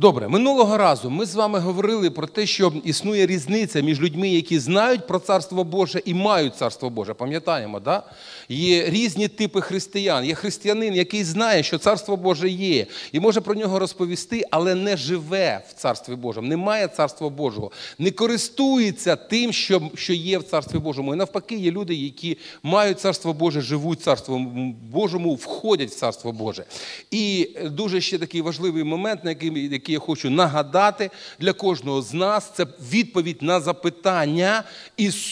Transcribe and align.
Добре, 0.00 0.28
минулого 0.28 0.76
разу 0.76 1.10
ми 1.10 1.26
з 1.26 1.34
вами 1.34 1.58
говорили 1.58 2.10
про 2.10 2.26
те, 2.26 2.46
що 2.46 2.72
існує 2.84 3.26
різниця 3.26 3.80
між 3.80 4.00
людьми, 4.00 4.28
які 4.28 4.58
знають 4.58 5.06
про 5.06 5.18
царство 5.18 5.64
Боже 5.64 6.02
і 6.04 6.14
мають 6.14 6.56
царство 6.56 6.90
Боже. 6.90 7.14
Пам'ятаємо, 7.14 7.80
да? 7.80 8.02
Є 8.48 8.90
різні 8.90 9.28
типи 9.28 9.60
християн. 9.60 10.24
Є 10.24 10.34
християнин, 10.34 10.94
який 10.94 11.24
знає, 11.24 11.62
що 11.62 11.78
царство 11.78 12.16
Боже 12.16 12.48
є, 12.48 12.86
і 13.12 13.20
може 13.20 13.40
про 13.40 13.54
нього 13.54 13.78
розповісти, 13.78 14.44
але 14.50 14.74
не 14.74 14.96
живе 14.96 15.62
в 15.70 15.72
царстві 15.72 16.14
Божому, 16.14 16.48
не 16.48 16.56
має 16.56 16.88
царства 16.88 17.28
Божого, 17.28 17.70
не 17.98 18.10
користується 18.10 19.16
тим, 19.16 19.52
що 19.52 19.82
що 19.94 20.12
є 20.12 20.38
в 20.38 20.42
царстві 20.42 20.78
Божому. 20.78 21.14
І 21.14 21.16
навпаки, 21.16 21.56
є 21.56 21.70
люди, 21.70 21.94
які 21.94 22.38
мають 22.62 23.00
царство 23.00 23.32
Боже, 23.32 23.60
живуть 23.60 24.02
царством 24.02 24.72
Божому, 24.92 25.34
входять 25.34 25.90
в 25.90 25.94
царство 25.94 26.32
Боже. 26.32 26.64
І 27.10 27.48
дуже 27.64 28.00
ще 28.00 28.18
такий 28.18 28.40
важливий 28.40 28.84
момент, 28.84 29.24
на 29.24 29.30
який, 29.30 29.89
який 29.90 29.94
я 29.94 30.06
хочу 30.06 30.30
нагадати 30.30 31.10
для 31.38 31.52
кожного 31.52 32.02
з 32.02 32.14
нас, 32.14 32.50
це 32.54 32.66
відповідь 32.92 33.42
на 33.42 33.60
запитання, 33.60 34.64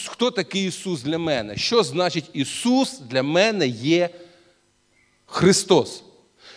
хто 0.07 0.31
такий 0.31 0.67
Ісус 0.67 1.01
для 1.01 1.17
мене? 1.17 1.57
Що 1.57 1.83
значить 1.83 2.29
Ісус 2.33 2.99
для 2.99 3.23
мене 3.23 3.67
є 3.67 4.09
Христос? 5.25 6.03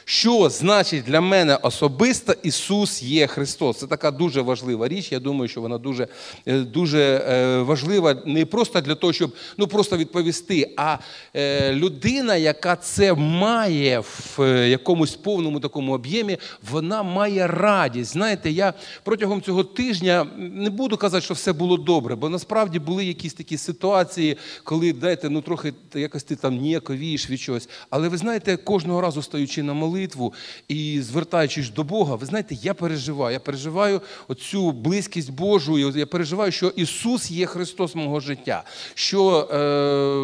Що 0.05 0.49
значить 0.49 1.05
для 1.05 1.21
мене 1.21 1.57
особисто 1.57 2.35
Ісус 2.43 3.03
є 3.03 3.27
Христос? 3.27 3.79
Це 3.79 3.87
така 3.87 4.11
дуже 4.11 4.41
важлива 4.41 4.89
річ. 4.89 5.13
Я 5.13 5.19
думаю, 5.19 5.49
що 5.49 5.61
вона 5.61 5.79
дуже 5.79 6.09
е, 6.47 6.59
дуже 6.59 7.01
е, 7.01 7.59
важлива 7.59 8.23
не 8.27 8.47
просто 8.47 8.81
для 8.81 8.95
того, 8.95 9.13
щоб 9.13 9.33
ну, 9.57 9.67
просто 9.67 9.97
відповісти, 9.97 10.75
а 10.77 10.99
е, 11.37 11.73
людина, 11.73 12.37
яка 12.37 12.77
це 12.77 13.15
має 13.15 14.01
в 14.37 14.69
якомусь 14.69 15.15
повному 15.15 15.61
такому 15.61 15.93
об'ємі, 15.93 16.39
вона 16.71 17.03
має 17.03 17.47
радість. 17.47 18.13
Знаєте, 18.13 18.51
я 18.51 18.75
протягом 19.05 19.43
цього 19.43 19.65
тижня 19.65 20.27
не 20.37 20.71
буду 20.71 20.97
казати, 20.97 21.25
що 21.25 21.35
все 21.35 21.53
було 21.53 21.77
добре, 21.77 22.15
бо 22.17 22.29
насправді 22.29 22.79
були 22.79 23.05
якісь 23.05 23.35
такі 23.35 23.59
ситуації, 23.59 24.37
коли 24.65 24.95
знаєте, 24.99 25.31
ну 25.31 25.41
трохи 25.41 25.75
якось 25.95 26.23
ти 26.23 26.37
там 26.37 26.57
ніяковієш 26.57 27.31
від 27.31 27.41
чогось. 27.41 27.69
Але 27.91 28.09
ви 28.09 28.17
знаєте, 28.17 28.57
кожного 28.57 29.01
разу 29.01 29.23
стаючи 29.23 29.63
на 29.63 29.73
молитву, 29.73 29.92
молитву 29.93 30.35
і 30.69 31.01
звертаючись 31.03 31.71
до 31.71 31.85
Бога, 31.85 32.15
ви 32.15 32.27
знаєте, 32.27 32.55
я 32.63 32.75
переживаю. 32.75 33.33
Я 33.33 33.41
переживаю 33.41 34.01
оцю 34.29 34.73
близькість 34.73 35.31
Божу. 35.31 35.79
Я 35.99 36.07
переживаю, 36.07 36.53
що 36.53 36.69
Ісус 36.69 37.31
є 37.31 37.47
Христос 37.47 37.95
мого 37.95 38.21
життя. 38.21 38.65
Що 38.95 39.49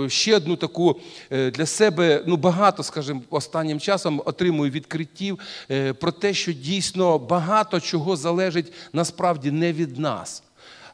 е, 0.07 0.11
ще 0.11 0.37
одну 0.37 0.57
таку 0.57 1.01
е, 1.31 1.51
для 1.51 1.67
себе 1.67 2.23
ну 2.27 2.37
багато, 2.37 2.83
скажімо, 2.83 3.23
останнім 3.31 3.81
часом 3.81 4.23
отримую 4.25 4.71
відкриттів 4.71 5.39
е, 5.71 5.93
про 5.93 6.13
те, 6.13 6.35
що 6.35 6.53
дійсно 6.53 7.19
багато 7.19 7.81
чого 7.81 8.17
залежить 8.17 8.73
насправді 8.93 9.51
не 9.51 9.73
від 9.73 9.99
нас. 9.99 10.43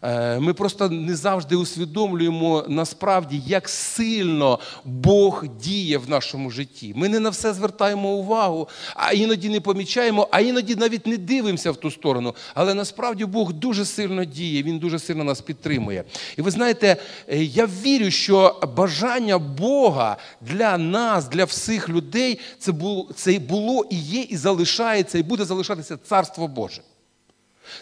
Е, 0.04 0.40
ми 0.40 0.54
просто 0.54 0.88
не 0.88 1.16
завжди 1.16 1.56
усвідомлюємо 1.56 2.64
насправді, 2.68 3.42
як 3.46 3.68
сильно 3.68 4.58
Бог 4.84 5.44
діє 5.60 5.98
в 5.98 6.10
нашому 6.10 6.50
житті. 6.50 6.92
Ми 6.96 7.08
не 7.08 7.20
на 7.20 7.30
все 7.30 7.52
звертаємо 7.52 8.08
увагу, 8.08 8.68
а 8.94 9.12
іноді 9.12 9.48
не 9.48 9.60
помічаємо, 9.60 10.28
а 10.30 10.40
іноді 10.40 10.76
навіть 10.76 11.06
не 11.06 11.16
дивимося 11.16 11.70
в 11.70 11.76
ту 11.76 11.90
сторону. 11.90 12.34
Але 12.54 12.74
насправді 12.74 13.24
Бог 13.24 13.52
дуже 13.52 13.84
сильно 13.84 14.24
діє, 14.24 14.62
Він 14.62 14.78
дуже 14.78 14.98
сильно 14.98 15.24
нас 15.24 15.40
підтримує. 15.40 16.04
І 16.36 16.42
ви 16.42 16.50
знаєте, 16.50 16.96
е, 17.28 17.44
я 17.44 17.66
вірю, 17.66 18.10
що 18.10 18.60
бажання 18.76 19.38
Бога 19.38 20.16
для 20.40 20.78
нас, 20.78 21.28
для 21.28 21.44
всіх 21.44 21.88
людей, 21.88 22.40
це 22.58 22.72
було, 22.72 23.08
це 23.14 23.38
було 23.38 23.86
і 23.90 23.96
є, 23.96 24.20
і 24.20 24.36
залишається, 24.36 25.18
і 25.18 25.22
буде 25.22 25.44
залишатися 25.44 25.96
Царство 25.96 26.48
Боже. 26.48 26.80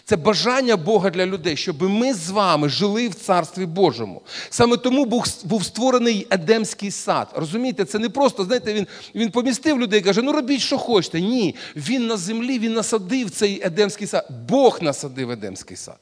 Це 0.04 0.16
бажання 0.16 0.76
Бога 0.76 1.10
для 1.10 1.26
людей, 1.26 1.56
щоб 1.56 1.82
ми 1.82 2.14
з 2.14 2.30
вами 2.30 2.68
жили 2.68 3.08
в 3.08 3.14
Царстві 3.14 3.66
Божому. 3.66 4.22
Саме 4.50 4.76
тому 4.76 5.04
Бог 5.04 5.26
був 5.44 5.64
створений 5.64 6.26
Едемський 6.30 6.90
сад. 6.90 7.28
Розумієте, 7.34 7.84
це 7.84 7.98
не 7.98 8.08
просто, 8.08 8.44
знаєте, 8.44 8.74
він 8.74 8.86
він 9.14 9.30
помістив 9.30 9.80
людей 9.80 10.00
і 10.00 10.02
каже, 10.02 10.22
ну 10.22 10.32
робіть, 10.32 10.60
що 10.60 10.78
хочете. 10.78 11.20
Ні, 11.20 11.54
він 11.76 12.06
на 12.06 12.16
землі 12.16 12.58
він 12.58 12.72
насадив 12.72 13.30
цей 13.30 13.60
Едемський 13.64 14.06
сад. 14.06 14.28
Бог 14.48 14.78
насадив 14.82 15.30
Едемський 15.30 15.76
сад. 15.76 15.96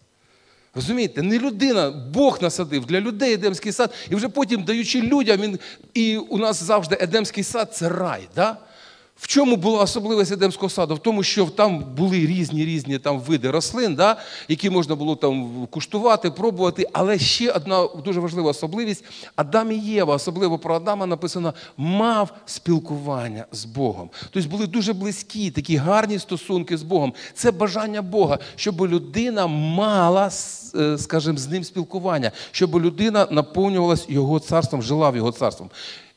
Розумієте, 0.74 1.22
не 1.22 1.38
людина, 1.38 1.90
Бог 1.90 2.38
насадив 2.42 2.86
для 2.86 3.00
людей 3.00 3.32
Едемський 3.32 3.72
сад, 3.72 3.94
і 4.10 4.14
вже 4.14 4.28
потім 4.28 4.64
даючи 4.64 5.00
людям, 5.00 5.40
він, 5.40 5.58
і 5.94 6.16
у 6.16 6.38
нас 6.38 6.62
завжди 6.62 6.98
Едемський 7.00 7.44
сад 7.44 7.74
це 7.74 7.88
рай. 7.88 8.28
Да? 8.36 8.56
В 9.20 9.26
чому 9.26 9.56
була 9.56 9.82
особливість 9.82 10.32
Едемського 10.32 10.70
саду? 10.70 10.94
В 10.94 10.98
тому, 10.98 11.22
що 11.22 11.46
там 11.46 11.84
були 11.96 12.26
різні 12.26 12.64
різні 12.64 12.98
там 12.98 13.20
види 13.20 13.50
рослин, 13.50 13.94
да, 13.94 14.16
які 14.48 14.70
можна 14.70 14.94
було 14.94 15.16
там 15.16 15.66
куштувати, 15.70 16.30
пробувати. 16.30 16.86
Але 16.92 17.18
ще 17.18 17.50
одна 17.50 17.88
дуже 18.04 18.20
важлива 18.20 18.50
особливість: 18.50 19.04
Адам 19.36 19.72
і 19.72 19.78
Єва, 19.78 20.14
особливо 20.14 20.58
про 20.58 20.74
Адама 20.74 21.06
написано, 21.06 21.54
мав 21.76 22.30
спілкування 22.46 23.44
з 23.52 23.64
Богом. 23.64 24.10
Тобто 24.30 24.48
були 24.48 24.66
дуже 24.66 24.92
близькі, 24.92 25.50
такі 25.50 25.76
гарні 25.76 26.18
стосунки 26.18 26.76
з 26.76 26.82
Богом. 26.82 27.12
Це 27.34 27.50
бажання 27.50 28.02
Бога, 28.02 28.38
щоб 28.56 28.80
людина 28.80 29.46
мала, 29.46 30.30
е, 30.74 30.98
скажімо, 30.98 31.38
з 31.38 31.48
ним 31.48 31.64
спілкування, 31.64 32.32
щоб 32.50 32.74
людина 32.74 33.26
наповнювалась 33.30 34.06
його 34.08 34.40
царством, 34.40 34.82
жила 34.82 35.10
в 35.10 35.16
його 35.16 35.32
царством. 35.32 35.70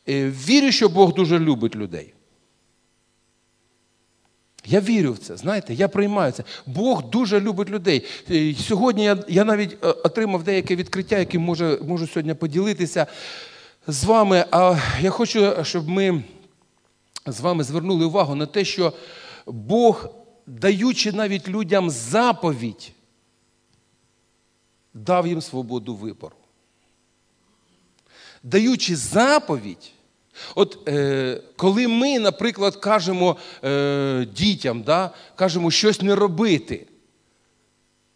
Е, 0.09 0.29
вірю, 0.47 0.71
що 0.71 0.89
Бог 0.89 1.13
дуже 1.13 1.39
любить 1.39 1.75
людей. 1.75 2.13
Я 4.65 4.79
вірю 4.79 5.13
в 5.13 5.17
це, 5.17 5.37
знаєте, 5.37 5.73
я 5.73 5.87
приймаю 5.87 6.31
це. 6.31 6.43
Бог 6.65 7.09
дуже 7.09 7.41
любить 7.41 7.69
людей. 7.69 8.05
Сьогодні 8.67 9.03
я 9.03 9.23
я 9.27 9.43
навіть 9.43 9.77
е, 9.83 9.87
отримав 9.87 10.43
деяке 10.43 10.75
відкриття, 10.75 11.17
яким 11.17 11.41
можу, 11.41 11.77
можу 11.87 12.07
сьогодні 12.07 12.33
поділитися 12.33 13.07
з 13.87 14.03
вами. 14.03 14.45
А 14.51 14.77
я 15.01 15.09
хочу, 15.09 15.63
щоб 15.63 15.89
ми 15.89 16.23
з 17.25 17.39
вами 17.39 17.63
звернули 17.63 18.05
увагу 18.05 18.35
на 18.35 18.45
те, 18.45 18.65
що 18.65 18.93
Бог, 19.45 20.07
даючи 20.47 21.11
навіть 21.11 21.47
людям 21.47 21.89
заповідь, 21.89 22.91
дав 24.93 25.27
їм 25.27 25.41
свободу 25.41 25.95
вибору. 25.95 26.35
Даючи 28.43 28.95
заповідь, 28.95 29.91
От 30.55 30.87
е, 30.87 31.41
коли 31.55 31.87
ми, 31.87 32.19
наприклад, 32.19 32.75
кажемо 32.75 33.37
е, 33.63 34.27
дітям, 34.35 34.81
да, 34.81 35.11
кажемо 35.35 35.71
щось 35.71 36.01
не 36.01 36.15
робити, 36.15 36.87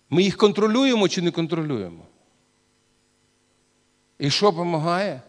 ми 0.09 0.23
їх 0.23 0.37
контролюємо 0.37 1.07
чи 1.07 1.21
не 1.21 1.31
контролюємо? 1.31 2.03
І 4.19 4.29
що 4.29 4.45
допомагає? 4.45 5.21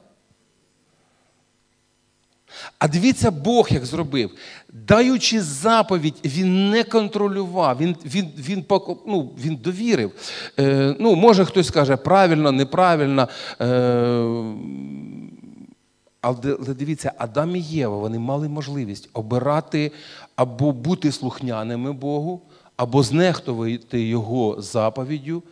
А 2.79 2.89
дивіться, 2.89 3.31
Бог 3.31 3.69
як 3.71 3.87
зробив. 3.87 4.31
Даючи 4.73 5.43
заповідь, 5.43 6.15
Він 6.25 6.71
не 6.71 6.85
контролював, 6.85 7.79
Він 7.79 7.97
він, 8.05 8.31
він, 8.39 8.65
ну, 9.07 9.31
він 9.39 9.57
довірив. 9.57 10.13
Е, 10.59 10.97
ну, 11.01 11.15
Може 11.15 11.45
хтось 11.45 11.67
скаже 11.67 11.97
правильно, 11.97 12.53
неправильно. 12.53 13.29
Е, 13.61 13.65
але 16.21 16.75
дивіться, 16.75 17.13
Адам 17.19 17.57
і 17.57 17.61
Єва 17.61 17.97
вони 17.97 18.19
мали 18.19 18.49
можливість 18.49 19.11
обирати 19.13 19.93
або 20.37 20.73
бути 20.73 21.13
слухняними 21.13 21.93
Богу, 21.93 22.43
або 22.77 23.03
знехтувати 23.03 24.03
Його 24.03 24.63
заповіддю 24.63 25.43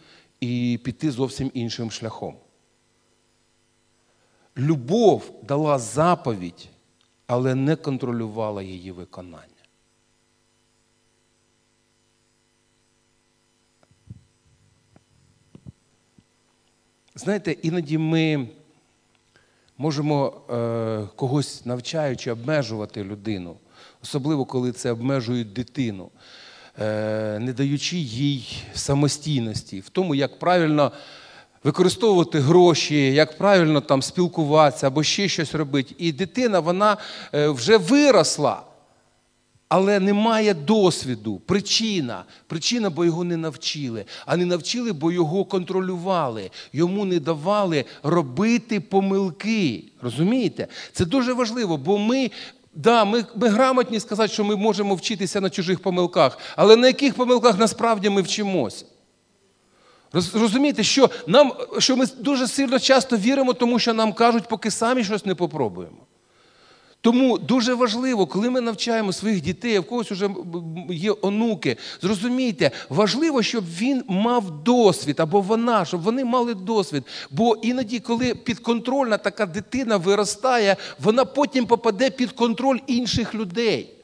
і 0.41 0.81
піти 0.85 1.11
зовсім 1.11 1.51
іншим 1.55 1.91
шляхом. 1.91 2.37
Любов 4.57 5.31
дала 5.43 5.79
заповідь, 5.79 6.69
але 7.27 7.55
не 7.55 7.77
контролювала 7.77 8.63
її 8.63 8.93
виконання. 8.93 9.47
Знаєте, 17.15 17.53
іноді 17.53 17.99
ми 17.99 18.49
можемо 19.79 20.33
е, 20.51 21.09
когось 21.17 21.67
навчаючи, 21.67 22.31
обмежувати 22.31 23.05
людину, 23.05 23.57
особливо 24.03 24.45
коли 24.45 24.73
це 24.73 24.91
обмежують 24.91 25.53
дитину, 25.53 26.11
е, 26.81 27.39
не 27.39 27.53
даючи 27.53 27.97
їй 27.97 28.63
самостійності, 28.75 29.81
в 29.81 29.89
тому, 29.89 30.15
як 30.15 30.39
правильно 30.39 30.93
використовувати 31.65 32.41
гроші, 32.41 33.15
як 33.15 33.39
правильно 33.39 33.81
там 33.81 34.03
спілкуватися 34.03 34.87
або 34.87 35.03
ще 35.03 35.29
щось 35.29 35.55
робити. 35.55 35.95
І 35.99 36.13
дитина 36.13 36.61
вона 36.61 36.97
е, 37.35 37.49
вже 37.49 37.77
виросла 37.77 38.63
але 39.69 40.01
немає 40.01 40.55
досвіду. 40.55 41.41
Причина. 41.47 42.25
Причина, 42.47 42.91
бо 42.91 43.05
його 43.05 43.25
не 43.25 43.37
навчили. 43.37 44.05
А 44.27 44.37
не 44.37 44.45
навчили, 44.45 44.93
бо 44.93 45.13
його 45.13 45.45
контролювали. 45.45 46.51
Йому 46.73 47.05
не 47.05 47.21
давали 47.21 47.85
робити 48.03 48.81
помилки. 48.81 49.85
Розумієте? 50.03 50.69
Це 50.93 51.05
дуже 51.05 51.33
важливо, 51.33 51.77
бо 51.77 51.99
ми. 51.99 52.31
Да, 52.79 53.05
ми, 53.05 53.25
ми 53.37 53.49
грамотні 53.49 54.01
сказати, 54.01 54.33
що 54.33 54.45
ми 54.45 54.57
можемо 54.57 54.95
вчитися 54.95 55.41
на 55.41 55.51
чужих 55.51 55.81
помилках, 55.81 56.39
але 56.57 56.77
на 56.77 56.87
яких 56.87 57.15
помилках 57.15 57.59
насправді 57.59 58.11
ми 58.11 58.23
вчимося? 58.23 58.85
Розумієте, 60.13 60.83
що, 60.83 61.11
нам, 61.27 61.53
що 61.79 61.97
ми 61.97 62.07
дуже 62.19 62.49
сильно 62.49 62.79
часто 62.79 63.17
віримо, 63.17 63.53
тому 63.53 63.79
що 63.79 63.95
нам 63.95 64.13
кажуть, 64.13 64.49
поки 64.49 64.71
самі 64.71 65.05
щось 65.05 65.27
не 65.27 65.35
попробуємо. 65.35 66.07
Тому 67.01 67.39
дуже 67.39 67.75
важливо, 67.75 68.27
коли 68.27 68.51
ми 68.51 68.61
навчаємо 68.61 69.13
своїх 69.13 69.41
дітей, 69.41 69.79
в 69.79 69.85
когось 69.85 70.11
вже 70.11 70.31
є 70.91 71.15
онуки, 71.23 71.77
зрозумійте, 72.03 72.71
важливо, 72.89 73.43
щоб 73.43 73.65
він 73.79 74.05
мав 74.09 74.63
досвід 74.65 75.21
або 75.21 75.41
вона, 75.41 75.85
щоб 75.85 76.03
вони 76.03 76.25
мали 76.25 76.55
досвід. 76.55 77.03
Бо 77.31 77.57
іноді, 77.63 77.99
коли 77.99 78.35
підконтрольна 78.35 79.19
така 79.19 79.47
дитина 79.47 79.97
виростає, 79.97 80.77
вона 80.99 81.25
потім 81.25 81.67
попаде 81.67 82.11
під 82.11 82.33
контроль 82.33 82.79
інших 82.87 83.35
людей. 83.35 83.96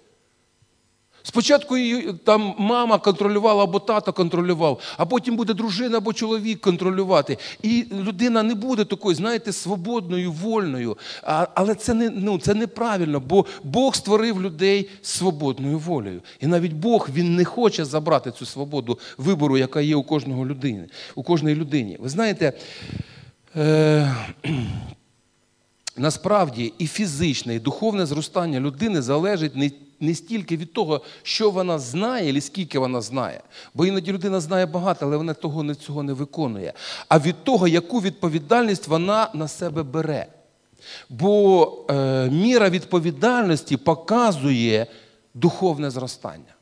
Спочатку 1.23 1.77
її 1.77 2.15
там 2.25 2.55
мама 2.59 2.99
контролювала 2.99 3.65
або 3.65 3.79
тато 3.79 4.13
контролював, 4.13 4.81
а 4.97 5.07
потім 5.07 5.37
буде 5.37 5.55
дружина 5.55 5.97
або 5.97 6.13
чоловік 6.13 6.61
контролювати. 6.61 7.39
І 7.63 7.87
людина 7.93 8.43
не 8.43 8.55
буде 8.55 8.85
такою, 8.85 9.15
знаєте, 9.15 9.53
свободною, 9.53 10.33
вольною. 10.33 10.99
А, 11.23 11.47
але 11.55 11.75
це 11.75 11.95
не 11.95 12.11
ну, 12.11 12.39
це 12.39 12.55
неправильно, 12.55 13.21
бо 13.21 13.47
Бог 13.65 13.95
створив 13.95 14.43
людей 14.43 14.91
свободною 15.03 15.79
волею. 15.79 16.21
І 16.41 16.47
навіть 16.47 16.73
Бог 16.73 17.09
він 17.15 17.37
не 17.37 17.45
хоче 17.45 17.85
забрати 17.85 18.31
цю 18.31 18.47
свободу 18.47 18.99
вибору, 19.19 19.59
яка 19.59 19.81
є 19.81 19.97
у 19.97 20.03
кожного 20.03 20.47
людини, 20.47 20.89
у 21.15 21.23
кожної 21.23 21.57
людині. 21.57 21.97
Ви 22.01 22.09
знаєте. 22.09 22.53
Е- 23.57 24.15
Насправді 25.97 26.73
і 26.79 26.87
фізичне, 26.87 27.55
і 27.55 27.59
духовне 27.59 28.07
зростання 28.07 28.61
людини 28.61 29.03
залежить 29.03 29.57
не, 29.57 29.71
не 30.03 30.15
стільки 30.15 30.57
від 30.57 30.73
того, 30.73 31.01
що 31.23 31.51
вона 31.51 31.79
знає, 31.79 32.31
і 32.31 32.41
скільки 32.41 32.79
вона 32.79 33.01
знає. 33.01 33.41
Бо 33.75 33.87
іноді 33.87 34.13
людина 34.13 34.41
знає 34.41 34.67
багато, 34.67 35.07
але 35.07 35.17
вона 35.17 35.35
того 35.35 35.75
цього 35.75 36.03
не 36.03 36.13
виконує. 36.13 36.73
А 37.09 37.19
від 37.19 37.45
того, 37.45 37.69
яку 37.69 38.01
відповідальність 38.01 38.89
вона 38.89 39.31
на 39.35 39.49
себе 39.49 39.83
бере. 39.83 40.27
Бо 41.09 41.69
е, 41.91 42.31
міра 42.31 42.71
відповідальності 42.71 43.77
показує 43.77 44.87
духовне 45.35 45.91
зростання. 45.91 46.55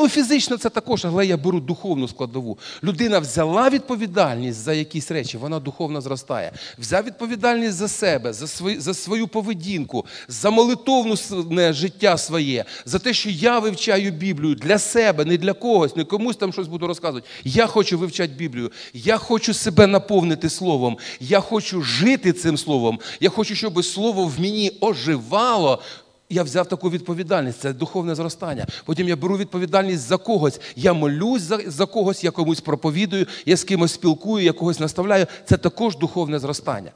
Ну, 0.00 0.08
фізично 0.08 0.56
це 0.56 0.70
також, 0.70 1.04
але 1.04 1.26
я 1.26 1.36
беру 1.36 1.60
духовну 1.60 2.08
складову. 2.08 2.58
Людина 2.84 3.18
взяла 3.18 3.70
відповідальність 3.70 4.58
за 4.58 4.72
якісь 4.72 5.10
речі, 5.10 5.38
вона 5.38 5.60
духовно 5.60 6.00
зростає. 6.00 6.52
Взяв 6.78 7.04
відповідальність 7.04 7.74
за 7.74 7.88
себе, 7.88 8.32
за 8.32 8.46
свою, 8.46 8.80
за 8.80 8.94
свою 8.94 9.28
поведінку, 9.28 10.06
за 10.28 10.50
молитовне 10.50 11.72
життя 11.72 12.18
своє, 12.18 12.64
за 12.84 12.98
те, 12.98 13.12
що 13.12 13.30
я 13.30 13.58
вивчаю 13.58 14.10
Біблію 14.10 14.54
для 14.54 14.78
себе, 14.78 15.24
не 15.24 15.36
для 15.36 15.52
когось, 15.52 15.96
не 15.96 16.04
комусь 16.04 16.36
там 16.36 16.52
щось 16.52 16.68
буду 16.68 16.86
розказувати. 16.86 17.28
Я 17.44 17.66
хочу 17.66 17.98
вивчати 17.98 18.32
Біблію. 18.32 18.72
Я 18.94 19.16
хочу 19.16 19.54
себе 19.54 19.86
наповнити 19.86 20.50
словом. 20.50 20.98
Я 21.20 21.40
хочу 21.40 21.82
жити 21.82 22.32
цим 22.32 22.58
словом. 22.58 23.00
Я 23.20 23.28
хочу, 23.30 23.54
щоб 23.54 23.84
слово 23.84 24.24
в 24.24 24.40
мені 24.40 24.72
оживало. 24.80 25.82
Я 26.32 26.42
взяв 26.42 26.68
таку 26.68 26.90
відповідальність, 26.90 27.60
це 27.60 27.72
духовне 27.72 28.14
зростання. 28.14 28.66
Потім 28.84 29.08
я 29.08 29.16
беру 29.16 29.36
відповідальність 29.36 30.02
за 30.02 30.16
когось. 30.16 30.60
Я 30.76 30.92
молюсь 30.92 31.42
за, 31.42 31.58
за 31.66 31.86
когось, 31.86 32.24
я 32.24 32.30
комусь 32.30 32.60
проповідую, 32.60 33.26
я 33.46 33.56
з 33.56 33.64
кимось 33.64 33.92
спілкую, 33.92 34.44
я 34.44 34.52
когось 34.52 34.80
наставляю. 34.80 35.26
Це 35.44 35.56
також 35.56 35.96
духовне 35.96 36.38
зростання. 36.38 36.92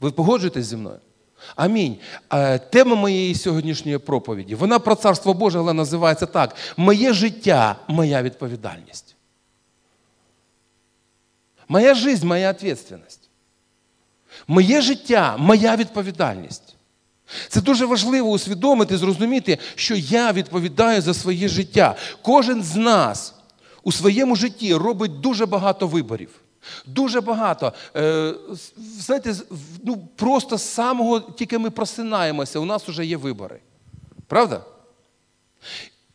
Ви 0.00 0.10
погоджуєтесь 0.10 0.66
зі 0.66 0.76
мною? 0.76 0.98
Амінь. 1.56 1.96
Е, 2.32 2.58
Тема 2.58 2.96
моєї 2.96 3.34
сьогоднішньої 3.34 3.98
проповіді. 3.98 4.54
Вона 4.54 4.78
про 4.78 4.94
царство 4.94 5.34
Боже, 5.34 5.58
але 5.58 5.72
називається 5.72 6.26
так: 6.26 6.56
Моє 6.76 7.12
життя, 7.12 7.76
моя 7.88 8.22
відповідальність. 8.22 9.16
Моя 11.68 11.94
жизнь, 11.94 12.26
моя 12.26 12.52
відповідальність. 12.52 13.30
Моє 14.48 14.80
життя, 14.80 15.36
моя 15.38 15.76
відповідальність. 15.76 16.76
Це 17.48 17.60
дуже 17.60 17.86
важливо 17.86 18.30
усвідомити, 18.30 18.98
зрозуміти, 18.98 19.58
що 19.74 19.94
я 19.94 20.32
відповідаю 20.32 21.00
за 21.00 21.14
своє 21.14 21.48
життя. 21.48 21.96
Кожен 22.22 22.62
з 22.62 22.76
нас 22.76 23.34
у 23.82 23.92
своєму 23.92 24.36
житті 24.36 24.74
робить 24.74 25.20
дуже 25.20 25.46
багато 25.46 25.86
виборів. 25.86 26.30
Дуже 26.86 27.20
багато. 27.20 27.72
Е, 27.96 28.34
знаєте, 28.76 29.34
ну, 29.84 30.08
просто 30.16 30.58
з 30.58 30.62
самого 30.62 31.20
тільки 31.20 31.58
ми 31.58 31.70
просинаємося, 31.70 32.58
у 32.58 32.64
нас 32.64 32.88
вже 32.88 33.06
є 33.06 33.16
вибори. 33.16 33.60
Правда? 34.26 34.64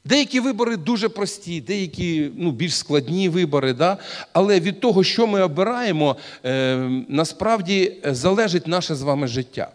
Деякі 0.05 0.39
вибори 0.39 0.77
дуже 0.77 1.09
прості, 1.09 1.61
деякі 1.61 2.31
ну, 2.35 2.51
більш 2.51 2.77
складні 2.77 3.29
вибори. 3.29 3.73
Да? 3.73 3.97
Але 4.33 4.59
від 4.59 4.79
того, 4.79 5.03
що 5.03 5.27
ми 5.27 5.41
обираємо, 5.41 6.15
е, 6.45 6.75
насправді 7.09 8.01
залежить 8.05 8.67
наше 8.67 8.95
з 8.95 9.01
вами 9.01 9.27
життя. 9.27 9.71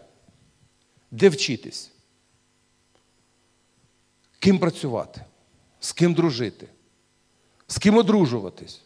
Де 1.11 1.29
вчитись? 1.29 1.91
Ким 4.39 4.59
працювати? 4.59 5.25
З 5.79 5.91
ким 5.91 6.13
дружити? 6.13 6.67
З 7.67 7.77
ким 7.77 7.97
одружуватись? 7.97 8.81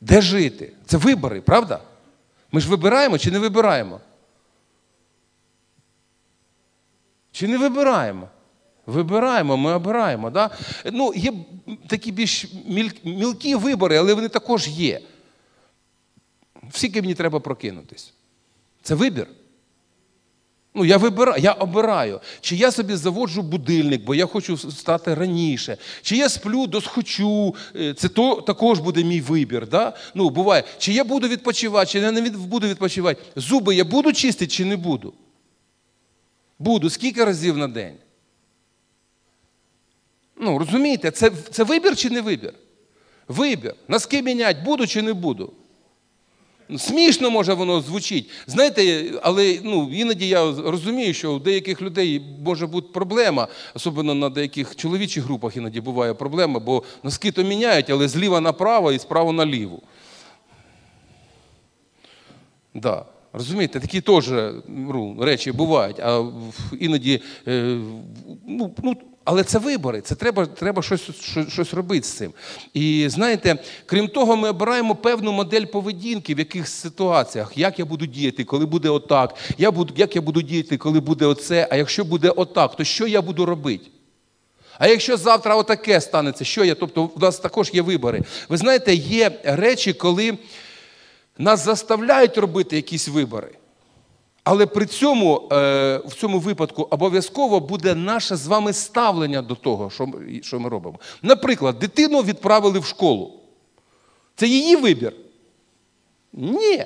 Де 0.00 0.22
жити? 0.22 0.72
Це 0.86 0.96
вибори, 0.96 1.40
правда? 1.40 1.82
Ми 2.52 2.60
ж 2.60 2.68
вибираємо 2.68 3.18
чи 3.18 3.30
не 3.30 3.38
вибираємо? 3.38 4.00
Чи 7.32 7.48
не 7.48 7.58
вибираємо? 7.58 8.28
Вибираємо, 8.86 9.56
ми 9.56 9.72
обираємо. 9.72 10.30
Да? 10.30 10.50
Ну, 10.84 11.12
Є 11.14 11.32
такі 11.86 12.12
більш 12.12 12.46
мілкі 13.04 13.54
вибори, 13.54 13.96
але 13.96 14.14
вони 14.14 14.28
також 14.28 14.68
є. 14.68 15.00
Скільки 16.70 17.00
мені 17.02 17.14
треба 17.14 17.40
прокинутись? 17.40 18.12
Це 18.82 18.94
вибір. 18.94 19.26
Ну, 20.74 20.84
я 20.84 20.98
вибираю, 20.98 21.42
я 21.42 21.52
обираю, 21.52 22.20
чи 22.40 22.56
я 22.56 22.70
собі 22.70 22.96
заводжу 22.96 23.42
будильник, 23.42 24.04
бо 24.04 24.14
я 24.14 24.26
хочу 24.26 24.56
стати 24.56 25.14
раніше, 25.14 25.76
чи 26.02 26.16
я 26.16 26.28
сплю 26.28 26.66
досхочу, 26.66 27.54
це 27.96 28.08
то, 28.08 28.40
також 28.40 28.78
буде 28.78 29.04
мій 29.04 29.20
вибір. 29.20 29.68
Да? 29.68 29.96
Ну, 30.14 30.30
буває, 30.30 30.64
Чи 30.78 30.92
я 30.92 31.04
буду 31.04 31.28
відпочивати, 31.28 31.90
чи 31.90 31.98
я 31.98 32.10
не 32.12 32.30
буду 32.30 32.68
відпочивати. 32.68 33.22
Зуби 33.36 33.74
я 33.74 33.84
буду 33.84 34.12
чистити, 34.12 34.46
чи 34.46 34.64
не 34.64 34.76
буду? 34.76 35.14
Буду. 36.58 36.90
Скільки 36.90 37.24
разів 37.24 37.56
на 37.56 37.68
день? 37.68 37.94
Ну, 40.36 40.58
розумієте, 40.58 41.10
це 41.10 41.30
це 41.50 41.64
вибір 41.64 41.96
чи 41.96 42.10
не 42.10 42.20
вибір? 42.20 42.54
Вибір. 43.28 43.74
Носки 43.88 44.22
міняти 44.22 44.60
буду 44.64 44.86
чи 44.86 45.02
не 45.02 45.12
буду? 45.12 45.52
Смішно 46.78 47.30
може 47.30 47.54
воно 47.54 47.80
звучить. 47.80 48.30
Знаєте, 48.46 49.04
але 49.22 49.58
ну, 49.62 49.90
іноді 49.92 50.28
я 50.28 50.52
розумію, 50.64 51.14
що 51.14 51.32
у 51.32 51.38
деяких 51.38 51.82
людей 51.82 52.22
може 52.44 52.66
бути 52.66 52.88
проблема, 52.92 53.48
особливо 53.74 54.14
на 54.14 54.28
деяких 54.28 54.76
чоловічих 54.76 55.24
групах 55.24 55.56
іноді 55.56 55.80
буває 55.80 56.14
проблема, 56.14 56.60
бо 56.60 56.82
носки 57.02 57.32
то 57.32 57.42
міняють, 57.42 57.90
але 57.90 58.08
зліва 58.08 58.40
направо 58.40 58.92
і 58.92 58.98
справа 58.98 59.32
наліво. 59.32 59.78
Да. 62.74 63.04
Розумієте, 63.32 63.80
такі 63.80 64.00
теж 64.00 64.30
речі 65.20 65.52
бувають, 65.52 66.00
а 66.00 66.24
іноді 66.80 67.22
е, 67.48 67.78
ну, 68.46 68.74
ну, 68.82 68.96
але 69.24 69.44
це 69.44 69.58
вибори, 69.58 70.00
це 70.00 70.14
треба 70.14 70.46
треба 70.46 70.82
щось 70.82 71.00
щось, 71.48 71.74
робити 71.74 72.06
з 72.06 72.12
цим. 72.12 72.32
І 72.74 73.06
знаєте, 73.08 73.58
крім 73.86 74.08
того, 74.08 74.36
ми 74.36 74.48
обираємо 74.48 74.94
певну 74.94 75.32
модель 75.32 75.64
поведінки 75.64 76.34
в 76.34 76.38
якихось 76.38 76.72
ситуаціях, 76.72 77.58
як 77.58 77.78
я 77.78 77.84
буду 77.84 78.06
діяти, 78.06 78.44
коли 78.44 78.66
буде 78.66 78.88
отак, 78.88 79.34
я 79.58 79.70
буду, 79.70 79.94
як 79.96 80.16
я 80.16 80.22
буду 80.22 80.42
діяти, 80.42 80.76
коли 80.76 81.00
буде 81.00 81.26
оце, 81.26 81.68
а 81.70 81.76
якщо 81.76 82.04
буде 82.04 82.30
отак, 82.30 82.76
то 82.76 82.84
що 82.84 83.06
я 83.06 83.22
буду 83.22 83.46
робити? 83.46 83.86
А 84.78 84.88
якщо 84.88 85.16
завтра 85.16 85.56
отаке 85.56 86.00
станеться, 86.00 86.44
що 86.44 86.64
я? 86.64 86.74
Тобто 86.74 87.10
у 87.16 87.18
нас 87.20 87.38
також 87.38 87.70
є 87.72 87.82
вибори. 87.82 88.22
Ви 88.48 88.56
знаєте, 88.56 88.94
є 88.94 89.40
речі, 89.44 89.92
коли 89.92 90.38
нас 91.38 91.64
заставляють 91.64 92.38
робити 92.38 92.76
якісь 92.76 93.08
вибори. 93.08 93.50
Але 94.50 94.66
при 94.66 94.86
цьому 94.86 95.48
в 96.04 96.14
цьому 96.20 96.38
випадку 96.38 96.88
обов'язково 96.90 97.60
буде 97.60 97.94
наше 97.94 98.36
з 98.36 98.46
вами 98.46 98.72
ставлення 98.72 99.42
до 99.42 99.54
того, 99.54 99.90
що 100.42 100.60
ми 100.60 100.68
робимо. 100.68 100.98
Наприклад, 101.22 101.78
дитину 101.78 102.22
відправили 102.22 102.78
в 102.78 102.84
школу. 102.84 103.32
Це 104.36 104.46
її 104.46 104.76
вибір? 104.76 105.12
Ні. 106.32 106.84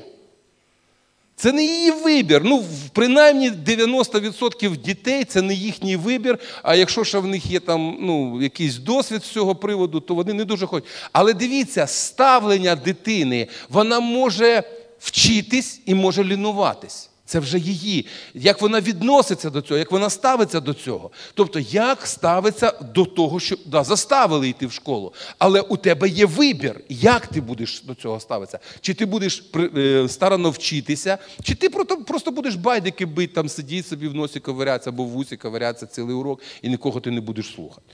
Це 1.36 1.52
не 1.52 1.64
її 1.64 1.90
вибір. 1.90 2.42
Ну, 2.44 2.64
принаймні 2.92 3.50
90% 3.50 4.76
дітей 4.76 5.24
це 5.24 5.42
не 5.42 5.54
їхній 5.54 5.96
вибір. 5.96 6.38
А 6.62 6.74
якщо 6.74 7.04
ще 7.04 7.18
в 7.18 7.26
них 7.26 7.46
є 7.46 7.60
там 7.60 7.96
ну, 8.00 8.42
якийсь 8.42 8.76
досвід 8.76 9.24
з 9.24 9.28
цього 9.28 9.54
приводу, 9.54 10.00
то 10.00 10.14
вони 10.14 10.32
не 10.32 10.44
дуже 10.44 10.66
хочуть. 10.66 10.88
Але 11.12 11.32
дивіться, 11.32 11.86
ставлення 11.86 12.76
дитини, 12.76 13.48
вона 13.68 14.00
може 14.00 14.62
вчитись 14.98 15.80
і 15.86 15.94
може 15.94 16.24
лінуватись. 16.24 17.10
Це 17.26 17.38
вже 17.38 17.58
її. 17.58 18.06
Як 18.34 18.62
вона 18.62 18.80
відноситься 18.80 19.50
до 19.50 19.62
цього, 19.62 19.78
як 19.78 19.92
вона 19.92 20.10
ставиться 20.10 20.60
до 20.60 20.74
цього. 20.74 21.10
Тобто, 21.34 21.58
як 21.60 22.06
ставиться 22.06 22.70
до 22.94 23.04
того, 23.04 23.40
що 23.40 23.56
да, 23.66 23.84
заставили 23.84 24.48
йти 24.48 24.66
в 24.66 24.72
школу. 24.72 25.12
Але 25.38 25.60
у 25.60 25.76
тебе 25.76 26.08
є 26.08 26.26
вибір, 26.26 26.80
як 26.88 27.26
ти 27.26 27.40
будеш 27.40 27.82
до 27.82 27.94
цього 27.94 28.20
ставитися. 28.20 28.58
Чи 28.80 28.94
ти 28.94 29.06
будеш 29.06 29.44
е, 29.76 30.08
старано 30.08 30.50
вчитися, 30.50 31.18
чи 31.42 31.54
ти 31.54 31.68
просто, 32.06 32.30
будеш 32.30 32.54
байдики 32.54 33.06
бити, 33.06 33.34
там 33.34 33.48
сидіти 33.48 33.88
собі 33.88 34.08
в 34.08 34.14
носі 34.14 34.40
ковирятися 34.40 34.90
або 34.90 35.04
в 35.04 35.08
вусі 35.08 35.36
ковирятися 35.36 35.86
цілий 35.86 36.16
урок, 36.16 36.40
і 36.62 36.68
нікого 36.68 37.00
ти 37.00 37.10
не 37.10 37.20
будеш 37.20 37.54
слухати. 37.54 37.86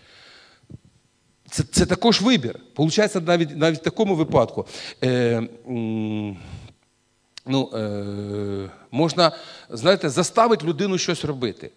Це 1.50 1.62
це 1.62 1.86
також 1.86 2.20
вибір. 2.20 2.58
Получається, 2.74 3.20
навіть 3.20 3.56
навіть 3.56 3.78
в 3.78 3.82
такому 3.82 4.14
випадку. 4.14 4.66
Е, 5.04 5.48
ну, 7.50 7.70
е, 7.74 8.70
Можна, 8.90 9.32
знаєте, 9.70 10.08
заставити 10.08 10.66
людину 10.66 10.98
щось 10.98 11.24
робити. 11.24 11.70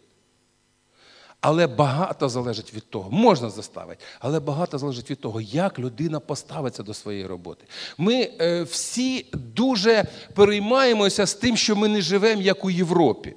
Але 1.41 1.67
багато 1.67 2.29
залежить 2.29 2.73
від 2.73 2.89
того, 2.89 3.11
можна 3.11 3.49
заставити, 3.49 4.03
але 4.19 4.39
багато 4.39 4.77
залежить 4.77 5.11
від 5.11 5.19
того, 5.19 5.41
як 5.41 5.79
людина 5.79 6.19
поставиться 6.19 6.83
до 6.83 6.93
своєї 6.93 7.25
роботи. 7.25 7.65
Ми 7.97 8.29
е, 8.41 8.63
всі 8.63 9.25
дуже 9.33 10.05
переймаємося 10.33 11.25
з 11.25 11.33
тим, 11.33 11.57
що 11.57 11.75
ми 11.75 11.87
не 11.87 12.01
живемо 12.01 12.41
як 12.41 12.65
у 12.65 12.69
Європі. 12.69 13.35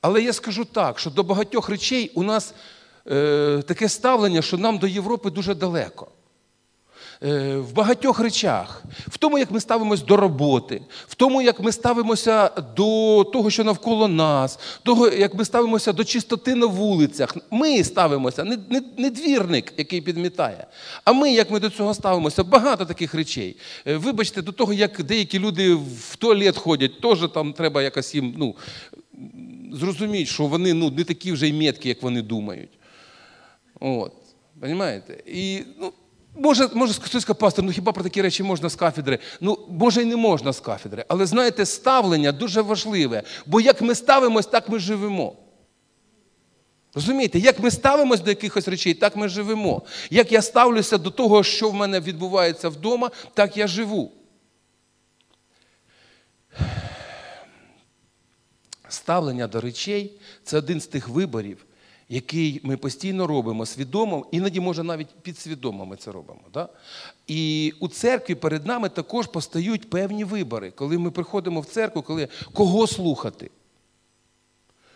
Але 0.00 0.22
я 0.22 0.32
скажу 0.32 0.64
так, 0.64 0.98
що 0.98 1.10
до 1.10 1.22
багатьох 1.22 1.68
речей 1.68 2.12
у 2.14 2.22
нас 2.22 2.54
е, 3.10 3.62
таке 3.66 3.88
ставлення, 3.88 4.42
що 4.42 4.58
нам 4.58 4.78
до 4.78 4.86
Європи 4.86 5.30
дуже 5.30 5.54
далеко. 5.54 6.08
Е, 7.22 7.56
в 7.56 7.72
багатьох 7.72 8.20
речах, 8.20 8.82
в 9.08 9.18
тому, 9.18 9.38
як 9.38 9.50
ми 9.50 9.60
ставимося 9.60 10.04
до 10.04 10.16
роботи, 10.16 10.80
в 11.08 11.14
тому, 11.14 11.42
як 11.42 11.60
ми 11.60 11.72
ставимося 11.72 12.48
до 12.76 13.24
того, 13.32 13.50
що 13.50 13.64
навколо 13.64 14.08
нас, 14.08 14.58
того, 14.82 15.08
як 15.08 15.34
ми 15.34 15.44
ставимося 15.44 15.92
до 15.92 16.04
чистоти 16.04 16.54
на 16.54 16.66
вулицях. 16.66 17.36
Ми 17.50 17.84
ставимося, 17.84 18.44
не, 18.44 18.58
не, 18.70 18.82
не 18.98 19.10
двірник, 19.10 19.72
який 19.76 20.00
підмітає. 20.00 20.66
А 21.04 21.12
ми, 21.12 21.32
як 21.32 21.50
ми 21.50 21.60
до 21.60 21.70
цього 21.70 21.94
ставимося, 21.94 22.44
багато 22.44 22.84
таких 22.84 23.14
речей. 23.14 23.56
Е, 23.86 23.96
вибачте, 23.96 24.42
до 24.42 24.52
того, 24.52 24.72
як 24.72 25.02
деякі 25.02 25.38
люди 25.38 25.74
в 25.74 26.16
туалет 26.18 26.56
ходять, 26.56 27.00
теж 27.00 27.28
там 27.34 27.52
треба 27.52 27.82
якось 27.82 28.14
їм 28.14 28.34
ну, 28.36 28.54
зрозуміти, 29.72 30.26
що 30.26 30.46
вони 30.46 30.74
ну, 30.74 30.90
не 30.90 31.04
такі 31.04 31.32
вже 31.32 31.48
й 31.48 31.52
меткі, 31.52 31.88
як 31.88 32.02
вони 32.02 32.22
думають. 32.22 32.70
От, 33.80 34.12
Понимаєте? 34.60 35.22
І, 35.26 35.62
ну, 35.80 35.92
Може, 36.34 36.68
може 36.74 36.92
хтось 36.92 37.22
скаже, 37.22 37.38
пастор, 37.38 37.64
ну 37.64 37.72
хіба 37.72 37.92
про 37.92 38.04
такі 38.04 38.22
речі 38.22 38.42
можна 38.42 38.68
з 38.68 38.76
кафедри? 38.76 39.18
Ну, 39.40 39.58
може, 39.68 40.02
і 40.02 40.04
не 40.04 40.16
можна 40.16 40.52
з 40.52 40.60
кафедри. 40.60 41.04
Але 41.08 41.26
знаєте, 41.26 41.66
ставлення 41.66 42.32
дуже 42.32 42.60
важливе. 42.60 43.22
Бо 43.46 43.60
як 43.60 43.82
ми 43.82 43.94
ставимось, 43.94 44.46
так 44.46 44.68
ми 44.68 44.78
живемо. 44.78 45.36
Розумієте, 46.94 47.38
як 47.38 47.60
ми 47.60 47.70
ставимось 47.70 48.20
до 48.20 48.30
якихось 48.30 48.68
речей, 48.68 48.94
так 48.94 49.16
ми 49.16 49.28
живемо. 49.28 49.82
Як 50.10 50.32
я 50.32 50.42
ставлюся 50.42 50.98
до 50.98 51.10
того, 51.10 51.42
що 51.42 51.70
в 51.70 51.74
мене 51.74 52.00
відбувається 52.00 52.68
вдома, 52.68 53.10
так 53.34 53.56
я 53.56 53.66
живу. 53.66 54.12
Ставлення 58.88 59.46
до 59.46 59.60
речей 59.60 60.20
це 60.44 60.58
один 60.58 60.80
з 60.80 60.86
тих 60.86 61.08
виборів, 61.08 61.66
який 62.08 62.60
ми 62.62 62.76
постійно 62.76 63.26
робимо 63.26 63.66
свідомо, 63.66 64.26
іноді, 64.30 64.60
може, 64.60 64.82
навіть 64.82 65.08
підсвідомо 65.22 65.86
ми 65.86 65.96
це 65.96 66.12
робимо. 66.12 66.40
Да? 66.54 66.68
І 67.26 67.72
у 67.80 67.88
церкві 67.88 68.34
перед 68.34 68.66
нами 68.66 68.88
також 68.88 69.26
постають 69.26 69.90
певні 69.90 70.24
вибори, 70.24 70.70
коли 70.70 70.98
ми 70.98 71.10
приходимо 71.10 71.60
в 71.60 71.66
церкву, 71.66 72.02
коли 72.02 72.28
кого 72.52 72.86
слухати. 72.86 73.50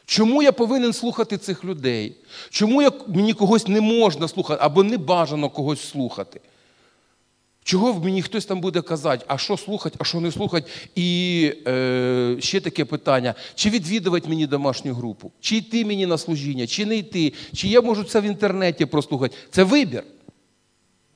Чому 0.05 0.43
я 0.43 0.53
повинен 0.53 0.93
слухати 0.93 1.39
цих 1.39 1.65
людей? 1.65 2.17
Чому 2.51 2.83
я, 2.83 2.91
мені 3.07 3.35
когось 3.35 3.69
не 3.69 3.81
можна 3.81 4.29
слухати 4.29 4.61
або 4.65 4.83
не 4.83 4.99
бажано 4.99 5.51
когось 5.51 5.89
слухати? 5.89 6.41
Чого 7.69 8.01
мені 8.01 8.23
хтось 8.23 8.47
там 8.47 8.61
буде 8.61 8.83
казати, 8.83 9.25
а 9.29 9.39
що 9.39 9.57
слухати, 9.57 9.97
а 10.01 10.05
що 10.05 10.21
не 10.21 10.33
слухати? 10.33 10.71
І 10.95 11.53
е, 11.67 12.37
ще 12.41 12.61
таке 12.61 12.85
питання: 12.85 13.35
чи 13.55 13.71
відвідувати 13.71 14.29
мені 14.29 14.47
домашню 14.47 14.95
групу, 14.95 15.33
чи 15.41 15.57
йти 15.57 15.85
мені 15.85 16.07
на 16.07 16.19
служіння, 16.19 16.67
чи 16.67 16.87
не 16.87 16.97
йти, 16.97 17.33
чи 17.55 17.69
я 17.69 17.81
можу 17.81 18.05
це 18.05 18.21
в 18.21 18.25
інтернеті 18.25 18.87
прослухати. 18.87 19.37
Це 19.51 19.65
вибір. 19.65 20.03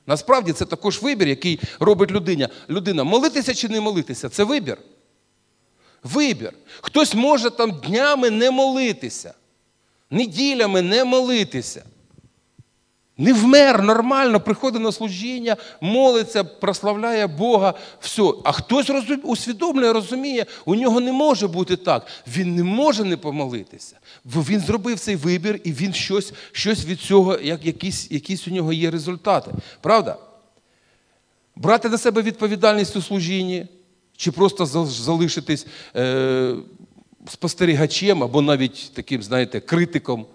Насправді 0.07 0.53
це 0.53 0.65
також 0.65 1.01
вибір, 1.01 1.27
який 1.27 1.59
робить 1.79 2.11
людина. 2.11 2.49
Людина 2.69 3.03
молитися 3.03 3.53
чи 3.53 3.69
не 3.69 3.81
молитися 3.81 4.29
це 4.29 4.43
вибір. 4.43 4.77
Вибір. 6.03 6.53
Хтось 6.81 7.15
може 7.15 7.49
там 7.49 7.71
днями 7.71 8.29
не 8.29 8.51
молитися, 8.51 9.33
неділями 10.09 10.81
не 10.81 11.03
молитися. 11.05 11.83
Не 13.23 13.33
вмер, 13.33 13.81
нормально, 13.81 14.39
приходить 14.39 14.81
на 14.81 14.91
служіння, 14.91 15.57
молиться, 15.81 16.43
прославляє 16.43 17.27
Бога. 17.27 17.73
все. 17.99 18.33
А 18.43 18.51
хтось 18.51 18.89
розум... 18.89 19.19
усвідомлює, 19.23 19.93
розуміє, 19.93 20.45
у 20.65 20.75
нього 20.75 20.99
не 20.99 21.11
може 21.11 21.47
бути 21.47 21.75
так. 21.75 22.07
Він 22.27 22.55
не 22.55 22.63
може 22.63 23.03
не 23.03 23.17
помолитися. 23.17 23.97
Він 24.25 24.59
зробив 24.59 24.99
цей 24.99 25.15
вибір, 25.15 25.59
і 25.63 25.71
він 25.71 25.93
щось 25.93 26.33
щось 26.51 26.85
від 26.85 26.99
цього, 26.99 27.39
як 27.39 27.65
якісь, 27.65 28.11
якісь 28.11 28.47
у 28.47 28.51
нього 28.51 28.73
є 28.73 28.91
результати. 28.91 29.51
Правда? 29.81 30.17
Брати 31.55 31.89
на 31.89 31.97
себе 31.97 32.21
відповідальність 32.21 32.95
у 32.95 33.01
служінні, 33.01 33.67
чи 34.17 34.31
просто 34.31 34.65
залишитись 34.85 35.67
е, 35.95 36.55
спостерігачем 37.27 38.23
або 38.23 38.41
навіть 38.41 38.91
таким, 38.93 39.23
знаєте, 39.23 39.59
критиком. 39.59 40.25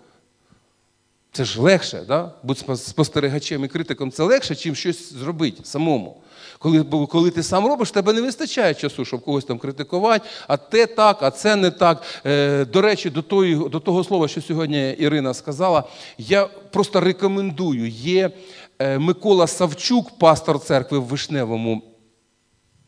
Це 1.32 1.44
ж 1.44 1.61
легше, 1.61 2.04
да? 2.08 2.32
бути 2.42 2.76
спостерігачем 2.76 3.64
і 3.64 3.68
критиком 3.68 4.11
це 4.11 4.23
легше, 4.23 4.54
чим 4.54 4.75
щось 4.75 5.12
зробити 5.12 5.64
самому. 5.64 6.16
Коли 6.58 6.85
коли 6.85 7.30
ти 7.30 7.42
сам 7.42 7.66
робиш, 7.66 7.90
тебе 7.90 8.12
не 8.12 8.20
вистачає 8.20 8.75
часу, 8.75 9.04
щоб 9.04 9.20
когось 9.25 9.44
там 9.44 9.58
критикувати, 9.58 10.28
а 10.49 10.56
те 10.56 10.87
так, 10.87 11.23
а 11.23 11.30
це 11.30 11.56
не 11.56 11.70
так. 11.70 12.02
Е, 12.26 12.64
До 12.64 12.80
речі, 12.80 13.11
до 13.11 13.23
тої, 13.23 13.54
до 13.54 13.80
того 13.80 14.04
слова, 14.04 14.28
що 14.28 14.42
сьогодні 14.42 14.90
Ірина 14.90 15.35
сказала, 15.35 15.85
я 16.18 16.47
просто 16.47 17.00
рекомендую. 17.00 17.88
Є 17.88 18.30
е, 18.78 18.99
Микола 18.99 19.47
Савчук, 19.47 20.18
пастор 20.18 20.61
церкви 20.61 20.99
в 20.99 21.04
Вишневому 21.04 21.82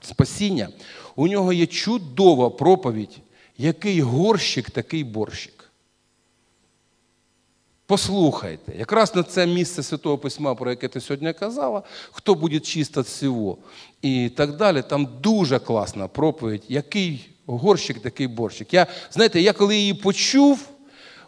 спасіння. 0.01 0.69
У 1.17 1.29
нього 1.29 1.53
є 1.53 1.67
чудова 1.67 2.51
проповідь, 2.51 3.19
який 3.59 4.01
горщик, 4.01 4.71
такий 4.71 5.05
борщик. 5.05 5.60
Послухайте, 7.91 8.73
якраз 8.79 9.15
на 9.15 9.23
це 9.23 9.47
місце 9.47 9.83
Святого 9.83 10.19
Письма, 10.19 10.55
про 10.55 10.71
яке 10.71 10.89
ти 10.89 11.01
сьогодні 11.01 11.33
казала, 11.33 11.83
хто 12.13 12.35
буде 12.35 12.61
чист 12.61 12.97
від 12.97 13.05
всього 13.05 13.59
і 14.03 14.29
так 14.29 14.57
далі. 14.57 14.83
Там 14.83 15.09
дуже 15.21 15.59
класна 15.59 16.09
проповідь, 16.09 16.63
який 16.69 17.29
горщик, 17.47 18.03
такий 18.03 18.27
борщик. 18.27 18.75
Я, 18.75 18.87
Знаєте, 19.13 19.41
я 19.41 19.53
коли 19.53 19.77
її 19.77 19.95
почув, 19.95 20.69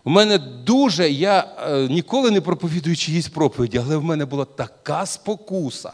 в 0.04 0.10
мене 0.10 0.38
дуже, 0.38 1.10
я 1.10 1.44
е, 1.68 1.88
ніколи 1.88 2.30
не 2.30 2.40
проповідую 2.40 2.96
чиїсь 2.96 3.28
проповіді, 3.28 3.80
але 3.86 3.96
в 3.96 4.04
мене 4.04 4.24
була 4.24 4.44
така 4.44 5.06
спокуса. 5.06 5.92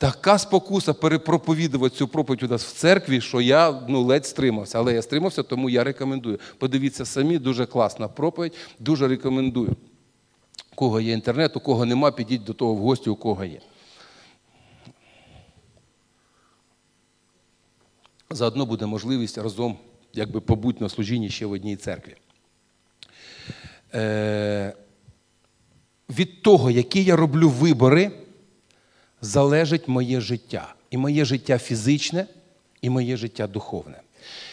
Така 0.00 0.38
спокуса 0.38 0.94
перепроповідувати 0.94 1.96
цю 1.96 2.08
проповідь 2.08 2.42
у 2.42 2.48
нас 2.48 2.64
в 2.64 2.72
церкві, 2.72 3.20
що 3.20 3.40
я 3.40 3.82
ну, 3.88 4.02
ледь 4.02 4.26
стримався. 4.26 4.78
Але 4.78 4.94
я 4.94 5.02
стримався, 5.02 5.42
тому 5.42 5.70
я 5.70 5.84
рекомендую. 5.84 6.40
Подивіться 6.58 7.04
самі, 7.04 7.38
дуже 7.38 7.66
класна 7.66 8.08
проповідь, 8.08 8.52
дуже 8.78 9.08
рекомендую. 9.08 9.76
У 10.72 10.74
кого 10.74 11.00
є 11.00 11.12
інтернет, 11.12 11.56
у 11.56 11.60
кого 11.60 11.84
нема, 11.84 12.10
підіть 12.10 12.44
до 12.44 12.52
того 12.52 12.74
в 12.74 12.78
гості, 12.78 13.10
у 13.10 13.16
кого 13.16 13.44
є. 13.44 13.60
Заодно 18.30 18.66
буде 18.66 18.86
можливість 18.86 19.38
разом 19.38 19.78
якби 20.12 20.40
побути 20.40 20.84
на 20.84 20.88
служінні 20.88 21.30
ще 21.30 21.46
в 21.46 21.52
одній 21.52 21.76
церкві. 21.76 22.16
Е, 23.94 24.74
Від 26.10 26.42
того, 26.42 26.70
які 26.70 27.04
я 27.04 27.16
роблю 27.16 27.48
вибори 27.48 28.12
залежить 29.22 29.88
моє 29.88 30.20
життя. 30.20 30.74
І 30.90 30.96
моє 30.96 31.24
життя 31.24 31.58
фізичне, 31.58 32.26
і 32.82 32.90
моє 32.90 33.16
життя 33.16 33.46
духовне. 33.46 34.00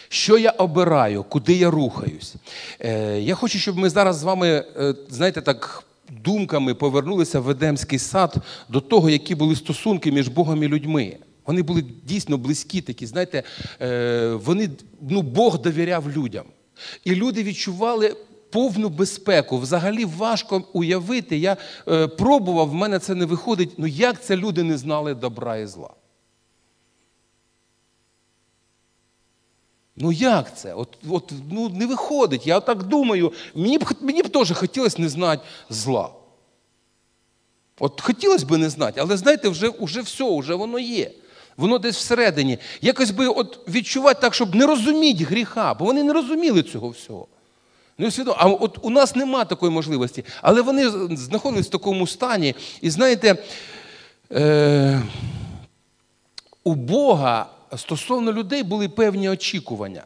Що 0.10 0.38
я 0.38 0.50
обираю, 0.50 1.24
куди 1.24 1.54
я 1.54 1.72
рухаюсь? 1.72 2.36
Е, 2.80 3.20
Я 3.20 3.36
хочу, 3.36 3.60
щоб 3.60 3.78
ми 3.78 3.90
зараз 3.90 4.16
з 4.16 4.24
вами, 4.24 4.48
е, 4.78 4.96
знаєте, 5.10 5.42
так 5.42 5.84
думками 6.10 6.74
повернулися 6.74 7.40
в 7.40 7.50
Едемський 7.50 8.00
сад 8.00 8.36
до 8.70 8.82
того, 8.82 9.10
які 9.10 9.36
були 9.36 9.56
стосунки 9.56 10.12
між 10.12 10.28
Богом 10.28 10.64
і 10.64 10.68
людьми. 10.68 11.18
Вони 11.46 11.62
були 11.62 11.84
дійсно 12.04 12.38
близькі, 12.38 12.82
такі, 12.82 13.06
знаєте, 13.06 13.44
е, 13.82 14.30
вони, 14.44 14.70
ну, 15.10 15.22
Бог 15.22 15.62
довіряв 15.62 16.12
людям. 16.12 16.46
І 17.04 17.16
люди 17.16 17.44
відчували 17.44 18.16
повну 18.58 18.90
безпеку. 18.90 19.58
Взагалі 19.58 20.06
важко 20.06 20.64
уявити. 20.74 21.38
Я 21.38 21.58
е, 21.88 22.08
пробував, 22.08 22.70
в 22.70 22.74
мене 22.74 23.00
це 23.00 23.16
не 23.16 23.26
виходить. 23.26 23.74
Ну 23.78 23.88
як 23.88 24.24
це 24.24 24.36
люди 24.36 24.64
не 24.64 24.78
знали 24.78 25.14
добра 25.14 25.58
і 25.58 25.68
зла? 25.68 25.90
Ну 29.96 30.12
як 30.12 30.58
це? 30.58 30.74
От, 30.74 30.98
от, 31.10 31.34
ну, 31.52 31.70
Не 31.70 31.86
виходить. 31.86 32.48
Я 32.48 32.60
так 32.60 32.84
думаю, 32.84 33.34
мені 33.56 33.78
б 33.78 33.86
мені 34.02 34.22
б 34.22 34.30
теж 34.30 34.52
хотілося 34.52 35.02
не 35.02 35.10
знати 35.10 35.44
зла. 35.70 36.10
От 37.80 38.02
хотілося 38.02 38.46
б 38.46 38.58
не 38.58 38.70
знати, 38.70 39.00
але 39.02 39.18
знаєте, 39.18 39.50
вже 39.50 39.72
вже 39.80 40.02
все, 40.02 40.40
вже 40.40 40.54
воно 40.54 40.80
є. 40.80 41.12
Воно 41.58 41.78
десь 41.78 41.98
всередині. 41.98 42.58
Якось 42.82 43.12
би 43.12 43.28
от 43.28 43.70
відчувати 43.70 44.22
так, 44.22 44.34
щоб 44.34 44.56
не 44.56 44.66
розуміти 44.66 45.24
гріха, 45.24 45.74
бо 45.74 45.86
вони 45.86 46.04
не 46.04 46.14
розуміли 46.14 46.64
цього 46.64 46.90
всього. 46.90 47.28
Усвідомили. 48.00 48.38
А 48.42 48.48
от 48.48 48.78
у 48.82 48.90
нас 48.90 49.16
нема 49.16 49.46
такої 49.46 49.72
можливості. 49.72 50.26
Але 50.42 50.62
вони 50.62 50.90
знаходились 51.18 51.68
в 51.68 51.72
такому 51.72 52.08
стані. 52.08 52.56
І 52.82 52.90
знаєте, 52.90 53.44
е, 54.32 55.02
у 56.64 56.76
Бога 56.76 57.50
стосовно 57.76 58.34
людей 58.34 58.64
були 58.64 58.90
певні 58.90 59.30
очікування. 59.30 60.04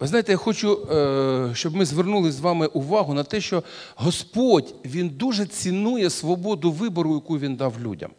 Ви 0.00 0.08
знаєте, 0.08 0.32
я 0.32 0.38
хочу, 0.38 0.88
е, 0.90 1.54
щоб 1.54 1.76
ми 1.76 1.84
звернули 1.84 2.32
з 2.32 2.40
вами 2.40 2.66
увагу 2.66 3.14
на 3.14 3.24
те, 3.24 3.40
що 3.40 3.62
Господь 3.94 4.74
Він 4.84 5.08
дуже 5.08 5.46
цінує 5.46 6.10
свободу 6.10 6.72
вибору, 6.72 7.14
яку 7.14 7.38
Він 7.38 7.56
дав 7.56 7.80
людям. 7.80 8.10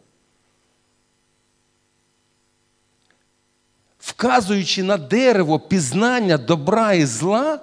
Вказуючи 3.98 4.82
на 4.82 4.96
дерево 4.96 5.60
пізнання 5.60 6.38
добра 6.38 6.92
і 6.92 7.04
зла, 7.04 7.60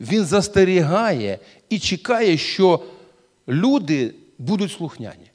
він 0.00 0.24
застерігає 0.24 1.38
і 1.68 1.78
чекає, 1.78 2.36
що 2.36 2.82
люди 3.48 4.14
будуть 4.38 4.72
слухняні. 4.72 5.30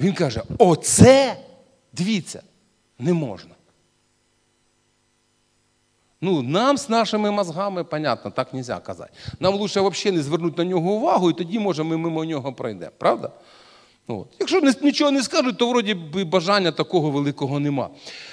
Він 0.00 0.14
каже: 0.14 0.42
оце, 0.58 1.36
дивіться, 1.92 2.42
не 2.98 3.12
можна. 3.12 3.54
Ну, 6.20 6.42
нам 6.42 6.78
з 6.78 6.88
нашими 6.88 7.30
мозгами, 7.30 7.84
понятно, 7.84 8.30
так 8.30 8.54
не 8.54 8.60
можна 8.60 8.78
казати. 8.80 9.10
Нам 9.40 9.54
лучше 9.54 9.80
взагалі 9.80 10.16
не 10.16 10.22
звернути 10.22 10.64
на 10.64 10.70
нього 10.70 10.90
увагу, 10.92 11.30
і 11.30 11.32
тоді, 11.32 11.58
може, 11.58 11.82
ми 11.82 11.96
мимо 11.96 12.24
нього 12.24 12.52
пройдемо. 12.52 12.92
Правда? 12.98 13.30
От. 14.06 14.26
Якщо 14.40 14.60
нічого 14.82 15.10
не 15.10 15.22
скажуть, 15.22 15.58
то 15.58 15.68
вроді 15.68 15.94
би 15.94 16.24
бажання 16.24 16.72
такого 16.72 17.10
великого 17.10 17.60
нема. 17.60 17.90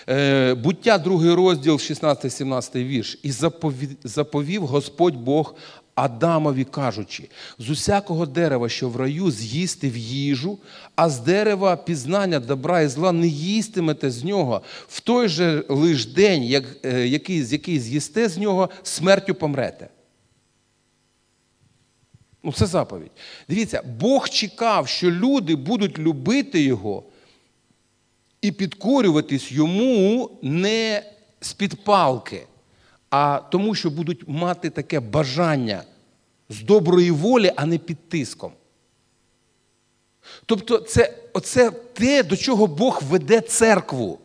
Е, 0.10 0.54
Буття, 0.54 0.98
другий 0.98 1.34
розділ, 1.34 1.74
16-17 1.74 2.84
вірш. 2.84 3.20
І 3.24 3.32
заповів, 3.32 3.90
заповів 4.04 4.66
Господь 4.66 5.16
Бог 5.16 5.56
Адамові, 5.96 6.64
кажучи, 6.64 7.30
з 7.60 7.70
усякого 7.70 8.26
дерева, 8.26 8.70
що 8.70 8.90
в 8.90 8.96
раю, 8.96 9.32
з'їсти 9.32 9.90
в 9.90 9.98
їжу, 9.98 10.58
а 10.96 11.10
з 11.10 11.20
дерева 11.20 11.76
пізнання 11.76 12.40
добра 12.40 12.82
і 12.82 12.88
зла 12.88 13.12
не 13.12 13.28
їстимете 13.28 14.12
з 14.12 14.24
нього 14.24 14.62
в 14.88 15.00
той 15.00 15.28
же 15.28 15.64
лиш 15.70 16.06
день, 16.06 16.44
як, 16.44 16.64
е, 16.84 17.08
який, 17.08 17.48
який 17.48 17.80
з'їсте 17.80 18.30
з 18.30 18.38
нього, 18.38 18.70
смертю 18.84 19.36
помрете. 19.36 19.88
Ну, 22.44 22.54
це 22.54 22.66
заповідь. 22.66 23.12
Дивіться, 23.50 23.82
Бог 24.00 24.30
чекав, 24.30 24.88
що 24.88 25.12
люди 25.12 25.56
будуть 25.56 26.00
любити 26.00 26.62
Його 26.62 27.04
і 28.42 28.52
підкорюватись 28.52 29.52
йому 29.52 30.32
не 30.42 31.04
з-під 31.42 31.84
палки, 31.84 32.48
а 33.10 33.42
тому, 33.52 33.76
що 33.76 33.90
будуть 33.90 34.28
мати 34.28 34.70
таке 34.70 35.00
бажання 35.00 35.84
з 36.50 36.62
доброї 36.62 37.12
волі, 37.12 37.52
а 37.56 37.66
не 37.66 37.78
під 37.78 38.10
тиском. 38.10 38.52
Тобто, 40.46 40.78
це 40.78 41.18
оце 41.34 41.72
те, 41.72 42.24
до 42.24 42.38
чого 42.38 42.68
Бог 42.68 43.02
веде 43.10 43.42
церкву. 43.42 44.20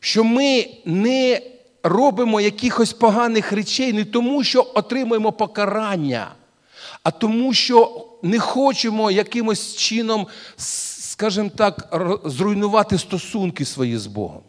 Що 0.00 0.24
ми 0.24 0.66
не 0.84 1.40
робимо 1.82 2.40
якихось 2.40 2.92
поганих 2.92 3.52
речей 3.52 3.92
не 3.92 4.04
тому, 4.04 4.44
що 4.44 4.72
отримуємо 4.74 5.32
покарання 5.32 6.34
а 7.02 7.10
тому, 7.10 7.54
що 7.54 8.06
не 8.22 8.38
хочемо 8.38 9.10
якимось 9.10 9.76
чином, 9.76 10.26
скажімо 10.56 11.50
так, 11.56 11.96
зруйнувати 12.24 12.98
стосунки 12.98 13.64
свої 13.64 13.98
з 13.98 14.06
Богом. 14.06 14.42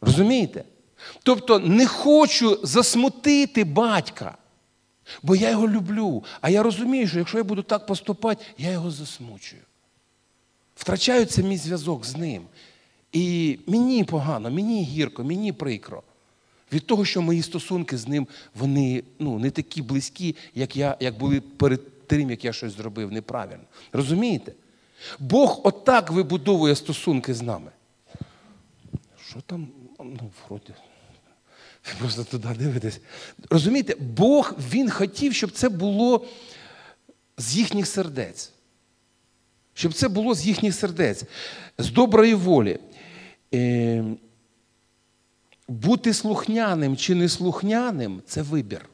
Розумієте? 0.00 0.64
Тобто 1.22 1.58
не 1.58 1.86
хочу 1.86 2.60
засмутити 2.62 3.64
батька, 3.64 4.36
бо 5.22 5.36
я 5.36 5.50
його 5.50 5.68
люблю. 5.68 6.24
А 6.40 6.50
я 6.50 6.62
розумію, 6.62 7.08
що 7.08 7.18
якщо 7.18 7.38
я 7.38 7.44
буду 7.44 7.62
так 7.62 7.86
поступати, 7.86 8.44
я 8.58 8.70
його 8.70 8.90
засмучую. 8.90 9.62
Втрачається 10.76 11.42
мій 11.42 11.56
зв'язок 11.56 12.06
з 12.06 12.16
ним. 12.16 12.42
І 13.12 13.58
мені 13.66 14.04
погано, 14.04 14.50
мені 14.50 14.84
гірко, 14.84 15.24
мені 15.24 15.52
прикро. 15.52 16.02
Від 16.74 16.86
того, 16.86 17.04
що 17.04 17.22
мої 17.22 17.42
стосунки 17.42 17.96
з 17.96 18.08
ним 18.08 18.28
вони 18.54 19.02
ну, 19.18 19.38
не 19.38 19.50
такі 19.50 19.82
близькі, 19.82 20.36
як 20.54 20.76
я, 20.76 20.96
як 21.00 21.18
були 21.18 21.40
перед 21.40 22.06
тим, 22.06 22.30
як 22.30 22.44
я 22.44 22.52
щось 22.52 22.76
зробив 22.76 23.12
неправильно. 23.12 23.62
Розумієте? 23.92 24.52
Бог 25.18 25.60
отак 25.64 26.10
вибудовує 26.10 26.76
стосунки 26.76 27.34
з 27.34 27.42
нами. 27.42 27.70
Що 29.28 29.40
там? 29.40 29.68
Ну, 29.98 30.30
вроді. 30.48 30.72
Ви 31.86 31.92
просто 31.98 32.24
туди 32.24 32.48
дивитесь. 32.58 33.00
Розумієте, 33.50 33.94
Бог 33.94 34.54
Він 34.72 34.90
хотів, 34.90 35.34
щоб 35.34 35.50
це 35.50 35.68
було 35.68 36.26
з 37.38 37.56
їхніх 37.56 37.86
сердець. 37.86 38.52
Щоб 39.74 39.92
це 39.92 40.08
було 40.08 40.34
з 40.34 40.46
їхніх 40.46 40.74
сердець, 40.74 41.24
з 41.78 41.90
доброї 41.90 42.34
волі. 42.34 42.78
Бути 45.68 46.14
слухняним 46.14 46.96
чи 46.96 47.14
неслухняним 47.14 48.22
це 48.26 48.42
вибір. 48.42 48.88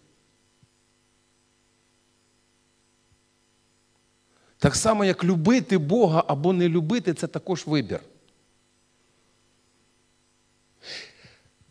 Так 4.58 4.76
само, 4.76 5.04
як 5.04 5.24
любити 5.24 5.78
Бога 5.78 6.24
або 6.26 6.52
не 6.52 6.68
любити, 6.68 7.14
це 7.14 7.26
також 7.26 7.66
вибір. 7.66 8.00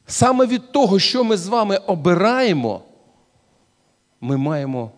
Саме 0.08 0.46
від 0.46 0.72
того, 0.72 1.00
що 1.00 1.24
ми 1.24 1.38
з 1.38 1.48
вами 1.48 1.78
обираємо, 1.78 2.84
ми 4.22 4.38
маємо 4.38 4.92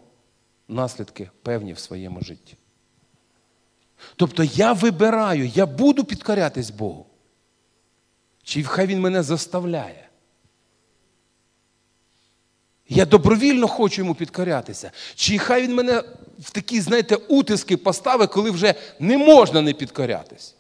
наслідки 0.68 1.30
певні 1.42 1.74
в 1.74 1.80
своєму 1.80 2.22
житті. 2.22 2.58
Тобто 4.16 4.44
я 4.44 4.74
вибираю, 4.74 5.46
я 5.46 5.66
буду 5.66 6.04
підкорятись 6.04 6.70
Богу. 6.70 7.06
Чи 8.44 8.64
хай 8.64 8.88
він 8.88 9.00
мене 9.02 9.24
заставляє? 9.24 10.08
Я 12.90 13.06
добровільно 13.06 13.68
хочу 13.68 14.02
йому 14.02 14.16
підкорятися. 14.16 14.92
Чи 15.16 15.38
хай 15.38 15.64
він 15.64 15.76
мене 15.76 16.04
в 16.40 16.52
такі, 16.52 16.82
знаєте, 16.82 17.16
утиски 17.16 17.78
поставить, 17.78 18.30
коли 18.30 18.52
вже 18.52 18.74
не 19.00 19.18
можна 19.18 19.62
не 19.62 19.74
підкорятись. 19.74 20.56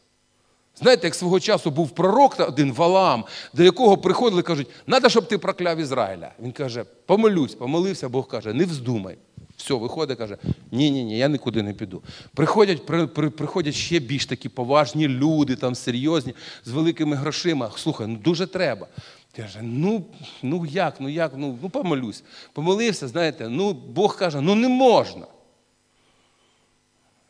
Знаєте, 0.75 1.07
як 1.07 1.15
свого 1.15 1.39
часу 1.39 1.71
був 1.71 1.89
пророк 1.89 2.39
один 2.39 2.73
Валаам, 2.73 3.25
до 3.53 3.63
якого 3.63 3.97
приходили 3.97 4.41
кажуть, 4.41 4.67
треба, 4.85 5.09
щоб 5.09 5.27
ти 5.27 5.37
прокляв 5.37 5.77
Ізраїля. 5.77 6.31
Він 6.39 6.51
каже, 6.51 6.83
помолюсь, 7.05 7.55
помолився, 7.55 8.09
Бог 8.09 8.27
каже, 8.27 8.53
не 8.53 8.65
вздумай. 8.65 9.17
Все, 9.61 9.73
виходить, 9.73 10.17
каже, 10.17 10.37
ні-ні, 10.71 11.03
ні 11.03 11.17
я 11.17 11.27
нікуди 11.27 11.63
не 11.63 11.73
піду. 11.73 12.03
Приходять 12.33 12.85
при, 12.85 13.07
при, 13.07 13.29
приходять 13.29 13.75
ще 13.75 13.99
більш 13.99 14.25
такі 14.25 14.49
поважні 14.49 15.07
люди, 15.07 15.55
там 15.55 15.75
серйозні, 15.75 16.33
з 16.65 16.71
великими 16.71 17.15
грошима. 17.15 17.71
Слухай, 17.75 18.07
ну 18.07 18.15
дуже 18.15 18.47
треба. 18.47 18.87
Каже, 19.35 19.59
ну 19.61 20.05
ну 20.43 20.65
як, 20.65 20.95
ну 20.99 21.09
як, 21.09 21.31
ну 21.35 21.59
ну 21.61 21.69
помолюсь. 21.69 22.23
Помолився, 22.53 23.07
знаєте, 23.07 23.49
ну 23.49 23.73
Бог 23.73 24.17
каже, 24.17 24.41
ну 24.41 24.55
не 24.55 24.67
можна. 24.67 25.25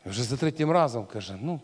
І 0.06 0.08
вже 0.08 0.22
за 0.22 0.36
третім 0.36 0.70
разом 0.70 1.06
каже, 1.06 1.36
ну. 1.42 1.60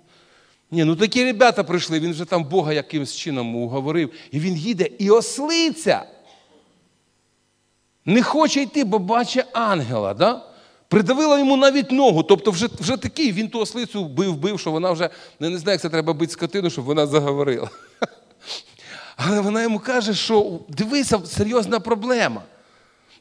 Ні, 0.70 0.84
ну 0.84 0.96
такі 0.96 1.24
ребята 1.24 1.64
прийшли, 1.64 2.00
він 2.00 2.10
вже 2.10 2.24
там 2.24 2.44
Бога 2.44 2.72
якимось 2.72 3.16
чином 3.16 3.56
уговорив. 3.56 4.12
І 4.30 4.40
він 4.40 4.56
їде 4.56 4.88
і 4.98 5.10
ослиця. 5.10 6.06
Не 8.04 8.22
хоче 8.22 8.62
йти, 8.62 8.84
бо 8.84 8.98
бачить 8.98 9.46
ангела. 9.52 10.14
Да? 10.14 10.47
Придавила 10.88 11.38
йому 11.38 11.56
навіть 11.56 11.90
ногу. 11.90 12.22
Тобто, 12.22 12.50
вже 12.50 12.68
вже 12.80 12.96
такий, 12.96 13.32
він 13.32 13.48
ту 13.48 13.60
ослицю 13.60 14.04
бив, 14.04 14.36
бив, 14.36 14.60
що 14.60 14.70
вона 14.70 14.92
вже 14.92 15.10
не, 15.40 15.58
знає, 15.58 15.74
як 15.74 15.80
це 15.80 15.88
треба 15.88 16.12
бити 16.12 16.32
скотину, 16.32 16.70
щоб 16.70 16.84
вона 16.84 17.06
заговорила. 17.06 17.70
Але 19.16 19.40
вона 19.40 19.62
йому 19.62 19.78
каже, 19.78 20.14
що 20.14 20.60
дивися, 20.68 21.20
серйозна 21.26 21.80
проблема. 21.80 22.42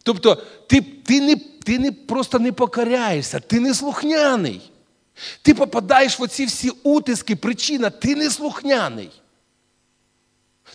Тобто, 0.03 0.43
ти 0.67 0.81
ти, 0.81 1.21
не 1.21 1.35
ти 1.65 1.79
не 1.79 1.91
просто 1.91 2.39
не 2.39 2.51
покоряєшся, 2.51 3.39
ти 3.39 3.59
не 3.59 3.73
слухняний. 3.73 4.71
Ти 5.41 5.53
попадаєш 5.53 6.19
в 6.19 6.23
оці 6.23 6.45
всі 6.45 6.69
утиски, 6.69 7.35
причина, 7.35 7.89
ти 7.89 8.15
не 8.15 8.29
слухняний. 8.29 9.09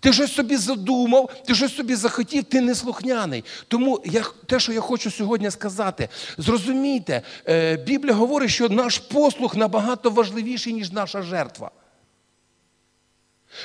Ти 0.01 0.13
щось 0.13 0.33
собі 0.33 0.57
задумав, 0.57 1.31
ти 1.47 1.55
щось 1.55 1.77
собі 1.77 1.95
захотів, 1.95 2.45
ти 2.45 2.61
не 2.61 2.75
слухняний. 2.75 3.45
Тому 3.69 4.03
я, 4.05 4.25
те, 4.47 4.61
що 4.61 4.73
я 4.73 4.81
хочу 4.81 5.11
сьогодні 5.11 5.51
сказати, 5.51 6.09
зрозумійте, 6.39 7.23
е, 7.49 7.77
Біблія 7.77 8.15
говорить, 8.15 8.51
що 8.51 8.69
наш 8.69 8.99
послух 8.99 9.57
набагато 9.57 10.11
важливіший, 10.11 10.73
ніж 10.73 10.93
наша 10.93 11.23
жертва. 11.23 11.71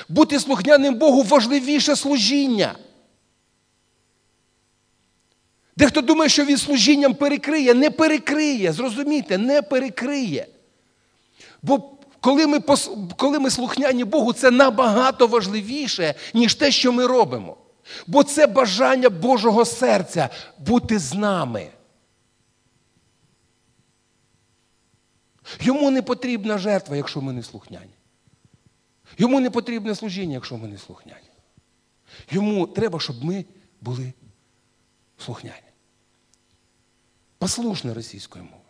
Бути 0.08 0.40
слухняним 0.40 0.94
Богу 0.94 1.22
важливіше 1.22 1.96
служіння. 1.96 2.74
Дехто 5.76 6.00
думає, 6.00 6.28
що 6.28 6.44
він 6.44 6.56
служінням 6.56 7.14
перекриє, 7.14 7.74
не 7.74 7.90
перекриє, 7.90 8.72
зрозумійте, 8.72 9.38
не 9.38 9.62
перекриє. 9.62 10.46
Бо 11.62 11.97
коли 12.20 12.46
ми 12.46 12.60
коли 13.16 13.38
ми 13.38 13.50
слухняні 13.50 14.04
Богу, 14.04 14.32
це 14.32 14.50
набагато 14.50 15.26
важливіше, 15.26 16.14
ніж 16.34 16.54
те, 16.54 16.70
що 16.70 16.92
ми 16.92 17.06
робимо. 17.06 17.56
Бо 18.06 18.22
це 18.22 18.46
бажання 18.46 19.10
Божого 19.10 19.64
серця 19.64 20.28
бути 20.58 20.98
з 20.98 21.14
нами. 21.14 21.70
Йому 25.60 25.90
не 25.90 26.02
потрібна 26.02 26.58
жертва, 26.58 26.96
якщо 26.96 27.20
ми 27.20 27.32
не 27.32 27.42
слухняні. 27.42 27.90
Йому 29.18 29.40
не 29.40 29.50
потрібне 29.50 29.94
служіння, 29.94 30.34
якщо 30.34 30.56
ми 30.56 30.68
не 30.68 30.78
слухняні. 30.78 31.28
Йому 32.30 32.66
треба, 32.66 33.00
щоб 33.00 33.24
ми 33.24 33.44
були 33.80 34.12
слухняні. 35.18 35.54
Послушні 37.38 37.92
російською 37.92 38.44
мовою. 38.44 38.67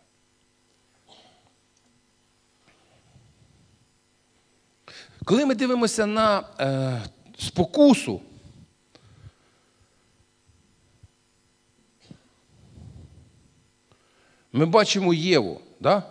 Коли 5.29 5.45
ми 5.45 5.55
дивимося 5.55 6.05
на 6.05 6.43
е, 6.59 7.01
спокусу, 7.39 8.21
ми 14.51 14.65
бачимо 14.65 15.13
Єву, 15.13 15.61
да? 15.79 16.03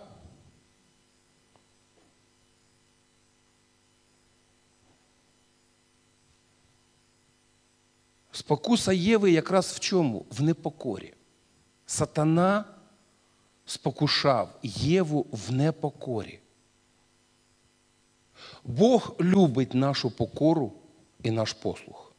Спокуса 8.31 8.93
Єви 8.93 9.31
якраз 9.31 9.65
в 9.71 9.79
чому? 9.79 10.25
В 10.29 10.41
непокорі. 10.41 11.13
Сатана 11.85 12.65
спокушав 13.65 14.59
Єву 14.63 15.27
в 15.31 15.51
непокорі. 15.51 16.39
Бог 18.63 19.15
любить 19.21 19.73
нашу 19.73 20.11
покору 20.11 20.71
і 21.23 21.31
наш 21.31 21.53
послух. 21.53 22.13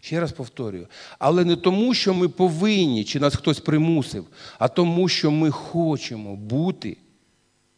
Ще 0.00 0.20
раз 0.20 0.32
повторюю, 0.32 0.86
але 1.18 1.44
не 1.44 1.56
тому, 1.56 1.94
що 1.94 2.14
ми 2.14 2.28
повинні, 2.28 3.04
чи 3.04 3.20
нас 3.20 3.36
хтось 3.36 3.60
примусив, 3.60 4.26
а 4.58 4.68
тому, 4.68 5.08
що 5.08 5.30
ми 5.30 5.50
хочемо 5.50 6.36
бути 6.36 6.96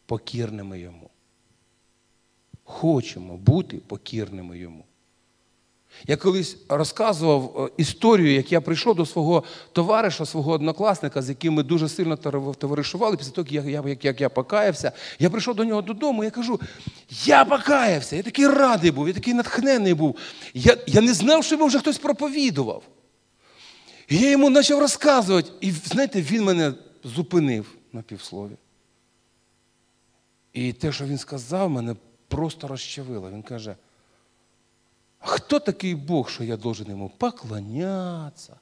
покірними 0.05 0.79
йому. 0.79 1.09
Хочемо 2.63 3.37
бути 3.37 3.77
покірними 3.77 4.57
йому. 4.57 4.85
Я 6.07 6.17
колись 6.17 6.57
розказував 6.69 7.65
е, 7.65 7.69
історію, 7.77 8.33
як 8.33 8.51
я 8.51 8.61
прийшов 8.61 8.95
до 8.95 9.05
свого 9.05 9.43
товариша, 9.71 10.25
свого 10.25 10.51
однокласника, 10.51 11.21
з 11.21 11.29
яким 11.29 11.53
ми 11.53 11.63
дуже 11.63 11.89
сильно 11.89 12.17
товаришували, 12.53 13.17
після 13.17 13.31
того, 13.31 13.47
як 13.51 13.65
я, 13.65 13.83
як, 13.87 14.05
як 14.05 14.21
я 14.21 14.29
покаявся. 14.29 14.91
Я 15.19 15.29
прийшов 15.29 15.55
до 15.55 15.63
нього 15.63 15.81
додому 15.81 16.23
і 16.23 16.25
я 16.25 16.31
кажу: 16.31 16.59
я 17.25 17.45
покаявся, 17.45 18.15
я 18.15 18.23
такий 18.23 18.47
радий 18.47 18.91
був, 18.91 19.07
я 19.07 19.13
такий 19.13 19.33
натхнений 19.33 19.93
був. 19.93 20.17
Я 20.53 20.77
я 20.87 21.01
не 21.01 21.13
знав, 21.13 21.43
що 21.43 21.55
йому 21.55 21.67
вже 21.67 21.79
хтось 21.79 21.97
проповідував. 21.97 22.83
І 24.07 24.17
я 24.17 24.31
йому 24.31 24.53
почав 24.53 24.79
розказувати. 24.79 25.51
І 25.61 25.71
знаєте, 25.71 26.21
він 26.21 26.43
мене 26.43 26.73
зупинив 27.03 27.65
на 27.93 28.01
півслові. 28.01 28.57
І 30.53 30.73
те, 30.73 30.91
що 30.91 31.05
він 31.05 31.17
сказав, 31.17 31.69
мене 31.69 31.95
просто 32.27 32.67
розчавило. 32.67 33.31
Він 33.31 33.41
каже. 33.41 33.75
Хто 35.27 35.59
такий 35.59 35.95
Бог, 35.95 36.29
що 36.29 36.43
я 36.43 36.57
должен 36.57 36.89
йому 36.89 37.11
поклонятися? 37.17 38.55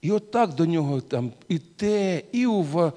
І 0.00 0.10
отак 0.10 0.54
до 0.54 0.66
нього 0.66 1.00
там 1.00 1.32
і 1.48 1.58
те, 1.58 2.22
і 2.32 2.46
ува. 2.46 2.92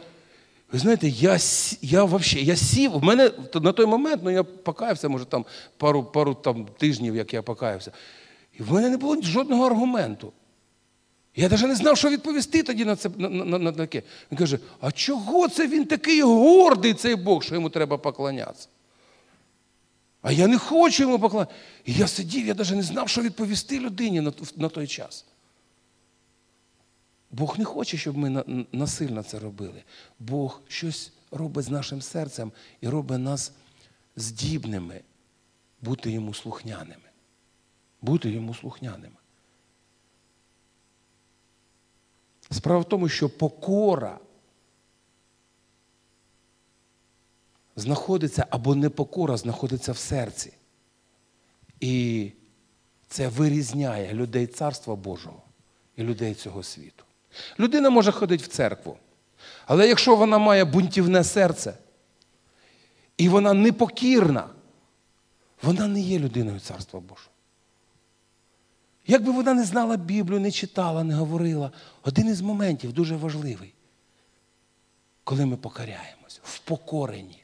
Ви 0.71 0.79
знаєте, 0.79 1.08
я 1.08 1.38
я, 1.82 2.03
вообще, 2.03 2.39
я 2.39 2.55
сів, 2.55 2.91
в 2.91 3.03
мене 3.03 3.32
на 3.53 3.71
той 3.71 3.86
момент, 3.86 4.21
ну 4.23 4.29
я 4.29 4.43
покаявся, 4.43 5.10
може, 5.10 5.25
там 5.25 5.45
пару 5.77 6.03
пару 6.03 6.34
там, 6.34 6.67
тижнів, 6.77 7.15
як 7.15 7.34
я 7.34 7.41
покаявся. 7.41 7.91
І 8.60 8.63
в 8.63 8.73
мене 8.73 8.89
не 8.89 8.97
було 8.97 9.21
жодного 9.21 9.65
аргументу. 9.65 10.34
Я 11.36 11.49
навіть 11.49 11.67
не 11.67 11.75
знав, 11.75 11.97
що 11.97 12.10
відповісти 12.10 12.63
тоді 12.63 12.86
на 12.86 12.95
це 12.95 13.10
на, 13.17 13.29
на, 13.29 13.60
на 13.60 13.71
таке. 13.71 14.03
Він 14.32 14.38
каже: 14.38 14.60
а 14.79 14.91
чого 14.91 15.47
це 15.47 15.67
він 15.67 15.86
такий 15.86 16.21
гордий, 16.21 16.93
цей 16.93 17.15
Бог, 17.15 17.43
що 17.43 17.55
йому 17.55 17.69
треба 17.69 17.97
поклонятися? 17.97 18.67
А 20.21 20.32
я 20.32 20.47
не 20.47 20.58
хочу 20.58 21.03
йому 21.03 21.19
поклонятися. 21.19 21.60
І 21.86 21.93
я 21.93 22.08
сидів, 22.08 22.47
я 22.47 22.53
навіть 22.53 22.71
не 22.71 22.84
знав, 22.84 23.10
що 23.10 23.21
відповісти 23.21 23.79
людині 23.79 24.21
на, 24.21 24.34
на 24.55 24.69
той 24.69 24.88
час. 24.88 25.25
Бог 27.32 27.60
не 27.60 27.65
хоче, 27.65 27.97
щоб 27.97 28.17
ми 28.17 28.43
насильно 28.71 29.23
це 29.23 29.39
робили. 29.39 29.84
Бог 30.19 30.62
щось 30.67 31.12
робить 31.32 31.65
з 31.65 31.69
нашим 31.69 32.01
серцем 32.01 32.51
і 32.82 32.88
робить 32.88 33.19
нас 33.19 33.51
здібними 34.15 35.01
бути 35.82 36.12
йому 36.12 36.34
слухняними. 36.34 37.10
Бути 38.01 38.29
йому 38.29 38.53
слухняними. 38.53 39.15
Справа 42.51 42.79
в 42.79 42.89
тому, 42.89 43.10
що 43.10 43.29
покора 43.29 44.19
знаходиться 47.79 48.45
або 48.49 48.75
непокора 48.75 49.37
знаходиться 49.37 49.91
в 49.91 49.97
серці. 49.97 50.53
І 51.79 52.31
це 53.07 53.27
вирізняє 53.27 54.13
людей 54.13 54.47
Царства 54.47 54.95
Божого 54.95 55.41
і 55.95 56.03
людей 56.03 56.33
цього 56.33 56.63
світу. 56.63 57.03
Людина 57.59 57.89
може 57.89 58.11
ходити 58.11 58.43
в 58.43 58.47
церкву, 58.47 58.97
але 59.65 59.87
якщо 59.87 60.15
вона 60.15 60.37
має 60.37 60.65
бунтівне 60.65 61.23
серце 61.23 61.77
і 63.17 63.29
вона 63.29 63.53
непокірна, 63.53 64.49
вона 65.61 65.87
не 65.87 66.01
є 66.01 66.19
людиною 66.19 66.59
Царства 66.59 66.99
Божого. 66.99 67.29
Якби 69.07 69.31
вона 69.31 69.53
не 69.53 69.63
знала 69.63 69.97
Біблію, 69.97 70.39
не 70.39 70.51
читала, 70.51 71.03
не 71.03 71.15
говорила, 71.15 71.71
один 72.03 72.27
із 72.27 72.41
моментів 72.41 72.93
дуже 72.93 73.15
важливий, 73.15 73.73
коли 75.23 75.45
ми 75.45 75.57
покоряємось, 75.57 76.41
в 76.43 76.59
покоренні 76.59 77.43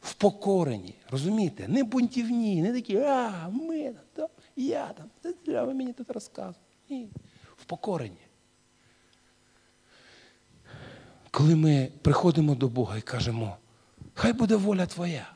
впокорені. 0.00 0.94
Розумієте? 1.10 1.68
Не 1.68 1.84
бунтівні, 1.84 2.62
не 2.62 2.72
такі, 2.72 2.96
а, 2.96 3.48
ми, 3.48 3.94
то, 4.14 4.28
я 4.56 4.92
там, 4.92 5.10
ви 5.66 5.74
мені 5.74 5.92
тут 5.92 6.10
розказуєте. 6.10 6.60
Ні. 6.90 7.10
Впокорені. 7.56 8.18
Коли 11.30 11.56
ми 11.56 11.92
приходимо 12.02 12.54
до 12.54 12.68
Бога 12.68 12.98
і 12.98 13.00
кажемо, 13.00 13.56
хай 14.14 14.32
буде 14.32 14.56
воля 14.56 14.86
Твоя. 14.86 15.32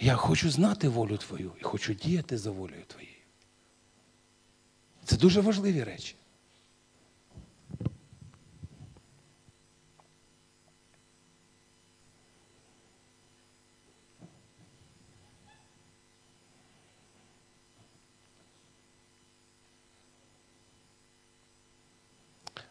Я 0.00 0.16
хочу 0.16 0.50
знати 0.50 0.88
волю 0.88 1.16
Твою 1.16 1.52
і 1.60 1.62
хочу 1.62 1.94
діяти 1.94 2.38
за 2.38 2.50
волею 2.50 2.84
Твоєю. 2.86 3.14
Це 5.04 5.16
дуже 5.16 5.40
важливі 5.40 5.84
речі. 5.84 6.16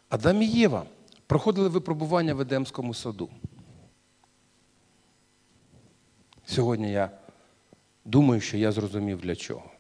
Адам 0.10 0.42
і 0.42 0.46
Єва 0.46 0.86
проходили 1.28 1.70
випробування 1.70 2.34
в 2.34 2.42
Едемському 2.42 2.94
саду. 2.94 3.30
Сьогодні 6.46 6.92
я 6.92 7.12
думаю, 8.06 8.42
що 8.42 8.58
я 8.58 8.72
зрозумів 8.72 9.22
для 9.22 9.36
чого. 9.36 9.72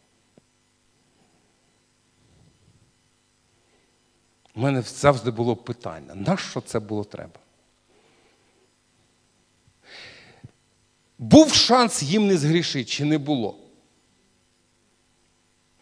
У 4.56 4.62
мене 4.62 4.82
завжди 4.82 5.32
було 5.32 5.56
питання, 5.56 6.15
на 6.15 6.38
що 6.38 6.62
це 6.62 6.80
було 6.80 7.04
треба? 7.04 7.39
Був 11.18 11.54
шанс 11.54 12.04
їм 12.04 12.28
не 12.28 12.38
згрішити, 12.38 12.86
чи 12.86 13.06
не 13.06 13.18
було? 13.18 13.58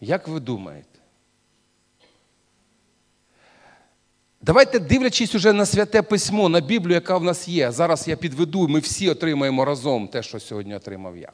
Як 0.02 0.28
ви 0.28 0.40
думаєте? 0.40 0.87
Давайте, 4.48 4.80
дивлячись 4.80 5.36
уже 5.36 5.52
на 5.52 5.66
святе 5.66 6.02
письмо, 6.02 6.50
на 6.50 6.62
Біблію, 6.62 6.94
яка 6.94 7.18
в 7.18 7.24
нас 7.24 7.48
є. 7.48 7.72
Зараз 7.72 8.08
я 8.08 8.16
підведу, 8.16 8.68
ми 8.68 8.80
всі 8.80 9.10
отримаємо 9.10 9.66
разом 9.66 10.08
те, 10.08 10.24
що 10.24 10.40
сьогодні 10.40 10.76
отримав 10.76 11.18
я. 11.18 11.32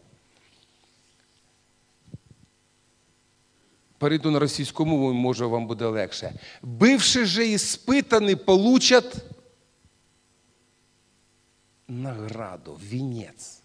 Перейду 3.97 4.31
на 4.31 4.39
російську 4.39 4.85
мову, 4.85 5.13
може 5.13 5.45
вам 5.45 5.67
буде 5.67 5.85
легше. 5.85 6.33
Бивши 6.61 7.25
же 7.25 7.47
іспитані, 7.47 8.35
получать 8.35 9.15
награду, 11.87 12.79
вінець. 12.91 13.61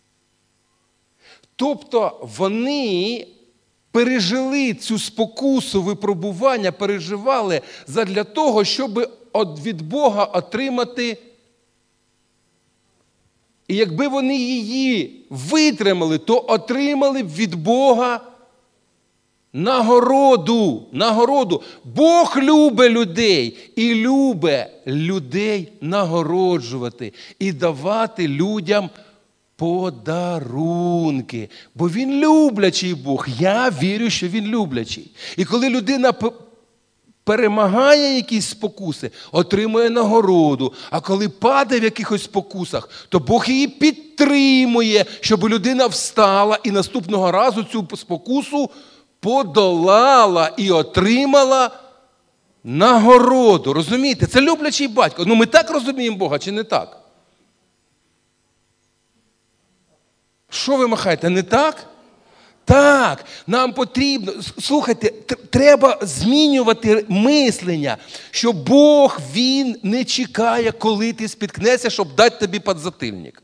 Тобто 1.56 2.30
вони 2.38 3.26
пережили 3.90 4.74
цю 4.74 4.98
спокусу 4.98 5.82
випробування, 5.82 6.72
переживали 6.72 7.60
задля 7.86 8.24
того, 8.24 8.64
щоб 8.64 9.17
від 9.44 9.82
Бога 9.82 10.24
отримати. 10.24 11.18
І 13.68 13.76
якби 13.76 14.08
вони 14.08 14.36
її 14.36 15.24
витримали, 15.30 16.18
то 16.18 16.44
отримали 16.48 17.22
б 17.22 17.34
від 17.34 17.54
Бога 17.54 18.20
нагороду. 19.52 20.86
нагороду. 20.92 21.62
Бог 21.84 22.38
любить 22.38 22.90
людей 22.90 23.58
і 23.76 23.94
любить 23.94 24.66
людей 24.86 25.72
нагороджувати 25.80 27.12
і 27.38 27.52
давати 27.52 28.28
людям 28.28 28.90
подарунки. 29.56 31.50
Бо 31.74 31.88
він 31.88 32.20
люблячий 32.20 32.94
Бог. 32.94 33.26
Я 33.38 33.70
вірю, 33.70 34.10
що 34.10 34.28
він 34.28 34.46
люблячий. 34.46 35.10
І 35.36 35.44
коли 35.44 35.68
людина 35.68 36.12
перемагає 37.28 38.16
якісь 38.16 38.48
спокуси, 38.48 39.10
отримує 39.32 39.90
нагороду. 39.90 40.72
А 40.90 41.00
коли 41.00 41.28
падає 41.28 41.80
в 41.80 41.84
якихось 41.84 42.24
спокусах, 42.24 42.88
то 43.08 43.18
Бог 43.18 43.44
її 43.48 43.68
підтримує, 43.68 45.04
щоб 45.20 45.48
людина 45.48 45.86
встала 45.86 46.58
і 46.64 46.70
наступного 46.70 47.32
разу 47.32 47.64
цю 47.64 47.88
спокусу 47.96 48.70
подолала 49.20 50.52
і 50.56 50.70
отримала 50.70 51.70
нагороду. 52.64 53.72
Розумієте? 53.72 54.26
Це 54.26 54.40
люблячий 54.40 54.88
батько. 54.88 55.24
Ну 55.26 55.34
ми 55.34 55.46
так 55.46 55.70
розуміємо 55.70 56.16
Бога, 56.16 56.38
чи 56.38 56.52
не 56.52 56.64
так? 56.64 57.00
Що 60.50 60.76
ви 60.76 60.88
махаєте? 60.88 61.30
Не 61.30 61.42
так? 61.42 61.86
Так, 62.68 63.24
нам 63.46 63.72
потрібно, 63.72 64.32
слухайте, 64.60 65.10
треба 65.50 65.98
змінювати 66.02 67.04
мислення, 67.08 67.96
що 68.30 68.52
Бог 68.52 69.20
Він 69.34 69.76
не 69.82 70.04
чекає, 70.04 70.72
коли 70.72 71.12
ти 71.12 71.28
спіткнешся, 71.28 71.90
щоб 71.90 72.14
дати 72.14 72.36
тобі 72.38 72.58
подзатильник. 72.58 73.42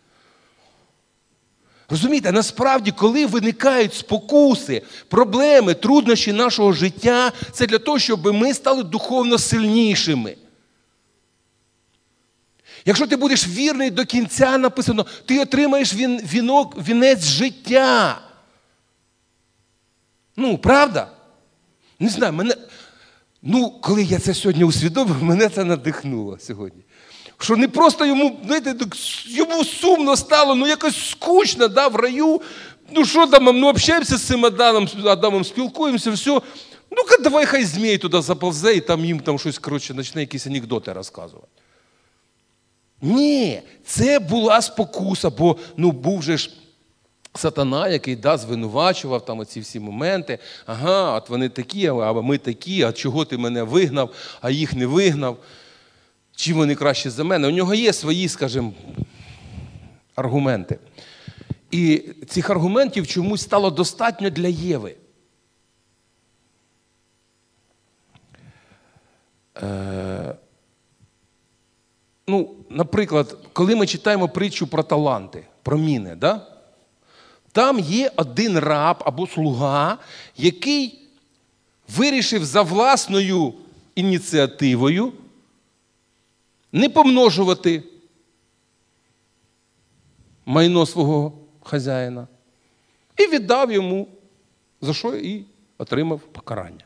Розумієте, 1.88 2.32
насправді, 2.32 2.90
коли 2.90 3.26
виникають 3.26 3.94
спокуси, 3.94 4.82
проблеми, 5.08 5.74
труднощі 5.74 6.32
нашого 6.32 6.72
життя, 6.72 7.32
це 7.52 7.66
для 7.66 7.78
того, 7.78 7.98
щоб 7.98 8.34
ми 8.34 8.54
стали 8.54 8.82
духовно 8.82 9.38
сильнішими. 9.38 10.36
Якщо 12.84 13.06
ти 13.06 13.16
будеш 13.16 13.48
вірний 13.48 13.90
до 13.90 14.04
кінця, 14.04 14.58
написано, 14.58 15.06
ти 15.26 15.40
отримаєш 15.40 15.94
вінок, 15.94 16.88
вінець 16.88 17.24
життя. 17.24 18.20
Ну, 20.36 20.58
правда? 20.58 21.10
Не 21.98 22.08
знаю, 22.08 22.32
мене. 22.32 22.54
Ну, 23.42 23.70
коли 23.70 24.02
я 24.02 24.18
це 24.18 24.34
сьогодні 24.34 24.64
усвідомив, 24.64 25.22
мене 25.22 25.48
це 25.48 25.64
надихнуло 25.64 26.38
сьогодні. 26.38 26.82
Що 27.38 27.56
не 27.56 27.68
просто 27.68 28.06
йому, 28.06 28.40
знаєте, 28.46 28.74
йому 29.26 29.64
сумно 29.64 30.16
стало, 30.16 30.54
ну 30.54 30.66
якось 30.66 31.10
скучно, 31.10 31.68
да, 31.68 31.88
в 31.88 31.96
раю. 31.96 32.40
Ну, 32.90 33.04
що 33.04 33.26
там, 33.26 33.44
ну 33.44 33.68
общаємося 33.68 34.16
з 34.16 34.22
цим 34.22 34.44
Адамом, 34.44 34.88
Адамом 35.04 35.44
спілкуємося, 35.44 36.10
все. 36.10 36.40
Ну-ка, 36.90 37.22
давай 37.22 37.46
хай 37.46 37.64
змій 37.64 37.98
туди 37.98 38.22
заповзе 38.22 38.74
і 38.74 38.80
там 38.80 39.04
їм 39.04 39.20
там 39.20 39.38
щось, 39.38 39.58
коротше, 39.58 39.94
почне 39.94 40.20
якісь 40.20 40.46
анекдоти 40.46 40.92
розказувати. 40.92 41.48
Ні, 43.02 43.62
це 43.86 44.18
була 44.18 44.62
спокуса, 44.62 45.30
бо 45.30 45.56
ну, 45.76 45.92
був 45.92 46.22
же 46.22 46.38
ж 46.38 46.50
сатана, 47.34 47.88
який 47.88 48.16
да, 48.16 48.36
звинувачував 48.36 49.24
там 49.24 49.38
оці 49.38 49.60
всі 49.60 49.80
моменти. 49.80 50.38
Ага, 50.66 51.16
от 51.16 51.28
вони 51.28 51.48
такі, 51.48 51.86
а 51.86 52.12
ми 52.12 52.38
такі, 52.38 52.82
а 52.82 52.92
чого 52.92 53.24
ти 53.24 53.38
мене 53.38 53.62
вигнав, 53.62 54.10
а 54.40 54.50
їх 54.50 54.74
не 54.74 54.86
вигнав. 54.86 55.38
Чим 56.36 56.56
вони 56.56 56.74
краще 56.74 57.10
за 57.10 57.24
мене? 57.24 57.48
У 57.48 57.50
нього 57.50 57.74
є 57.74 57.92
свої, 57.92 58.28
скажімо, 58.28 58.72
аргументи. 60.14 60.78
І 61.70 62.04
цих 62.28 62.50
аргументів 62.50 63.06
чомусь 63.06 63.42
стало 63.42 63.70
достатньо 63.70 64.30
для 64.30 64.48
Єви. 64.48 64.94
Е, 69.62 70.34
ну, 72.26 72.56
Наприклад, 72.70 73.36
коли 73.52 73.76
ми 73.76 73.86
читаємо 73.86 74.28
притчу 74.28 74.66
про 74.66 74.82
таланти, 74.82 75.46
про 75.62 75.78
міни, 75.78 76.14
да? 76.16 76.53
Там 77.54 77.78
є 77.78 78.12
один 78.16 78.58
раб 78.58 79.02
або 79.06 79.26
слуга, 79.26 79.98
який 80.36 80.98
вирішив 81.96 82.44
за 82.44 82.62
власною 82.62 83.54
ініціативою 83.94 85.12
не 86.72 86.88
помножувати 86.88 87.82
майно 90.46 90.86
свого 90.86 91.32
хазяїна 91.62 92.28
і 93.16 93.26
віддав 93.26 93.72
йому, 93.72 94.08
за 94.80 94.94
що 94.94 95.16
і 95.16 95.44
отримав 95.78 96.20
покарання. 96.20 96.84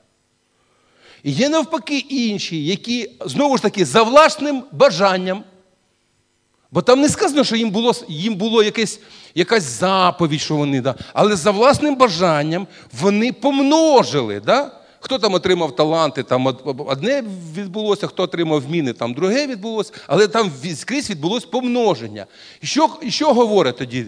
І 1.23 1.33
є 1.33 1.49
навпаки 1.49 1.99
інші, 1.99 2.65
які 2.65 3.11
знову 3.21 3.57
ж 3.57 3.63
таки 3.63 3.85
за 3.85 4.03
власним 4.03 4.65
бажанням. 4.73 5.45
Бо 6.71 6.83
там 6.83 7.01
не 7.01 7.09
сказано, 7.09 7.45
що 7.45 7.57
їм 7.57 7.71
було 7.71 7.93
їм 8.09 8.35
було 8.35 8.63
якесь, 8.63 9.01
якась 9.35 9.63
заповідь, 9.63 10.41
що 10.41 10.57
вони, 10.57 10.81
да, 10.81 10.95
але 11.13 11.37
за 11.37 11.51
власним 11.51 11.97
бажанням 11.97 12.67
вони 12.93 13.33
помножили. 13.33 14.41
Да? 14.41 14.73
Хто 15.01 15.19
там 15.19 15.35
отримав 15.35 15.77
таланти, 15.77 16.23
там 16.23 16.47
одне 16.79 17.25
відбулося, 17.55 18.07
хто 18.07 18.23
отримав 18.23 18.61
вміни, 18.63 18.93
там 18.93 19.15
друге 19.15 19.47
відбулося, 19.47 19.93
але 20.07 20.29
там 20.29 20.53
скрізь 20.77 21.11
відбулося 21.11 21.47
помноження. 21.47 22.27
І 22.61 22.67
що, 22.67 22.91
що 23.09 23.35
говорить 23.35 23.77
тоді 23.77 24.07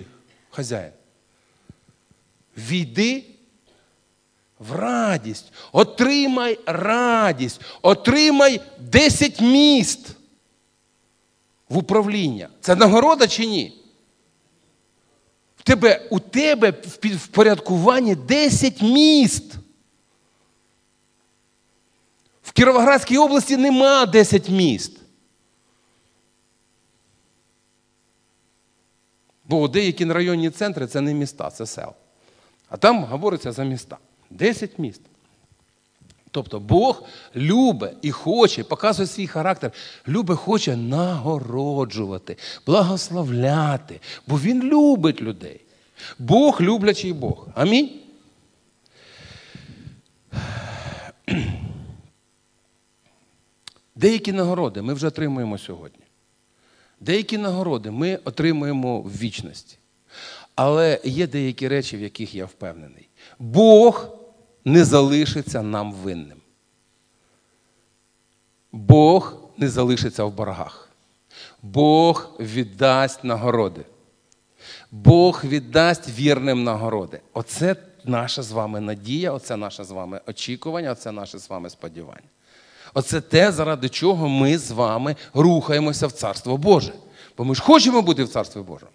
хазяїн? 0.50 0.92
Війди 2.56 3.24
в 4.58 4.76
радість, 4.76 5.52
отримай 5.72 6.58
радість, 6.66 7.60
отримай 7.82 8.60
10 8.78 9.40
міст 9.40 10.16
в 11.70 11.78
управління. 11.78 12.48
Це 12.60 12.76
нагорода 12.76 13.26
чи 13.26 13.46
ні? 13.46 13.82
В 15.56 15.62
тебе, 15.62 16.08
У 16.10 16.20
тебе 16.20 16.70
в 16.70 17.16
впорядкуванні 17.16 18.14
10 18.14 18.82
міст. 18.82 19.54
В 22.42 22.52
Кіровоградській 22.52 23.18
області 23.18 23.56
нема 23.56 24.06
10 24.06 24.48
міст. 24.48 25.00
Бо 29.44 29.68
деякі 29.68 30.04
районні 30.04 30.50
центри 30.50 30.86
це 30.86 31.00
не 31.00 31.14
міста, 31.14 31.50
це 31.50 31.66
сел. 31.66 31.92
А 32.68 32.76
там 32.76 33.04
говориться 33.04 33.52
за 33.52 33.64
міста. 33.64 33.98
10 34.30 34.78
міст. 34.78 35.00
Тобто 36.30 36.60
Бог 36.60 37.02
любить 37.36 37.92
і 38.02 38.10
хоче, 38.10 38.64
показує 38.64 39.06
свій 39.06 39.26
характер, 39.26 39.72
любить, 40.08 40.38
хоче 40.38 40.76
нагороджувати, 40.76 42.36
благословляти, 42.66 44.00
бо 44.26 44.38
Він 44.38 44.62
любить 44.62 45.22
людей. 45.22 45.60
Бог 46.18 46.60
люблячий 46.60 47.12
Бог. 47.12 47.48
Амінь. 47.54 47.90
Деякі 53.94 54.32
нагороди 54.32 54.82
ми 54.82 54.94
вже 54.94 55.06
отримуємо 55.06 55.58
сьогодні. 55.58 56.04
Деякі 57.00 57.38
нагороди 57.38 57.90
ми 57.90 58.18
отримуємо 58.24 59.00
в 59.00 59.18
вічності. 59.18 59.76
Але 60.54 61.00
є 61.04 61.26
деякі 61.26 61.68
речі, 61.68 61.96
в 61.96 62.00
яких 62.00 62.34
я 62.34 62.44
впевнений. 62.44 63.08
Бог 63.38 64.19
не 64.64 64.84
залишиться 64.84 65.62
нам 65.62 65.92
винним. 65.92 66.40
Бог 68.72 69.36
не 69.56 69.68
залишиться 69.68 70.24
в 70.24 70.32
боргах. 70.32 70.90
Бог 71.62 72.30
віддасть 72.40 73.24
нагороди. 73.24 73.84
Бог 74.90 75.44
віддасть 75.44 76.18
вірним 76.18 76.64
нагороди. 76.64 77.20
Оце 77.32 77.76
наша 78.04 78.42
з 78.42 78.52
вами 78.52 78.80
надія, 78.80 79.32
оце 79.32 79.56
наше 79.56 79.84
з 79.84 79.90
вами 79.90 80.20
очікування, 80.26 80.92
оце 80.92 81.12
наше 81.12 81.38
з 81.38 81.50
вами 81.50 81.70
сподівання. 81.70 82.28
Оце 82.94 83.20
те, 83.20 83.52
заради 83.52 83.88
чого 83.88 84.28
ми 84.28 84.58
з 84.58 84.70
вами 84.70 85.16
рухаємося 85.34 86.06
в 86.06 86.12
Царство 86.12 86.56
Боже. 86.56 86.92
Бо 87.36 87.44
ми 87.44 87.54
ж 87.54 87.62
хочемо 87.62 88.02
бути 88.02 88.24
в 88.24 88.28
Царстві 88.28 88.60
Божому. 88.60 88.92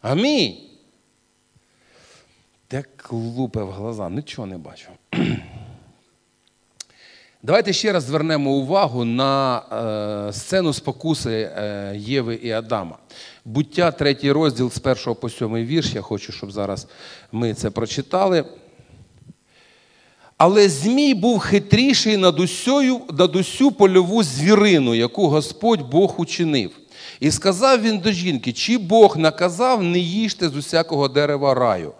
Амінь. 0.00 0.69
Те 2.70 2.84
клупе 2.96 3.62
в 3.62 3.70
глаза, 3.70 4.10
нічого 4.10 4.46
не 4.46 4.58
бачу. 4.58 4.88
Давайте 7.42 7.72
ще 7.72 7.92
раз 7.92 8.04
звернемо 8.04 8.50
увагу 8.50 9.04
на 9.04 9.62
е, 10.28 10.32
сцену 10.32 10.72
спокуси 10.72 11.30
е, 11.30 11.92
Єви 11.96 12.34
і 12.34 12.50
Адама. 12.50 12.98
Буття, 13.44 13.90
третій 13.90 14.32
розділ 14.32 14.70
з 14.70 14.78
першого 14.78 15.16
по 15.16 15.30
сьомий 15.30 15.64
вірш. 15.64 15.94
Я 15.94 16.00
хочу, 16.00 16.32
щоб 16.32 16.52
зараз 16.52 16.86
ми 17.32 17.54
це 17.54 17.70
прочитали. 17.70 18.44
Але 20.36 20.68
Змій 20.68 21.14
був 21.14 21.38
хитріший 21.38 22.16
над, 22.16 22.40
усьою, 22.40 23.00
над 23.18 23.36
усю 23.36 23.72
польову 23.72 24.22
звірину, 24.22 24.94
яку 24.94 25.28
Господь 25.28 25.90
Бог 25.90 26.20
учинив. 26.20 26.70
І 27.20 27.30
сказав 27.30 27.82
він 27.82 27.98
до 27.98 28.12
жінки: 28.12 28.52
чи 28.52 28.78
Бог 28.78 29.16
наказав 29.16 29.82
не 29.82 29.98
їжте 29.98 30.48
з 30.48 30.56
усякого 30.56 31.08
дерева 31.08 31.54
раю? 31.54 31.92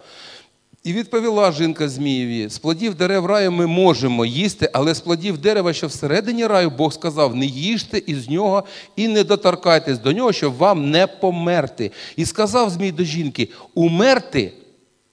І 0.83 0.93
відповіла 0.93 1.51
жінка 1.51 1.89
Змієві: 1.89 2.49
з 2.49 2.57
плодів 2.57 2.95
дерев 2.95 3.25
раю 3.25 3.51
ми 3.51 3.67
можемо 3.67 4.25
їсти, 4.25 4.69
але 4.73 4.95
з 4.95 5.01
плодів 5.01 5.37
дерева, 5.37 5.73
що 5.73 5.87
всередині 5.87 6.47
раю, 6.47 6.69
Бог 6.69 6.93
сказав: 6.93 7.35
не 7.35 7.45
їжте 7.45 8.01
із 8.07 8.29
нього 8.29 8.63
і 8.95 9.07
не 9.07 9.23
доторкайтесь 9.23 9.99
до 9.99 10.11
нього, 10.11 10.33
щоб 10.33 10.57
вам 10.57 10.91
не 10.91 11.07
померти. 11.07 11.91
І 12.15 12.25
сказав 12.25 12.69
Змій 12.69 12.91
до 12.91 13.03
жінки: 13.03 13.49
умерти 13.73 14.53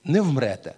не 0.04 0.20
вмрете. 0.20 0.74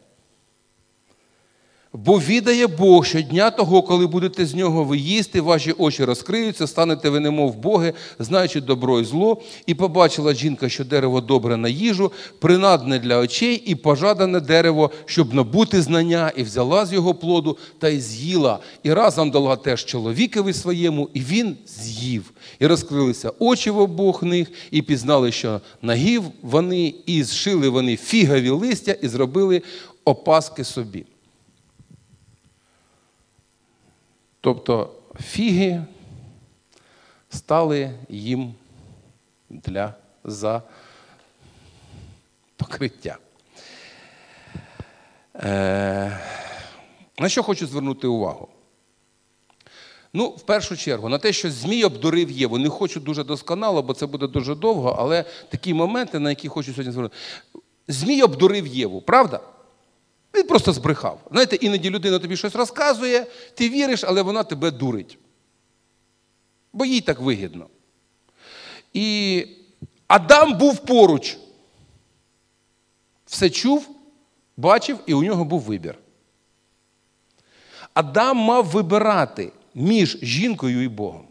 Бо 1.93 2.19
відає 2.19 2.67
Бог, 2.67 3.07
що 3.07 3.21
дня 3.23 3.51
того, 3.51 3.83
коли 3.83 4.07
будете 4.07 4.47
з 4.47 4.55
нього 4.55 4.85
ви 4.85 4.99
їсти, 4.99 5.41
ваші 5.41 5.73
очі 5.73 6.05
розкриються, 6.05 6.67
станете 6.67 7.11
ви 7.11 7.21
немов 7.21 7.57
Боги, 7.57 7.93
знаючи 8.19 8.61
добро 8.61 9.01
і 9.01 9.05
зло, 9.05 9.43
і 9.67 9.75
побачила 9.75 10.35
жінка, 10.35 10.69
що 10.69 10.85
дерево 10.85 11.21
добре 11.21 11.57
на 11.57 11.69
їжу, 11.69 12.13
принадне 12.39 12.99
для 12.99 13.19
очей, 13.19 13.63
і 13.67 13.75
пожадане 13.75 14.41
дерево, 14.41 14.91
щоб 15.05 15.35
набути 15.35 15.83
знання, 15.83 16.33
і 16.37 16.43
взяла 16.43 16.87
з 16.87 16.93
його 16.93 17.15
плоду 17.15 17.59
та 17.79 17.89
й 17.89 18.01
з'їла, 18.01 18.59
і 18.83 18.93
разом 18.93 19.31
дала 19.31 19.57
теж 19.57 19.85
чоловікові 19.85 20.53
своєму, 20.53 21.09
і 21.15 21.21
він 21.21 21.57
з'їв. 21.67 22.33
І 22.59 22.67
розкрилися 22.67 23.33
очі 23.39 23.71
в 23.71 23.79
обох 23.79 24.23
них, 24.23 24.49
і 24.71 24.83
пізнали, 24.83 25.33
що 25.33 25.61
нагів 25.83 26.23
вони, 26.43 26.95
і 27.07 27.23
зшили 27.23 27.69
вони 27.69 27.97
фігові 27.97 28.51
листя, 28.51 28.93
і 28.93 29.09
зробили 29.09 29.63
опаски 30.05 30.65
собі. 30.65 31.05
Тобто 34.41 34.95
фіги 35.21 35.85
стали 37.31 37.91
їм 38.09 38.55
для 39.51 39.95
за 40.25 40.63
покриття. 42.57 43.19
Е, 45.37 46.21
на 47.19 47.29
що 47.29 47.43
хочу 47.43 47.67
звернути 47.67 48.07
увагу? 48.07 48.49
Ну, 50.13 50.29
в 50.29 50.43
першу 50.43 50.77
чергу, 50.77 51.09
на 51.09 51.19
те, 51.19 51.33
що 51.33 51.51
Змій 51.51 51.85
обдурив 51.85 52.31
Єву. 52.31 52.59
Не 52.59 52.69
хочу 52.69 53.01
дуже 53.01 53.25
досконало, 53.25 53.83
бо 53.83 53.95
це 53.95 54.07
буде 54.07 54.27
дуже 54.27 54.55
довго, 54.55 54.97
але 54.99 55.25
такі 55.49 55.75
моменти, 55.75 56.19
на 56.19 56.31
які 56.31 56.49
хочу 56.49 56.73
сьогодні 56.73 56.93
звернути. 56.93 57.17
Змій 57.89 58.23
обдурив 58.23 58.67
Єву, 58.67 59.01
правда? 59.01 59.41
Він 60.35 60.47
просто 60.47 60.73
збрехав. 60.73 61.21
Знаєте, 61.31 61.57
іноді 61.57 61.91
людина 61.91 62.19
тобі 62.19 62.37
щось 62.37 62.55
розказує, 62.55 63.27
ти 63.55 63.69
віриш, 63.69 64.05
але 64.05 64.23
вона 64.23 64.45
тебе 64.45 64.71
дурить. 64.71 65.19
Бо 66.73 66.85
їй 66.85 67.01
так 67.01 67.21
вигідно. 67.21 67.67
І 68.93 69.47
Адам 70.07 70.59
був 70.59 70.79
поруч. 70.79 71.39
Все 73.27 73.51
чув, 73.51 73.89
бачив, 74.57 74.99
і 75.07 75.15
у 75.15 75.23
нього 75.23 75.45
був 75.45 75.61
вибір. 75.61 75.99
Адам 77.95 78.37
мав 78.37 78.67
вибирати 78.67 79.53
між 79.75 80.19
жінкою 80.23 80.83
і 80.83 80.89
Богом. 80.89 81.27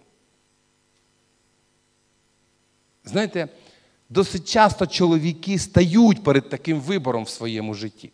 Знаєте, 3.06 3.48
досить 4.10 4.50
часто 4.50 4.88
чоловіки 4.88 5.60
стають 5.60 6.24
перед 6.24 6.50
таким 6.50 6.82
вибором 6.82 7.24
в 7.24 7.30
своєму 7.30 7.74
житті. 7.74 8.12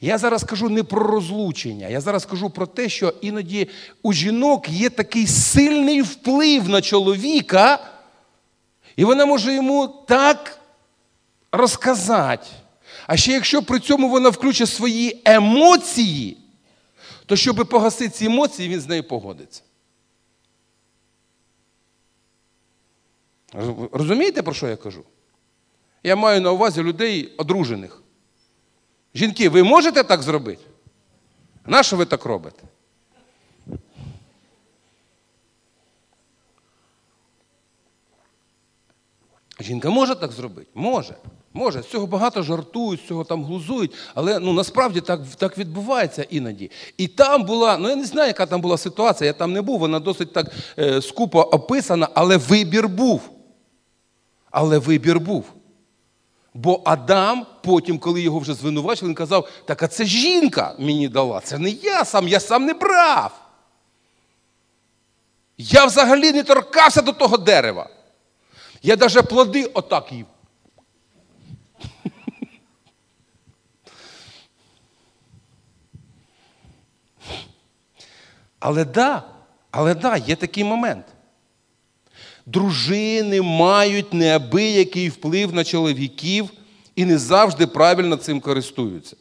Я 0.00 0.18
зараз 0.18 0.44
кажу 0.44 0.68
не 0.68 0.82
про 0.82 1.02
розлучення, 1.02 1.88
я 1.88 2.00
зараз 2.00 2.26
кажу 2.26 2.50
про 2.50 2.66
те, 2.66 2.88
що 2.88 3.14
іноді 3.20 3.68
у 4.02 4.12
жінок 4.12 4.68
є 4.68 4.90
такий 4.90 5.26
сильний 5.26 6.02
вплив 6.02 6.68
на 6.68 6.82
чоловіка, 6.82 7.92
і 8.96 9.04
вона 9.04 9.26
може 9.26 9.54
йому 9.54 10.04
так 10.08 10.60
розказати. 11.52 12.46
А 13.06 13.16
ще 13.16 13.32
якщо 13.32 13.62
при 13.62 13.80
цьому 13.80 14.08
вона 14.08 14.28
включить 14.28 14.68
свої 14.68 15.22
емоції, 15.24 16.36
то 17.26 17.36
щоб 17.36 17.68
погасити 17.68 18.08
ці 18.10 18.24
емоції, 18.24 18.68
він 18.68 18.80
з 18.80 18.88
нею 18.88 19.04
погодиться. 19.04 19.62
Розумієте, 23.92 24.42
про 24.42 24.54
що 24.54 24.68
я 24.68 24.76
кажу? 24.76 25.04
Я 26.02 26.16
маю 26.16 26.40
на 26.40 26.52
увазі 26.52 26.82
людей 26.82 27.34
одружених. 27.36 28.02
Жінки, 29.16 29.48
ви 29.48 29.62
можете 29.62 30.02
так 30.02 30.22
зробити? 30.22 30.64
Нащо 31.66 31.96
ви 31.96 32.04
так 32.04 32.24
робите? 32.24 32.62
Жінка 39.60 39.90
може 39.90 40.14
так 40.14 40.32
зробити? 40.32 40.70
Може. 40.74 41.14
Може. 41.52 41.82
З 41.82 41.86
цього 41.86 42.06
багато 42.06 42.42
жартують, 42.42 43.00
з 43.00 43.06
цього 43.06 43.24
там 43.24 43.44
глузують, 43.44 43.94
але 44.14 44.38
ну, 44.38 44.52
насправді 44.52 45.00
так 45.00 45.20
так 45.36 45.58
відбувається 45.58 46.22
іноді. 46.30 46.70
І 46.96 47.08
там 47.08 47.44
була, 47.44 47.78
ну 47.78 47.88
я 47.88 47.96
не 47.96 48.04
знаю, 48.04 48.28
яка 48.28 48.46
там 48.46 48.60
була 48.60 48.78
ситуація, 48.78 49.26
я 49.26 49.32
там 49.32 49.52
не 49.52 49.62
був, 49.62 49.78
вона 49.78 50.00
досить 50.00 50.32
так 50.32 50.52
е, 50.78 51.02
скупо 51.02 51.40
описана, 51.40 52.08
але 52.14 52.36
вибір 52.36 52.88
був. 52.88 53.30
Але 54.50 54.78
вибір 54.78 55.20
був. 55.20 55.55
Бо 56.56 56.82
Адам, 56.84 57.46
потім, 57.62 57.98
коли 57.98 58.20
його 58.20 58.38
вже 58.38 58.54
звинувачили, 58.54 59.08
він 59.08 59.14
казав: 59.14 59.48
так 59.64 59.82
а 59.82 59.88
це 59.88 60.04
жінка 60.04 60.74
мені 60.78 61.08
дала, 61.08 61.40
це 61.40 61.58
не 61.58 61.70
я 61.70 62.04
сам, 62.04 62.28
я 62.28 62.40
сам 62.40 62.64
не 62.64 62.74
брав. 62.74 63.40
Я 65.58 65.84
взагалі 65.84 66.32
не 66.32 66.42
торкався 66.42 67.02
до 67.02 67.12
того 67.12 67.36
дерева. 67.36 67.88
Я 68.82 68.96
навіть 68.96 69.28
плоди 69.28 69.64
отак 69.64 70.12
їв. 70.12 70.26
Але 78.58 78.84
да, 78.84 79.22
але 79.70 79.94
да, 79.94 80.16
є 80.16 80.36
такий 80.36 80.64
момент. 80.64 81.06
Дружини 82.46 83.42
мають 83.42 84.14
неабиякий 84.14 85.08
вплив 85.08 85.54
на 85.54 85.64
чоловіків 85.64 86.50
і 86.96 87.04
не 87.04 87.18
завжди 87.18 87.66
правильно 87.66 88.16
цим 88.16 88.40
користуються. 88.40 89.16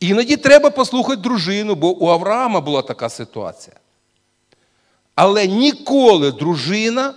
Іноді 0.00 0.36
треба 0.36 0.70
послухати 0.70 1.22
дружину, 1.22 1.74
бо 1.74 1.96
у 1.96 2.08
Авраама 2.08 2.60
була 2.60 2.82
така 2.82 3.08
ситуація. 3.08 3.76
Але 5.14 5.46
ніколи 5.46 6.32
дружина 6.32 7.14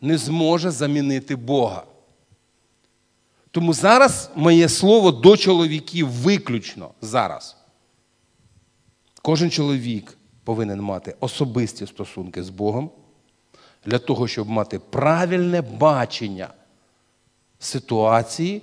не 0.00 0.18
зможе 0.18 0.70
замінити 0.70 1.36
Бога. 1.36 1.82
Тому 3.50 3.74
зараз 3.74 4.30
моє 4.34 4.68
слово 4.68 5.10
до 5.10 5.36
чоловіків 5.36 6.08
виключно 6.08 6.90
зараз. 7.00 7.56
Кожен 9.22 9.50
чоловік 9.50 10.18
повинен 10.44 10.80
мати 10.80 11.16
особисті 11.20 11.86
стосунки 11.86 12.42
з 12.42 12.50
Богом 12.50 12.90
для 13.88 13.98
того, 13.98 14.28
щоб 14.28 14.48
мати 14.48 14.78
правильне 14.78 15.62
бачення 15.62 16.48
ситуації, 17.58 18.62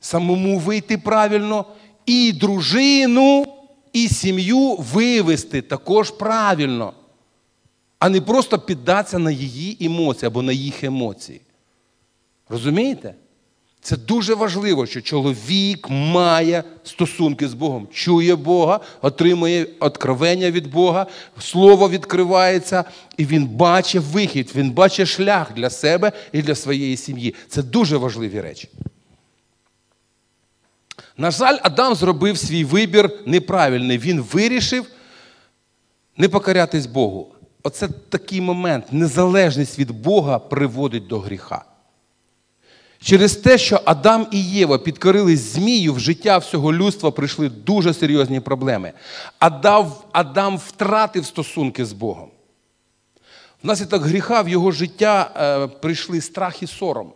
самому 0.00 0.58
вийти 0.58 0.98
правильно, 0.98 1.64
і 2.06 2.32
дружину, 2.32 3.46
і 3.92 4.08
сім'ю 4.08 4.76
вивести 4.76 5.62
також 5.62 6.10
правильно, 6.10 6.92
а 7.98 8.08
не 8.08 8.20
просто 8.20 8.58
піддатися 8.58 9.18
на 9.18 9.30
її 9.30 9.86
емоції 9.86 10.26
або 10.26 10.42
на 10.42 10.52
їх 10.52 10.84
емоції. 10.84 11.40
Розумієте? 12.48 13.14
Це 13.88 13.96
дуже 13.96 14.34
важливо, 14.34 14.86
що 14.86 15.00
чоловік 15.00 15.90
має 15.90 16.64
стосунки 16.84 17.48
з 17.48 17.54
Богом, 17.54 17.88
чує 17.92 18.36
Бога, 18.36 18.80
отримує 19.02 19.66
откровення 19.80 20.50
від 20.50 20.70
Бога, 20.70 21.06
слово 21.38 21.88
відкривається, 21.88 22.84
і 23.16 23.26
він 23.26 23.46
бачить 23.46 24.02
вихід, 24.02 24.52
він 24.54 24.70
бачить 24.70 25.08
шлях 25.08 25.52
для 25.54 25.70
себе 25.70 26.12
і 26.32 26.42
для 26.42 26.54
своєї 26.54 26.96
сім'ї. 26.96 27.34
Це 27.48 27.62
дуже 27.62 27.96
важливі 27.96 28.40
речі. 28.40 28.68
На 31.16 31.30
жаль, 31.30 31.58
Адам 31.62 31.94
зробив 31.94 32.38
свій 32.38 32.64
вибір 32.64 33.10
неправильний. 33.26 33.98
Він 33.98 34.20
вирішив 34.20 34.86
не 36.16 36.28
покорятись 36.28 36.86
Богу. 36.86 37.34
Оце 37.62 37.88
такий 37.88 38.40
момент. 38.40 38.84
Незалежність 38.92 39.78
від 39.78 39.90
Бога 39.90 40.38
приводить 40.38 41.06
до 41.06 41.18
гріха. 41.18 41.64
Через 43.00 43.36
те, 43.36 43.58
що 43.58 43.80
Адам 43.84 44.26
і 44.30 44.44
Єва 44.44 44.78
підкорились 44.78 45.40
змію, 45.40 45.94
в 45.94 46.00
життя 46.00 46.38
всього 46.38 46.72
людства 46.72 47.10
прийшли 47.10 47.48
дуже 47.48 47.94
серйозні 47.94 48.40
проблеми. 48.40 48.92
Адам, 49.38 49.92
Адам 50.12 50.56
втратив 50.56 51.26
стосунки 51.26 51.84
з 51.84 51.92
Богом. 51.92 52.30
Внаслідок 53.62 54.02
гріха 54.02 54.42
в 54.42 54.48
його 54.48 54.72
життя 54.72 55.30
е, 55.36 55.66
прийшли 55.66 56.20
страх 56.20 56.62
і 56.62 56.66
сором. 56.66 57.12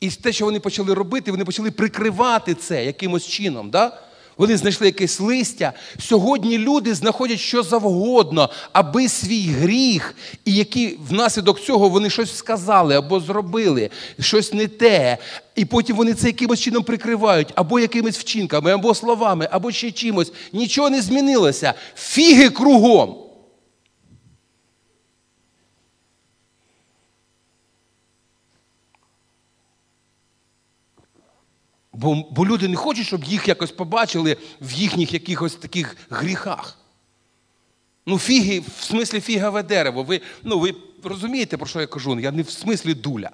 І 0.00 0.10
те, 0.10 0.32
що 0.32 0.44
вони 0.44 0.60
почали 0.60 0.94
робити, 0.94 1.30
вони 1.30 1.44
почали 1.44 1.70
прикривати 1.70 2.54
це 2.54 2.84
якимось 2.84 3.26
чином. 3.26 3.70
Да? 3.70 4.02
Вони 4.40 4.56
знайшли 4.56 4.86
якесь 4.86 5.20
листя. 5.20 5.72
Сьогодні 5.98 6.58
люди 6.58 6.94
знаходять 6.94 7.40
що 7.40 7.62
завгодно, 7.62 8.50
аби 8.72 9.08
свій 9.08 9.46
гріх, 9.46 10.14
і 10.44 10.54
які 10.54 10.98
внаслідок 11.08 11.60
цього 11.60 11.88
вони 11.88 12.10
щось 12.10 12.36
сказали 12.36 12.94
або 12.94 13.20
зробили, 13.20 13.90
щось 14.20 14.52
не 14.52 14.68
те. 14.68 15.18
І 15.56 15.64
потім 15.64 15.96
вони 15.96 16.14
це 16.14 16.26
якимось 16.26 16.60
чином 16.60 16.82
прикривають, 16.82 17.48
або 17.54 17.80
якимись 17.80 18.18
вчинками, 18.18 18.70
або 18.72 18.94
словами, 18.94 19.48
або 19.50 19.72
ще 19.72 19.90
чимось. 19.90 20.32
Нічого 20.52 20.90
не 20.90 21.02
змінилося. 21.02 21.74
Фіги 21.96 22.50
кругом. 22.50 23.29
Бо, 32.00 32.24
бо 32.30 32.46
люди 32.46 32.68
не 32.68 32.76
хочуть, 32.76 33.06
щоб 33.06 33.24
їх 33.24 33.48
якось 33.48 33.70
побачили 33.70 34.36
в 34.60 34.72
їхніх 34.72 35.12
якихось 35.12 35.54
таких 35.54 35.96
гріхах. 36.10 36.78
Ну, 38.06 38.18
фіги, 38.18 38.62
в 38.78 38.84
смислі 38.84 39.20
фігове 39.20 39.62
дерево. 39.62 40.02
Ви, 40.02 40.20
ну, 40.42 40.58
ви 40.58 40.74
розумієте, 41.04 41.56
про 41.56 41.66
що 41.66 41.80
я 41.80 41.86
кажу? 41.86 42.20
Я 42.20 42.32
не 42.32 42.42
в 42.42 42.50
смислі 42.50 42.94
дуля. 42.94 43.30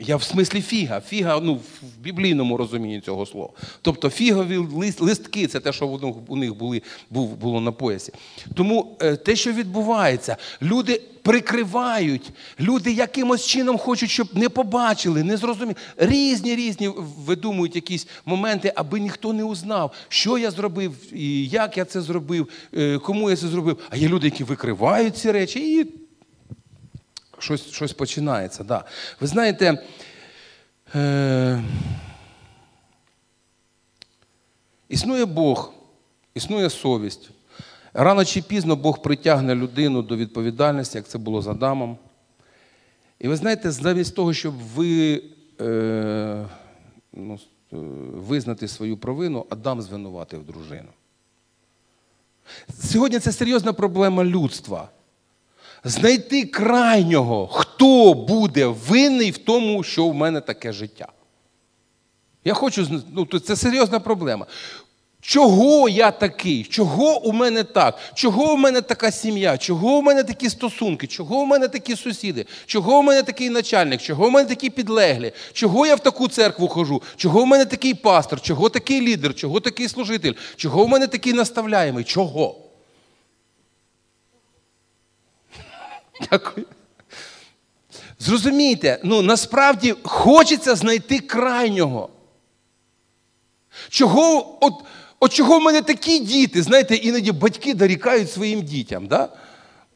Я 0.00 0.16
в 0.16 0.22
смислі 0.22 0.60
фіга. 0.60 1.00
Фіга 1.00 1.40
ну, 1.40 1.54
в 1.54 1.60
біблійному 2.00 2.56
розумінні 2.56 3.00
цього 3.00 3.26
слова. 3.26 3.48
Тобто 3.82 4.10
фігові 4.10 4.56
листки 5.00 5.46
це 5.46 5.60
те, 5.60 5.72
що 5.72 5.86
у 6.28 6.36
них 6.36 6.54
були, 6.54 6.82
було 7.10 7.60
на 7.60 7.72
поясі. 7.72 8.12
Тому 8.54 8.96
е, 9.02 9.16
те, 9.16 9.36
що 9.36 9.52
відбувається, 9.52 10.36
люди 10.62 11.02
прикривають, 11.22 12.30
люди 12.60 12.92
якимось 12.92 13.46
чином 13.46 13.78
хочуть, 13.78 14.10
щоб 14.10 14.28
не 14.34 14.48
побачили, 14.48 15.22
не 15.22 15.36
зрозуміли. 15.36 15.74
Різні 15.96 16.56
різні 16.56 16.90
видумують 17.26 17.76
якісь 17.76 18.08
моменти, 18.26 18.72
аби 18.76 19.00
ніхто 19.00 19.32
не 19.32 19.44
узнав, 19.44 19.92
що 20.08 20.38
я 20.38 20.50
зробив, 20.50 20.94
і 21.12 21.46
як 21.46 21.76
я 21.76 21.84
це 21.84 22.00
зробив, 22.00 22.48
е, 22.74 22.98
кому 22.98 23.30
я 23.30 23.36
це 23.36 23.48
зробив. 23.48 23.78
А 23.90 23.96
є 23.96 24.08
люди, 24.08 24.26
які 24.26 24.44
викривають 24.44 25.16
ці 25.16 25.32
речі 25.32 25.78
і 25.80 26.07
щось 27.38 27.72
щось 27.72 27.92
починається. 27.92 28.64
Да. 28.64 28.84
Ви 29.20 29.26
знаєте, 29.26 29.82
е, 30.94 31.62
існує 34.88 35.24
Бог, 35.24 35.72
існує 36.34 36.70
совість. 36.70 37.30
Рано 37.94 38.24
чи 38.24 38.42
пізно 38.42 38.76
Бог 38.76 39.02
притягне 39.02 39.54
людину 39.54 40.02
до 40.02 40.16
відповідальності, 40.16 40.98
як 40.98 41.08
це 41.08 41.18
було 41.18 41.42
з 41.42 41.48
Адамом. 41.48 41.98
І 43.18 43.28
ви 43.28 43.36
знаєте, 43.36 43.70
замість 43.70 44.14
того, 44.14 44.34
щоб 44.34 44.54
ви 44.54 45.22
е, 45.60 46.46
ну, 47.12 47.38
е, 47.72 47.76
визнати 48.12 48.68
свою 48.68 48.96
провину, 48.96 49.46
Адам 49.50 49.82
звинуватив 49.82 50.46
дружину. 50.46 50.88
Сьогодні 52.80 53.18
це 53.18 53.32
серйозна 53.32 53.72
проблема 53.72 54.24
людства 54.24 54.88
знайти 55.84 56.44
крайнього, 56.44 57.46
хто 57.46 58.14
буде 58.14 58.66
винний 58.66 59.30
в 59.30 59.38
тому, 59.38 59.82
що 59.82 60.08
в 60.08 60.14
мене 60.14 60.40
таке 60.40 60.72
життя. 60.72 61.08
Я 62.44 62.54
хочу, 62.54 63.02
ну, 63.12 63.26
це 63.40 63.56
серйозна 63.56 64.00
проблема. 64.00 64.46
Чого 65.20 65.88
я 65.88 66.10
такий? 66.10 66.64
Чого 66.64 67.20
у 67.20 67.32
мене 67.32 67.64
так? 67.64 67.98
Чого 68.14 68.52
у 68.52 68.56
мене 68.56 68.80
така 68.80 69.12
сім'я? 69.12 69.58
Чого 69.58 69.98
у 69.98 70.02
мене 70.02 70.24
такі 70.24 70.50
стосунки? 70.50 71.06
Чого 71.06 71.36
у 71.36 71.44
мене 71.44 71.68
такі 71.68 71.96
сусіди? 71.96 72.46
Чого 72.66 72.98
у 72.98 73.02
мене 73.02 73.22
такий 73.22 73.50
начальник? 73.50 74.02
Чого 74.02 74.26
у 74.26 74.30
мене 74.30 74.48
такі 74.48 74.70
підлеглі? 74.70 75.32
Чого 75.52 75.86
я 75.86 75.94
в 75.94 76.00
таку 76.00 76.28
церкву 76.28 76.68
хожу? 76.68 77.02
Чого 77.16 77.40
у 77.42 77.46
мене 77.46 77.64
такий 77.64 77.94
пастор? 77.94 78.40
Чого 78.40 78.68
такий 78.68 79.00
лідер? 79.00 79.34
Чого 79.34 79.60
такий 79.60 79.88
служитель? 79.88 80.32
Чого 80.56 80.82
у 80.82 80.88
мене 80.88 81.06
такий 81.06 81.32
наставляємий? 81.32 82.04
Чого? 82.04 82.67
Дякую. 86.30 86.66
Зрозумійте, 88.18 89.00
ну 89.04 89.22
насправді 89.22 89.94
хочеться 90.02 90.76
знайти 90.76 91.18
крайнього. 91.18 92.08
Чого, 93.88 94.56
от, 94.60 94.74
от 95.20 95.32
чого 95.32 95.58
в 95.58 95.62
мене 95.62 95.82
такі 95.82 96.18
діти? 96.18 96.62
Знаєте, 96.62 96.94
іноді 96.94 97.32
батьки 97.32 97.74
дорікають 97.74 98.32
своїм 98.32 98.62
дітям. 98.62 99.06
Да? 99.06 99.28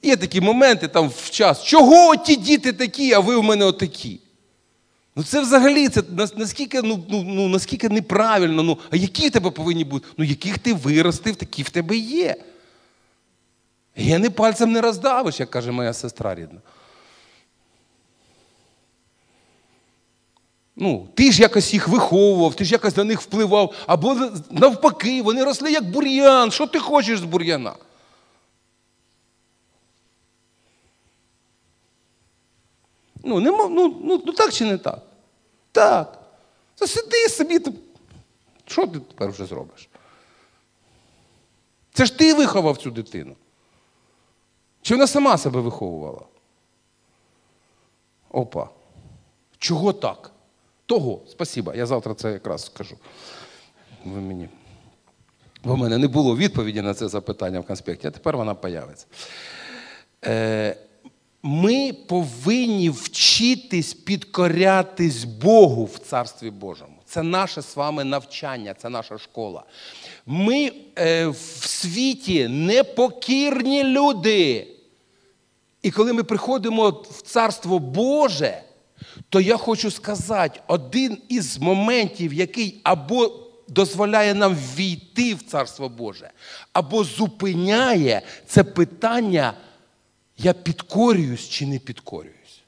Є 0.03 0.17
такі 0.17 0.41
моменти 0.41 0.89
там 0.89 1.09
в 1.09 1.31
час. 1.31 1.65
Чого 1.65 2.17
ті 2.17 2.37
діти 2.37 2.73
такі, 2.73 3.13
а 3.13 3.19
ви 3.19 3.37
в 3.37 3.43
мене 3.43 3.65
отакі? 3.65 4.21
Ну 5.17 5.25
це 5.25 5.41
взагалі 5.41 5.89
це 5.89 6.03
наскільки 6.37 6.83
ну, 6.83 7.05
ну, 7.09 7.23
ну, 7.23 7.49
наскільки 7.49 7.89
неправильно, 7.89 8.63
ну, 8.63 8.79
а 8.91 8.97
які 8.97 9.29
в 9.29 9.31
тебе 9.31 9.51
повинні 9.51 9.85
бути? 9.85 10.09
Ну, 10.17 10.25
яких 10.25 10.59
ти 10.59 10.75
виростив, 10.75 11.37
такі 11.37 11.63
в 11.63 11.71
тебе 11.71 11.97
є. 11.97 12.37
Гени 13.97 14.31
пальцем 14.31 14.73
не 14.73 14.81
роздавиш, 14.81 15.41
як 15.41 15.51
каже 15.51 15.73
моя 15.73 15.93
сестра 15.93 16.35
рідна. 16.35 16.61
Ну, 20.77 21.09
Ти 21.15 21.33
ж 21.33 21.43
якось 21.43 21.73
їх 21.73 21.89
виховував, 21.89 22.55
ти 22.55 22.65
ж 22.65 22.73
якось 22.73 22.97
на 22.97 23.05
них 23.05 23.21
впливав, 23.21 23.75
або 23.87 24.15
навпаки, 24.51 25.23
вони 25.23 25.45
росли 25.45 25.73
як 25.73 25.91
бур'ян. 25.91 26.51
Що 26.51 26.67
ти 26.67 26.79
хочеш 26.79 27.19
з 27.19 27.25
бур'яна? 27.25 27.75
Ну, 33.25 33.41
не, 33.41 33.51
ну, 33.51 33.69
ну, 33.69 34.23
ну 34.27 34.33
так 34.33 34.53
чи 34.53 34.65
не 34.65 34.79
так? 34.79 35.03
Так. 35.73 36.19
Сиди 36.75 37.29
собі. 37.29 37.61
Що 38.67 38.87
ти 38.87 39.01
тепер 39.01 39.31
вже 39.31 39.47
зробиш? 39.47 39.89
Це 41.93 42.05
ж 42.05 42.19
ти 42.19 42.35
виховав 42.35 42.77
цю 42.77 42.91
дитину. 42.91 43.37
Чи 44.83 44.95
вона 44.95 45.07
сама 45.07 45.39
себе 45.39 45.61
виховувала? 45.61 46.21
Опа. 48.31 48.69
Чого 49.59 49.93
так? 49.93 50.31
Того, 50.87 51.21
спасіба. 51.31 51.75
Я 51.75 51.87
завтра 51.87 52.15
це 52.15 52.33
якраз 52.33 52.65
скажу. 52.65 52.97
Ви 54.05 54.21
мені. 54.21 54.49
Бо 55.65 55.75
в 55.75 55.79
мене 55.79 55.99
не 55.99 56.09
було 56.09 56.37
відповіді 56.37 56.83
на 56.83 56.95
це 56.95 57.09
запитання 57.09 57.61
в 57.61 57.67
конспекті, 57.67 58.07
а 58.07 58.11
тепер 58.11 58.37
вона 58.37 58.55
появиться. 58.55 59.07
Е, 60.25 60.77
Ми 61.43 61.93
повинні 61.93 62.91
вчитись 62.91 63.95
підкорятись 63.95 65.25
Богу 65.25 65.85
в 65.85 65.99
Царстві 65.99 66.51
Божому. 66.51 66.95
Це 67.05 67.23
наше 67.23 67.63
з 67.63 67.77
вами 67.77 68.05
навчання, 68.05 68.75
це 68.75 68.89
наша 68.89 69.19
школа. 69.19 69.65
Ми 70.27 70.73
е, 70.99 71.27
в 71.27 71.37
світі 71.67 72.49
непокірні 72.49 73.85
люди. 73.85 74.69
І 75.83 75.91
коли 75.91 76.13
ми 76.13 76.25
приходимо 76.25 76.91
в 76.91 77.23
Царство 77.23 77.79
Боже, 77.79 78.63
то 79.29 79.41
я 79.41 79.57
хочу 79.57 79.91
сказати, 79.91 80.61
один 80.67 81.19
із 81.29 81.59
моментів, 81.59 82.33
який 82.33 82.81
або 82.83 83.39
дозволяє 83.69 84.35
нам 84.35 84.55
війти 84.77 85.35
в 85.35 85.43
Царство 85.43 85.89
Боже, 85.89 86.31
або 86.73 87.05
зупиняє 87.05 88.23
це 88.47 88.65
питання, 88.65 89.55
я 90.39 90.53
підкорююсь 90.53 91.49
чи 91.49 91.67
не 91.67 91.79
підкорююсь. 91.79 92.63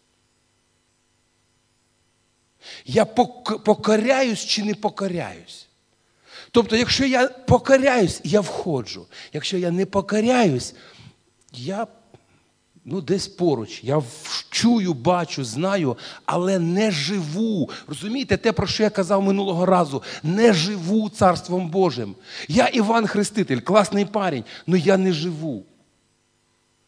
Я 2.85 3.05
покоряюсь 3.05 4.45
чи 4.45 4.65
не 4.65 4.75
покоряюсь. 4.75 5.69
Тобто, 6.51 6.77
якщо 6.77 7.07
я 7.07 7.29
покоряюсь, 7.29 8.21
я 8.25 8.41
входжу. 8.41 9.07
Якщо 9.33 9.59
я 9.59 9.71
не 9.71 9.87
покоряюсь, 9.87 10.75
я 11.53 11.87
ну, 12.85 13.01
десь 13.01 13.28
поруч. 13.28 13.85
Я 13.85 14.03
чую, 14.51 14.95
бачу, 14.95 15.45
знаю, 15.45 15.97
але 16.26 16.59
не 16.59 16.91
живу. 16.91 17.70
Розумієте, 17.89 18.37
те, 18.37 18.53
про 18.53 18.66
що 18.66 18.82
я 18.82 18.91
казав 18.91 19.22
минулого 19.22 19.66
разу, 19.66 20.03
не 20.22 20.53
живу 20.53 21.09
Царством 21.09 21.68
Божим. 21.70 22.14
Я 22.49 22.66
Іван 22.66 23.07
Хреститель, 23.07 23.61
класний 23.61 24.05
парень, 24.05 24.45
але 24.68 24.78
я 24.78 24.97
не 24.97 25.12
живу. 25.12 25.64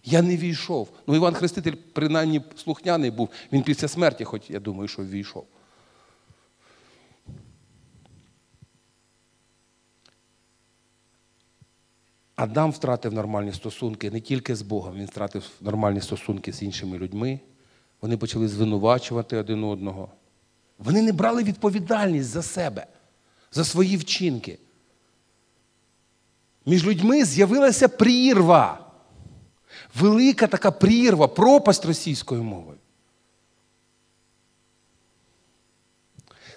Я 0.04 0.22
не 0.22 0.36
війшов. 0.36 0.88
Ну, 1.06 1.16
Іван 1.16 1.34
Хреститель, 1.34 1.74
принаймні, 1.92 2.40
слухняний 2.56 3.10
був, 3.10 3.28
він 3.52 3.62
після 3.62 3.88
смерті, 3.88 4.24
хоч 4.24 4.42
я 4.48 4.60
думаю, 4.60 4.88
що 4.88 5.02
війшов. 5.02 5.46
Адам 12.36 12.70
втратив 12.70 13.12
нормальні 13.12 13.52
стосунки 13.52 14.10
не 14.10 14.20
тільки 14.20 14.56
з 14.56 14.62
Богом, 14.62 14.94
він 14.94 15.06
втратив 15.06 15.50
нормальні 15.60 16.00
стосунки 16.00 16.52
з 16.52 16.62
іншими 16.62 16.98
людьми, 16.98 17.40
Вони 18.00 18.16
почали 18.16 18.48
звинувачувати 18.48 19.36
один 19.36 19.64
одного. 19.64 20.08
Вони 20.78 21.02
не 21.02 21.12
брали 21.12 21.42
відповідальність 21.42 22.28
за 22.28 22.42
себе, 22.42 22.86
за 23.52 23.64
свої 23.64 23.96
вчинки. 23.96 24.58
Між 26.66 26.86
людьми 26.86 27.24
з'явилася 27.24 27.88
прірва. 27.88 28.92
Велика 29.94 30.46
така 30.46 30.70
прірва, 30.70 31.28
пропасть 31.28 31.84
російською 31.84 32.42
мовою. 32.42 32.78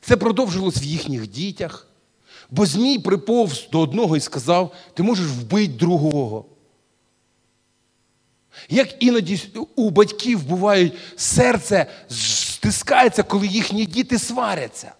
Це 0.02 0.18
продовжилось 0.18 0.82
в 0.82 0.84
їхніх 0.84 1.28
дітях, 1.28 1.89
бо 2.52 2.66
Змій 2.66 3.00
приповз 3.00 3.70
до 3.72 3.80
одного 3.80 4.18
і 4.18 4.20
сказав: 4.20 4.74
ти 4.94 5.04
можеш 5.04 5.28
вбити 5.28 5.74
другого. 5.74 6.46
Як 8.70 9.04
іноді 9.04 9.42
у 9.76 9.90
батьків 9.90 10.44
буває 10.44 10.92
серце 11.16 11.86
стискається, 12.10 13.24
коли 13.24 13.48
їхні 13.48 13.86
діти 13.86 14.20
сваряться. 14.20 14.94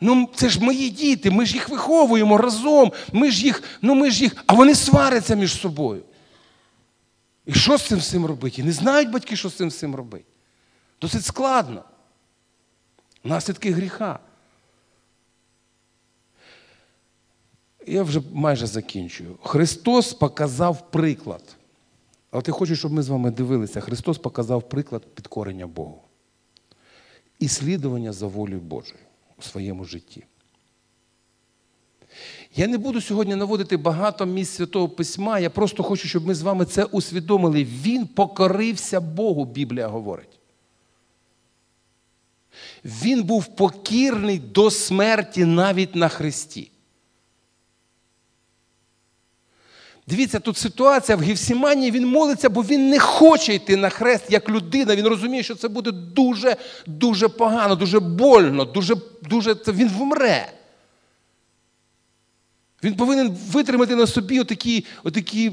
Ну, 0.00 0.28
це 0.34 0.48
ж 0.48 0.60
мої 0.60 0.90
діти, 0.90 1.30
ми 1.30 1.46
ж 1.46 1.54
їх 1.54 1.68
виховуємо 1.68 2.38
разом, 2.38 2.92
ми 3.12 3.30
ж 3.30 3.44
їх, 3.44 3.62
ну 3.82 3.94
ми 3.94 4.10
ж 4.10 4.22
їх, 4.22 4.36
а 4.46 4.54
вони 4.54 4.74
сваряться 4.74 5.34
між 5.34 5.60
собою. 5.60 6.02
І 7.46 7.54
що 7.54 7.76
з 7.76 7.82
цим 7.82 7.98
всім 7.98 8.26
робити? 8.26 8.60
І 8.60 8.64
не 8.64 8.72
знають 8.72 9.10
батьки, 9.10 9.36
що 9.36 9.48
з 9.48 9.54
цим 9.54 9.68
всім 9.68 9.94
робити. 9.94 10.24
Досить 11.00 11.24
складно. 11.24 11.84
Наслідки 13.24 13.72
гріха. 13.72 14.18
Я 17.88 18.02
вже 18.02 18.20
майже 18.32 18.66
закінчую. 18.66 19.38
Христос 19.42 20.12
показав 20.12 20.90
приклад. 20.90 21.42
От 22.32 22.48
я 22.48 22.54
хочу, 22.54 22.76
щоб 22.76 22.92
ми 22.92 23.02
з 23.02 23.08
вами 23.08 23.30
дивилися. 23.30 23.80
Христос 23.80 24.18
показав 24.18 24.68
приклад 24.68 25.14
підкорення 25.14 25.66
Богу 25.66 26.02
і 27.38 27.48
слідування 27.48 28.12
за 28.12 28.26
волею 28.26 28.60
Божою 28.60 29.00
у 29.38 29.42
своєму 29.42 29.84
житті. 29.84 30.24
Я 32.56 32.66
не 32.66 32.78
буду 32.78 33.00
сьогодні 33.00 33.36
наводити 33.36 33.76
багато 33.76 34.26
місць 34.26 34.54
Святого 34.54 34.88
Письма. 34.88 35.38
Я 35.38 35.50
просто 35.50 35.82
хочу, 35.82 36.08
щоб 36.08 36.26
ми 36.26 36.34
з 36.34 36.42
вами 36.42 36.64
це 36.64 36.84
усвідомили. 36.84 37.64
Він 37.64 38.06
покорився 38.06 39.00
Богу, 39.00 39.44
Біблія 39.44 39.88
говорить. 39.88 40.38
Він 42.84 43.22
був 43.22 43.56
покірний 43.56 44.38
до 44.38 44.70
смерті 44.70 45.44
навіть 45.44 45.94
на 45.94 46.08
Христі. 46.08 46.70
Дивіться, 50.08 50.40
тут 50.40 50.56
ситуація 50.56 51.16
в 51.16 51.20
Гефсімані, 51.20 51.90
він 51.90 52.06
молиться, 52.06 52.48
бо 52.50 52.62
він 52.62 52.88
не 52.88 52.98
хоче 52.98 53.54
йти 53.54 53.76
на 53.76 53.88
хрест 53.88 54.24
як 54.28 54.48
людина. 54.48 54.96
Він 54.96 55.06
розуміє, 55.06 55.42
що 55.42 55.54
це 55.54 55.68
буде 55.68 55.90
дуже 55.92 56.56
дуже 56.86 57.28
погано, 57.28 57.74
дуже 57.74 58.00
больно, 58.00 58.64
дуже, 58.64 58.96
дуже, 59.22 59.54
він 59.54 59.88
вмре. 59.88 60.52
Він 62.84 62.94
повинен 62.96 63.30
витримати 63.30 63.96
на 63.96 64.06
собі 64.06 64.40
отакі 64.40 64.84
отакі 65.04 65.52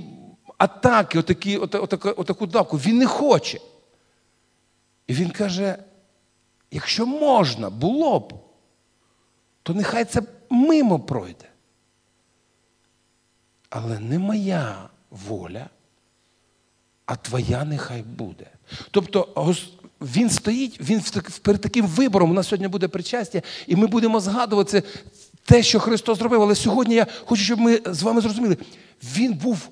атаки, 0.57 1.19
отакі, 1.19 1.57
отаку, 1.57 2.13
отаку 2.17 2.45
давку. 2.45 2.77
Він 2.77 2.97
не 2.97 3.05
хоче. 3.05 3.59
І 5.07 5.13
він 5.13 5.29
каже: 5.29 5.77
якщо 6.71 7.05
можна 7.05 7.69
було 7.69 8.19
б, 8.19 8.33
то 9.63 9.73
нехай 9.73 10.05
це 10.05 10.21
мимо 10.49 10.99
пройде. 10.99 11.49
Але 13.77 13.99
не 13.99 14.19
моя 14.19 14.89
воля, 15.11 15.69
а 17.05 17.15
твоя 17.15 17.65
нехай 17.65 18.01
буде. 18.01 18.47
Тобто 18.91 19.53
він 20.01 20.29
стоїть, 20.29 20.81
він 20.81 21.03
перед 21.41 21.61
таким 21.61 21.87
вибором, 21.87 22.31
у 22.31 22.33
нас 22.33 22.47
сьогодні 22.47 22.67
буде 22.67 22.87
причастя, 22.87 23.41
і 23.67 23.75
ми 23.75 23.87
будемо 23.87 24.19
згадувати 24.19 24.83
те, 25.43 25.63
що 25.63 25.79
Христос 25.79 26.17
зробив. 26.17 26.41
Але 26.41 26.55
сьогодні 26.55 26.95
я 26.95 27.07
хочу, 27.25 27.43
щоб 27.43 27.59
ми 27.59 27.81
з 27.85 28.03
вами 28.03 28.21
зрозуміли, 28.21 28.57
Він 29.03 29.33
був 29.33 29.69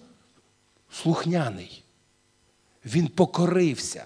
слухняний, 0.91 1.83
він 2.85 3.07
покорився. 3.07 4.05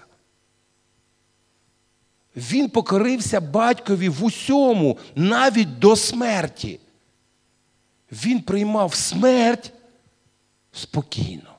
Він 2.36 2.68
покорився 2.68 3.40
батькові 3.40 4.08
в 4.08 4.24
усьому, 4.24 4.98
навіть 5.14 5.78
до 5.78 5.96
смерті. 5.96 6.80
Він 8.12 8.40
приймав 8.40 8.94
смерть 8.94 9.72
спокійно, 10.72 11.54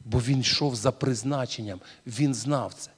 бо 0.00 0.18
він 0.18 0.40
йшов 0.40 0.76
за 0.76 0.92
призначенням, 0.92 1.80
він 2.06 2.34
знав 2.34 2.74
це. 2.74 2.90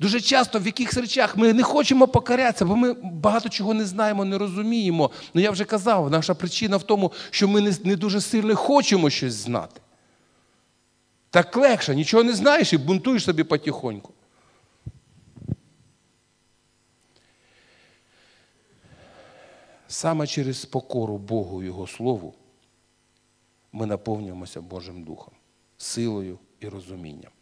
Дуже 0.00 0.20
часто 0.20 0.58
в 0.58 0.66
якихось 0.66 0.96
речах 0.96 1.36
ми 1.36 1.52
не 1.52 1.62
хочемо 1.62 2.08
покорятися, 2.08 2.64
бо 2.64 2.76
ми 2.76 2.92
багато 3.02 3.48
чого 3.48 3.74
не 3.74 3.84
знаємо, 3.84 4.24
не 4.24 4.38
розуміємо. 4.38 5.10
Ну 5.34 5.40
я 5.40 5.50
вже 5.50 5.64
казав, 5.64 6.10
наша 6.10 6.34
причина 6.34 6.76
в 6.76 6.82
тому, 6.82 7.12
що 7.30 7.48
ми 7.48 7.60
не, 7.60 7.74
не 7.84 7.96
дуже 7.96 8.20
сильно 8.20 8.56
хочемо 8.56 9.10
щось 9.10 9.34
знати. 9.34 9.80
Так 11.30 11.56
легше, 11.56 11.94
нічого 11.94 12.22
не 12.22 12.32
знаєш 12.32 12.72
і 12.72 12.78
бунтуєш 12.78 13.24
собі 13.24 13.44
потихоньку. 13.44 14.12
Саме 19.88 20.26
через 20.26 20.64
покору 20.64 21.18
Богу 21.18 21.62
Його 21.62 21.86
Слову 21.86 22.34
ми 23.72 23.86
наповнюємося 23.86 24.60
Божим 24.60 25.02
Духом, 25.02 25.34
силою 25.76 26.38
і 26.60 26.68
розумінням. 26.68 27.32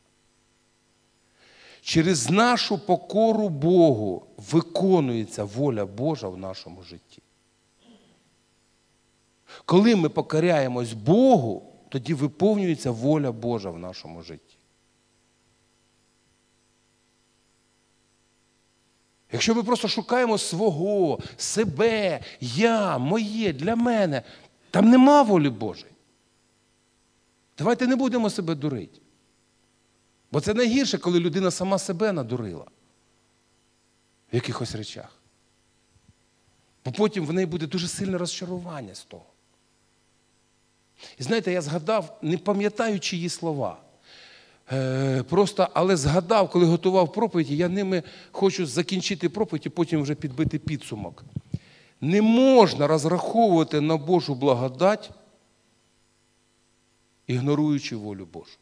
Через 1.80 2.30
нашу 2.30 2.78
покору 2.78 3.48
Богу 3.48 4.26
виконується 4.36 5.44
воля 5.44 5.86
Божа 5.86 6.28
в 6.28 6.38
нашому 6.38 6.82
житті. 6.82 7.22
Коли 9.64 9.96
ми 9.96 10.08
покоряємось 10.08 10.92
Богу, 10.92 11.72
тоді 11.88 12.14
виповнюється 12.14 12.90
воля 12.90 13.32
Божа 13.32 13.70
в 13.70 13.78
нашому 13.78 14.22
житті. 14.22 14.56
Якщо 19.32 19.54
ми 19.54 19.62
просто 19.62 19.88
шукаємо 19.88 20.38
свого, 20.38 21.18
себе, 21.36 22.20
я, 22.40 22.98
моє, 22.98 23.52
для 23.52 23.76
мене, 23.76 24.22
там 24.70 24.90
нема 24.90 25.22
волі 25.22 25.50
Божої. 25.50 25.92
Давайте 27.58 27.86
не 27.86 27.96
будемо 27.96 28.30
себе 28.30 28.54
дурити. 28.54 29.00
Бо 30.32 30.40
це 30.40 30.54
найгірше, 30.54 30.98
коли 30.98 31.20
людина 31.20 31.50
сама 31.50 31.78
себе 31.78 32.12
надурила 32.12 32.64
в 34.32 34.34
якихось 34.34 34.74
речах. 34.74 35.18
Бо 36.84 36.92
потім 36.92 37.26
в 37.26 37.32
неї 37.32 37.46
буде 37.46 37.66
дуже 37.66 37.88
сильне 37.88 38.18
розчарування 38.18 38.94
з 38.94 39.04
того. 39.04 39.24
І 41.18 41.22
знаєте, 41.22 41.52
я 41.52 41.62
згадав, 41.62 42.18
не 42.22 42.38
пам'ятаючи 42.38 43.16
її 43.16 43.28
слова. 43.28 43.76
Е, 44.72 45.22
просто, 45.22 45.68
але 45.74 45.96
згадав, 45.96 46.50
коли 46.50 46.66
готував 46.66 47.12
проповіді, 47.12 47.56
я 47.56 47.68
ними 47.68 48.02
хочу 48.32 48.66
закінчити 48.66 49.28
проповідь 49.28 49.66
і 49.66 49.68
потім 49.68 50.02
вже 50.02 50.14
підбити 50.14 50.58
підсумок. 50.58 51.24
Не 52.00 52.22
можна 52.22 52.86
розраховувати 52.86 53.80
на 53.80 53.96
Божу 53.96 54.34
благодать, 54.34 55.10
ігноруючи 57.28 57.96
волю 57.96 58.26
Божу. 58.32 58.56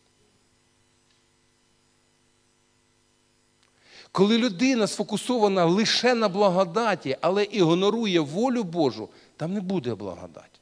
Коли 4.12 4.38
людина 4.38 4.86
сфокусована 4.86 5.64
лише 5.64 6.14
на 6.14 6.28
благодаті, 6.28 7.16
але 7.20 7.44
ігнорує 7.44 8.20
волю 8.20 8.62
Божу, 8.62 9.08
там 9.36 9.52
не 9.52 9.60
буде 9.60 9.94
благодать. 9.94 10.60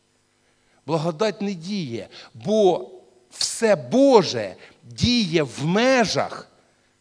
Благодать 0.87 1.43
не 1.43 1.55
діє, 1.55 2.09
бо 2.35 2.91
все 3.31 3.77
Боже 3.77 4.57
діє 4.83 5.43
в 5.43 5.65
межах 5.65 6.49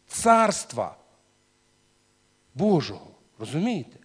царства 0.06 0.96
Божого. 2.54 3.10
Розумієте? 3.38 3.98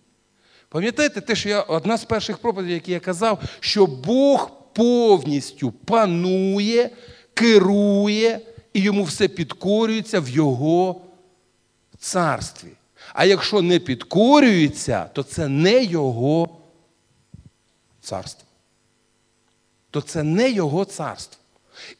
Пам'ятаєте 0.70 1.22
те, 1.22 1.36
що 1.36 1.50
я 1.50 1.62
одна 1.62 1.97
з 1.97 2.06
перших 2.06 2.38
проповідей, 2.38 2.74
які 2.74 2.91
я 2.91 3.00
казав, 3.00 3.43
що 3.60 3.86
Бог 3.86 4.59
повністю 4.74 5.72
панує, 5.72 6.89
керує 7.34 8.39
і 8.74 8.80
йому 8.80 9.03
все 9.03 9.28
підкорюється 9.28 10.20
в 10.20 10.30
Його 10.30 11.01
царстві. 11.97 12.70
А 13.13 13.26
якщо 13.26 13.61
не 13.61 13.80
підкорюється, 13.80 15.05
то 15.05 15.24
це 15.24 15.47
не 15.47 15.84
Його 15.84 16.49
царство. 18.01 18.47
То 19.91 20.01
це 20.01 20.24
не 20.24 20.51
Його 20.51 20.86
царство. 20.86 21.41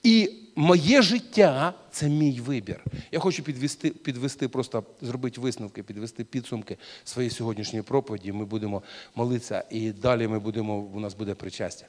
І 0.04 0.32
моє 0.56 1.02
життя 1.02 1.74
це 1.92 2.10
мій 2.10 2.42
вибір. 2.42 2.84
Я 3.12 3.20
хочу 3.20 3.44
підвести, 3.44 3.90
підвести, 3.90 4.48
просто 4.48 4.84
зробити 5.02 5.42
висновки, 5.42 5.84
підвести 5.84 6.24
підсумки 6.24 6.78
своєї 7.04 7.32
сьогоднішньої 7.32 7.84
проповіді. 7.84 8.32
Ми 8.32 8.46
будемо 8.46 8.84
молитися 9.16 9.64
і 9.70 9.92
далі 9.92 10.28
ми 10.28 10.40
будемо, 10.40 10.78
у 10.78 11.00
нас 11.00 11.14
буде 11.14 11.36
причастя. 11.36 11.88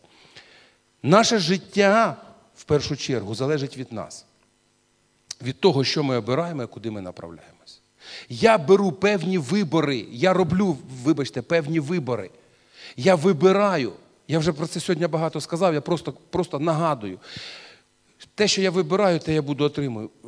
Наше 1.03 1.38
життя 1.38 2.16
в 2.57 2.64
першу 2.64 2.96
чергу 2.96 3.34
залежить 3.34 3.76
від 3.76 3.92
нас. 3.92 4.26
від 5.42 5.61
того, 5.61 5.84
що 5.84 6.03
ми 6.03 6.16
обираємо 6.16 6.62
і 6.62 6.66
куди 6.66 6.90
ми 6.90 7.01
направляємось. 7.01 7.80
Я 8.28 8.59
беру 8.59 8.92
певні 8.92 9.38
вибори, 9.38 10.07
я 10.11 10.32
роблю, 10.32 10.76
вибачте, 11.03 11.42
певні 11.42 11.80
вибори. 11.80 12.30
Я 12.96 13.14
вибираю. 13.14 13.92
Я 14.28 14.38
вже 14.38 14.53
про 14.53 14.66
це 14.66 14.80
сьогодні 14.80 15.07
багато 15.07 15.40
сказав, 15.40 15.74
я 15.74 15.80
просто, 15.80 16.12
просто 16.30 16.59
нагадую. 16.59 17.18
Те, 18.34 18.48
що 18.48 18.62
я 18.62 18.70
вибираю, 18.70 19.18
те 19.18 19.34
я 19.34 19.42
буду 19.42 19.64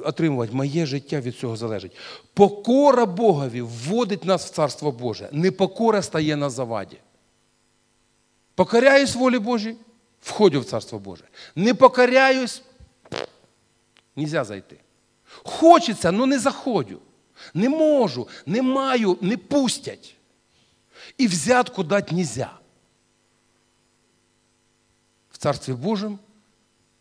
отримувати. 0.05 0.53
Моє 0.53 0.87
життя 0.87 1.21
від 1.21 1.37
цього 1.37 1.57
залежить. 1.57 1.97
Покора 2.35 3.07
Богові 3.07 3.63
вводить 3.63 4.25
нас 4.25 4.47
в 4.47 4.51
Царство 4.51 4.93
Боже. 4.93 5.29
Непокора 5.33 6.03
стає 6.03 6.37
на 6.37 6.51
заваді. 6.51 6.97
Покоряюсь 8.55 9.15
волі 9.15 9.39
Божій, 9.39 9.77
входжу 10.23 10.61
в 10.61 10.65
Царство 10.65 10.99
Боже. 10.99 11.25
Не 11.55 11.75
покоряюсь, 11.75 12.63
нельзя 14.17 14.45
зайти. 14.45 14.81
Хочеться, 15.25 16.09
але 16.09 16.27
не 16.27 16.39
заходю. 16.39 17.01
Не 17.55 17.69
можу, 17.69 18.29
не 18.47 18.63
маю, 18.63 19.19
не 19.21 19.37
пустять. 19.37 20.17
І 21.19 21.27
взятку 21.27 21.83
дати 21.83 22.15
нельзя. 22.15 22.59
В 25.31 25.39
Царстві 25.39 25.73
Божому 25.73 26.19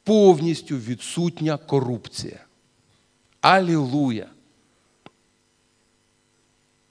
повністю 0.04 0.78
відсутня 0.78 1.58
корупція. 1.58 2.46
Алілуя! 3.42 4.28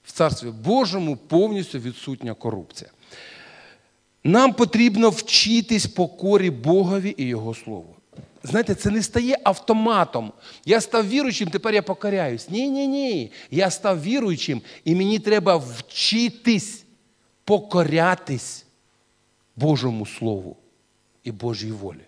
В 0.04 0.12
Царстві 0.12 0.50
Божому 0.50 1.16
повністю 1.16 1.78
відсутня 1.78 2.34
корупція. 2.34 2.90
Нам 4.24 4.52
потрібно 4.52 5.10
вчитись 5.10 5.86
покорі 5.86 6.50
Богові 6.50 7.14
і 7.16 7.24
Його 7.24 7.54
Слову. 7.54 7.96
Знаєте, 8.42 8.74
це 8.74 8.90
не 8.90 9.02
стає 9.02 9.38
автоматом. 9.44 10.32
Я 10.64 10.80
став 10.80 11.08
віруючим, 11.08 11.48
тепер 11.48 11.74
я 11.74 11.82
покоряюсь. 11.82 12.50
Ні, 12.50 12.70
ні, 12.70 12.88
ні. 12.88 13.32
Я 13.50 13.70
став 13.70 14.02
віруючим, 14.02 14.62
і 14.84 14.94
мені 14.94 15.18
треба 15.18 15.56
вчитись, 15.56 16.84
покорятись 17.44 18.66
Божому 19.56 20.06
Слову 20.06 20.56
і 21.24 21.32
Божій 21.32 21.72
волі. 21.72 22.04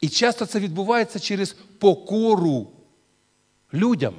І 0.00 0.08
часто 0.08 0.46
це 0.46 0.60
відбувається 0.60 1.18
через 1.18 1.56
покору 1.78 2.68
людям. 3.74 4.14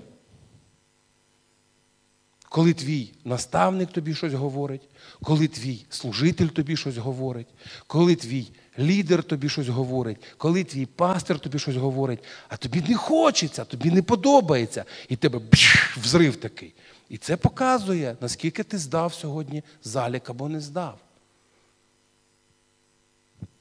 Коли 2.54 2.74
твій 2.74 3.12
наставник 3.26 3.92
тобі 3.92 4.16
щось 4.16 4.34
говорить, 4.34 4.82
коли 5.24 5.48
твій 5.48 5.86
служитель 5.90 6.48
тобі 6.48 6.78
щось 6.78 6.98
говорить, 6.98 7.48
коли 7.88 8.16
твій 8.16 8.52
лідер 8.80 9.24
тобі 9.24 9.50
щось 9.50 9.68
говорить, 9.68 10.18
коли 10.38 10.64
твій 10.64 10.86
пастор 10.86 11.40
тобі 11.40 11.60
щось 11.60 11.76
говорить, 11.76 12.24
а 12.48 12.58
тобі 12.58 12.84
не 12.88 12.96
хочеться, 12.96 13.66
тобі 13.66 13.92
не 13.92 14.02
подобається, 14.02 14.86
і 15.10 15.16
тебе 15.16 15.40
бш, 15.40 15.98
взрив 15.98 16.36
такий. 16.36 16.74
І 17.10 17.18
це 17.18 17.38
показує, 17.38 18.18
наскільки 18.22 18.64
ти 18.64 18.78
здав 18.78 19.14
сьогодні 19.14 19.64
залік 19.84 20.30
або 20.30 20.50
не 20.50 20.62
здав. 20.62 21.00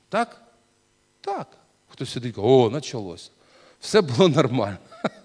Так? 0.08 0.42
Так. 1.20 1.48
Хтось 1.88 2.10
сидить, 2.10 2.38
о, 2.38 2.70
почалося. 2.70 3.30
Все 3.80 4.00
було 4.00 4.28
нормально. 4.28 4.78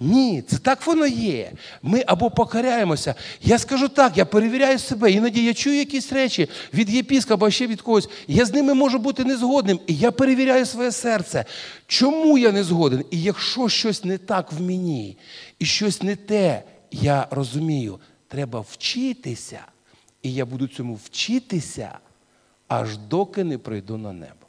Ні, 0.00 0.42
це 0.48 0.58
так 0.58 0.86
воно 0.86 1.06
є. 1.06 1.52
Ми 1.82 2.04
або 2.06 2.30
покоряємося. 2.30 3.14
Я 3.42 3.58
скажу 3.58 3.88
так, 3.88 4.16
я 4.16 4.24
перевіряю 4.24 4.78
себе. 4.78 5.12
Іноді 5.12 5.44
я 5.44 5.54
чую 5.54 5.76
якісь 5.76 6.12
речі 6.12 6.48
від 6.74 6.90
єпіскопа, 6.90 7.34
або 7.34 7.50
ще 7.50 7.66
від 7.66 7.82
когось. 7.82 8.08
Я 8.28 8.44
з 8.44 8.52
ними 8.54 8.74
можу 8.74 8.98
бути 8.98 9.24
незгодним. 9.24 9.80
І 9.86 9.94
я 9.94 10.10
перевіряю 10.10 10.66
своє 10.66 10.92
серце. 10.92 11.44
Чому 11.86 12.38
я 12.38 12.52
не 12.52 12.64
згоден? 12.64 13.04
І 13.10 13.22
якщо 13.22 13.68
щось 13.68 14.04
не 14.04 14.18
так 14.18 14.52
в 14.52 14.62
мені, 14.62 15.16
і 15.58 15.64
щось 15.64 16.02
не 16.02 16.16
те, 16.16 16.62
я 16.90 17.26
розумію, 17.30 18.00
треба 18.28 18.60
вчитися. 18.60 19.60
І 20.22 20.34
я 20.34 20.46
буду 20.46 20.68
цьому 20.68 20.94
вчитися, 21.04 21.98
аж 22.68 22.98
доки 22.98 23.44
не 23.44 23.58
прийду 23.58 23.96
на 23.96 24.12
небо. 24.12 24.47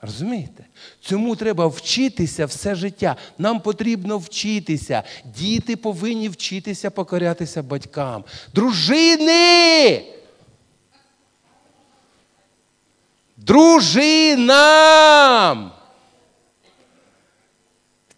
Розумієте? 0.00 0.64
Цьому 1.00 1.36
треба 1.36 1.66
вчитися 1.66 2.46
все 2.46 2.74
життя. 2.74 3.16
Нам 3.38 3.60
потрібно 3.60 4.18
вчитися. 4.18 5.02
Діти 5.24 5.76
повинні 5.76 6.28
вчитися 6.28 6.90
покорятися 6.90 7.62
батькам. 7.62 8.24
Дружини! 8.54 10.04
Дружинам! 14.36 14.92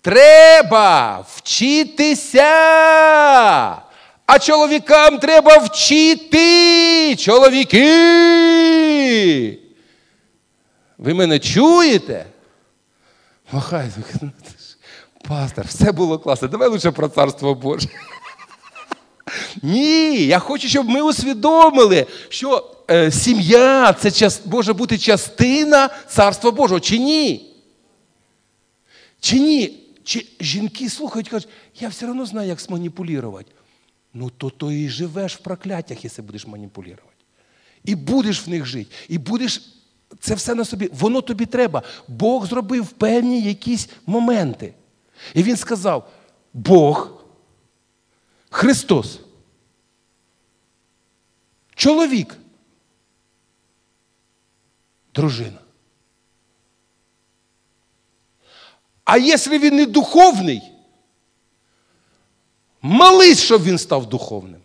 Треба 0.00 1.24
вчитися! 1.34 2.42
А 4.26 4.38
чоловікам 4.40 5.18
треба 5.18 5.56
вчити! 5.58 7.16
Чоловіки! 7.16 7.88
Ви 10.98 11.14
мене 11.14 11.38
чуєте? 11.38 12.26
Махай, 13.52 13.90
пастор, 15.28 15.66
все 15.66 15.92
було 15.92 16.18
класно. 16.18 16.48
Давай 16.48 16.68
лише 16.68 16.90
про 16.90 17.08
царство 17.08 17.54
Боже. 17.54 17.88
Ні, 19.62 20.26
я 20.26 20.38
хочу, 20.38 20.68
щоб 20.68 20.88
ми 20.88 21.02
усвідомили, 21.02 22.06
що 22.28 22.74
е, 22.90 23.10
сім'я 23.10 23.92
це 23.92 24.10
час, 24.10 24.46
може 24.46 24.72
бути 24.72 24.98
частина 24.98 25.90
царства 26.08 26.50
Божого. 26.50 26.80
Чи 26.80 26.98
ні? 26.98 27.54
Чи 29.20 29.38
ні? 29.38 29.84
Чи 30.04 30.26
жінки 30.40 30.88
слухають 30.88 31.28
кажуть, 31.28 31.48
я 31.80 31.88
все 31.88 32.10
одно 32.10 32.26
знаю, 32.26 32.48
як 32.48 32.60
зманіпулювати. 32.60 33.52
Ну, 34.14 34.30
то 34.30 34.50
то 34.50 34.72
і 34.72 34.88
живеш 34.88 35.34
в 35.34 35.38
прокляттях, 35.38 36.04
якщо 36.04 36.22
будеш 36.22 36.46
маніпулювати. 36.46 37.02
І 37.84 37.94
будеш 37.94 38.46
в 38.46 38.50
них 38.50 38.66
жити, 38.66 38.94
і 39.08 39.18
будеш 39.18 39.77
це 40.20 40.34
все 40.34 40.54
на 40.54 40.64
собі, 40.64 40.90
воно 40.92 41.20
тобі 41.20 41.46
треба. 41.46 41.82
Бог 42.08 42.46
зробив 42.46 42.88
певні 42.88 43.42
якісь 43.42 43.88
моменти. 44.06 44.74
І 45.34 45.42
він 45.42 45.56
сказав: 45.56 46.10
Бог, 46.52 47.10
Христос, 48.50 49.20
чоловік, 51.74 52.36
дружина. 55.14 55.58
А 59.04 59.16
якщо 59.16 59.58
він 59.58 59.76
не 59.76 59.86
духовний, 59.86 60.62
молись, 62.82 63.40
щоб 63.40 63.62
він 63.62 63.78
став 63.78 64.08
духовним. 64.08 64.60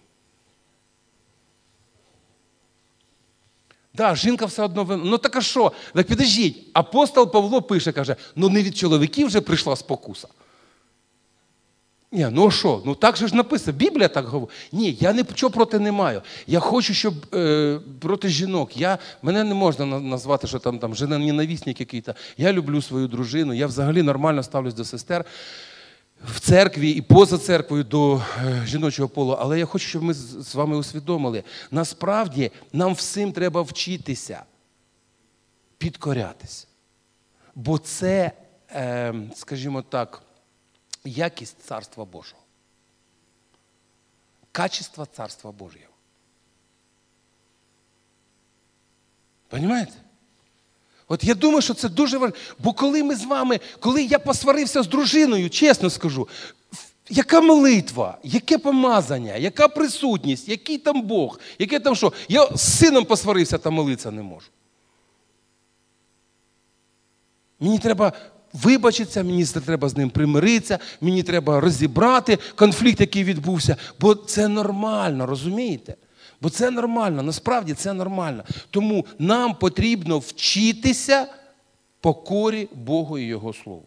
Да, 3.93 4.15
жінка 4.15 4.45
все 4.45 4.63
одно 4.63 4.83
винна. 4.83 5.03
Ну 5.05 5.17
так 5.17 5.35
а 5.35 5.41
що? 5.41 5.71
Так 5.93 6.07
підождіть, 6.07 6.57
апостол 6.73 7.31
Павло 7.31 7.61
пише, 7.61 7.91
каже, 7.91 8.15
ну 8.35 8.49
не 8.49 8.63
від 8.63 8.77
чоловіків 8.77 9.27
вже 9.27 9.41
прийшла 9.41 9.75
спокуса. 9.75 10.27
Ні, 12.11 12.27
ну 12.31 12.51
що? 12.51 12.81
Ну 12.85 12.95
так 12.95 13.17
же 13.17 13.27
ж 13.27 13.35
написано. 13.35 13.77
Біблія 13.77 14.07
так 14.07 14.25
говорить. 14.25 14.55
Ні, 14.71 14.97
я 14.99 15.13
нічого 15.13 15.51
проти 15.51 15.79
не 15.79 15.91
маю. 15.91 16.21
Я 16.47 16.59
хочу, 16.59 16.93
щоб 16.93 17.13
е, 17.35 17.79
проти 17.99 18.29
жінок. 18.29 18.77
Я, 18.77 18.97
Мене 19.21 19.43
не 19.43 19.53
можна 19.53 19.85
назвати, 19.85 20.47
що 20.47 20.59
там 20.59 20.79
там 20.79 20.95
жена 20.95 21.17
ненавісник 21.17 21.79
який-то. 21.79 22.15
Я 22.37 22.53
люблю 22.53 22.81
свою 22.81 23.07
дружину, 23.07 23.53
я 23.53 23.67
взагалі 23.67 24.01
нормально 24.01 24.43
ставлюсь 24.43 24.73
до 24.73 24.85
сестер 24.85 25.25
в 26.23 26.39
церкві 26.39 26.91
і 26.91 27.01
поза 27.01 27.37
церквою 27.37 27.83
до 27.83 28.15
е, 28.17 28.63
жіночого 28.65 29.09
полу, 29.09 29.31
але 29.39 29.59
я 29.59 29.65
хочу, 29.65 29.87
щоб 29.87 30.03
ми 30.03 30.13
з 30.13 30.55
вами 30.55 30.77
усвідомили, 30.77 31.43
насправді 31.71 32.51
нам 32.73 32.93
всім 32.93 33.31
треба 33.31 33.61
вчитися, 33.61 34.43
підкорятися. 35.77 36.67
Бо 37.55 37.77
це, 37.77 38.31
ем, 38.69 39.31
скажімо 39.35 39.81
так, 39.81 40.23
якість 41.05 41.61
Царства 41.61 42.05
Божого. 42.05 42.41
Качество 44.51 45.05
Царства 45.05 45.51
Божого. 45.51 45.85
Понимаєте? 49.47 49.93
От 51.13 51.23
я 51.23 51.35
думаю, 51.35 51.61
що 51.61 51.73
це 51.73 51.89
дуже 51.89 52.17
важливо. 52.17 52.43
Бо 52.59 52.73
коли 52.73 53.03
ми 53.03 53.15
з 53.15 53.25
вами, 53.25 53.59
коли 53.79 54.03
я 54.03 54.19
посварився 54.19 54.83
з 54.83 54.87
дружиною, 54.87 55.49
чесно 55.49 55.89
скажу, 55.89 56.27
яка 57.09 57.41
молитва, 57.41 58.17
яке 58.23 58.57
помазання, 58.57 59.35
яка 59.35 59.67
присутність, 59.67 60.49
який 60.49 60.77
там 60.77 61.01
Бог, 61.01 61.39
яке 61.59 61.79
там 61.79 61.95
що? 61.95 62.13
Я 62.29 62.47
з 62.55 62.77
сином 62.77 63.05
посварився 63.05 63.57
та 63.57 63.69
молитися 63.69 64.11
не 64.11 64.21
можу. 64.21 64.47
Мені 67.59 67.79
треба 67.79 68.13
вибачитися, 68.53 69.23
мені 69.23 69.45
треба 69.45 69.89
з 69.89 69.97
ним 69.97 70.09
примиритися, 70.09 70.79
мені 71.01 71.23
треба 71.23 71.59
розібрати 71.59 72.39
конфлікт, 72.55 72.99
який 72.99 73.23
відбувся, 73.23 73.77
бо 73.99 74.15
це 74.15 74.47
нормально, 74.47 75.25
розумієте? 75.25 75.95
Бо 76.43 76.49
це 76.49 76.71
нормально, 76.71 77.23
насправді 77.23 77.73
це 77.73 77.93
нормально. 77.93 78.43
Тому 78.69 79.05
нам 79.19 79.55
потрібно 79.55 80.19
вчитися 80.19 81.27
покорі 82.01 82.67
Богу 82.73 83.17
і 83.17 83.23
Його 83.23 83.53
Слову. 83.53 83.83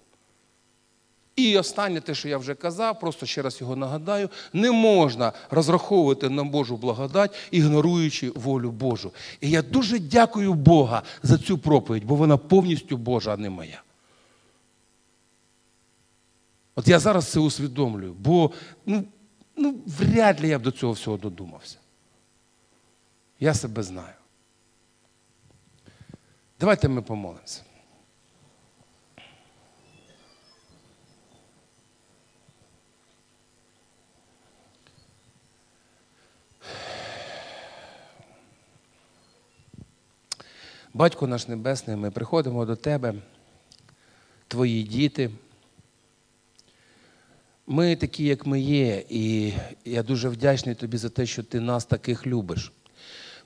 І 1.37 1.59
останнє 1.59 2.01
те, 2.01 2.15
що 2.15 2.29
я 2.29 2.39
вже 2.39 2.55
казав, 2.55 3.01
просто 3.01 3.27
ще 3.27 3.43
раз 3.43 3.61
його 3.61 3.77
нагадаю: 3.77 4.31
не 4.53 4.71
можна 4.71 5.33
розраховувати 5.51 6.29
на 6.29 6.45
Божу 6.45 6.77
благодать, 6.77 7.35
ігноруючи 7.51 8.31
волю 8.31 8.71
Божу. 8.71 9.13
І 9.41 9.51
я 9.51 9.63
дуже 9.63 9.99
дякую 9.99 10.55
Бога 10.55 11.03
за 11.23 11.39
цю 11.39 11.59
проповідь, 11.59 12.05
бо 12.05 12.15
вона 12.15 12.37
повністю 12.37 12.97
Божа, 12.97 13.35
а 13.35 13.37
не 13.37 13.51
моя. 13.51 13.83
От 16.75 16.89
я 16.89 16.99
зараз 16.99 17.29
це 17.29 17.41
усвідомлюю, 17.41 18.15
бо 18.19 18.51
ну, 18.87 19.05
ну, 19.57 19.75
вряд 19.87 20.41
ли 20.41 20.49
я 20.49 20.59
б 20.59 20.63
до 20.63 20.71
цього 20.71 20.93
всього 20.93 21.17
додумався. 21.17 21.77
Я 23.41 23.55
себе 23.55 23.83
знаю. 23.83 24.15
Давайте 26.61 26.89
ми 26.89 27.03
помолимося. 27.03 27.63
Батько 40.95 41.27
наш 41.27 41.49
Небесний, 41.49 41.97
ми 41.97 42.11
приходимо 42.11 42.65
до 42.65 42.77
Тебе, 42.77 43.15
Твої 44.49 44.83
діти. 44.83 45.31
Ми 47.67 47.97
такі, 47.97 48.25
як 48.25 48.47
ми 48.47 48.61
є, 48.61 49.05
і 49.09 49.55
я 49.85 50.03
дуже 50.03 50.29
вдячний 50.29 50.75
тобі 50.75 50.97
за 50.97 51.11
те, 51.11 51.27
що 51.27 51.43
ти 51.43 51.61
нас 51.61 51.85
таких 51.85 52.27
любиш. 52.27 52.73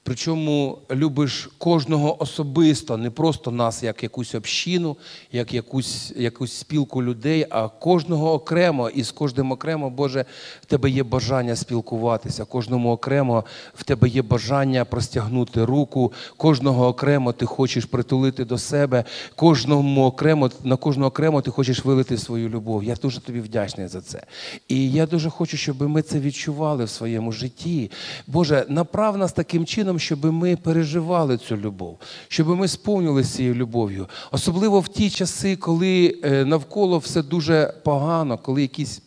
Причому 0.03 0.78
любиш 0.90 1.51
кожного 1.59 2.22
особисто, 2.22 2.96
не 2.96 3.11
просто 3.11 3.51
нас 3.51 3.82
як 3.82 4.03
якусь 4.03 4.34
общину, 4.34 4.96
як 5.32 5.55
якусь 5.55 6.12
якусь 6.16 6.53
спілку 6.53 7.03
людей, 7.03 7.46
а 7.51 7.68
кожного 7.68 8.32
окремо. 8.32 8.88
І 8.88 9.03
з 9.03 9.11
кожним 9.11 9.53
окремо, 9.53 9.90
Боже, 9.90 10.24
в 10.62 10.66
тебе 10.66 10.90
є 10.90 11.03
бажання 11.03 11.57
спілкуватися, 11.57 12.44
кожному 12.44 12.92
окремо 12.92 13.44
в 13.74 13.84
тебе 13.84 14.09
є 14.09 14.22
бажання 14.22 14.84
простягнути 14.84 15.64
руку, 15.64 16.12
кожного 16.36 16.86
окремо 16.86 17.32
ти 17.32 17.46
хочеш 17.46 17.84
притулити 17.84 18.44
до 18.44 18.59
себе, 18.59 19.05
кожному 19.36 20.05
окремо, 20.05 20.51
на 20.64 20.76
кожного 20.76 21.09
окремо 21.09 21.42
ти 21.42 21.51
хочеш 21.51 21.84
вилити 21.84 22.18
свою 22.18 22.48
любов. 22.48 22.84
Я 22.84 22.94
дуже 22.94 23.20
тобі 23.20 23.40
вдячний 23.40 23.88
за 23.88 24.01
це. 24.01 24.22
І 24.68 24.92
я 24.92 25.07
дуже 25.07 25.30
хочу, 25.30 25.57
щоб 25.57 25.82
ми 25.82 26.03
це 26.03 26.20
відчували 26.20 26.84
в 26.84 26.90
своєму 26.90 27.32
житті. 27.32 27.90
Боже, 28.26 28.64
направ 28.68 29.18
нас 29.18 29.32
таким 29.32 29.66
чином 29.66 29.89
щоб 29.99 30.24
ми 30.24 30.57
переживали 30.57 31.38
цю 31.38 31.57
любов, 31.57 31.99
щоб 32.28 32.49
ми 32.49 32.68
сповнилися 32.68 33.36
цією 33.36 33.55
любов'ю. 33.55 34.09
Особливо 34.30 34.80
в 34.80 34.88
ті 34.88 35.11
часи, 35.11 35.57
коли 35.57 36.20
е, 36.24 36.45
навколо 36.45 36.99
все 36.99 37.22
дуже 37.22 37.74
погано, 37.84 38.38
коли 38.38 38.62
якісь 38.62 39.03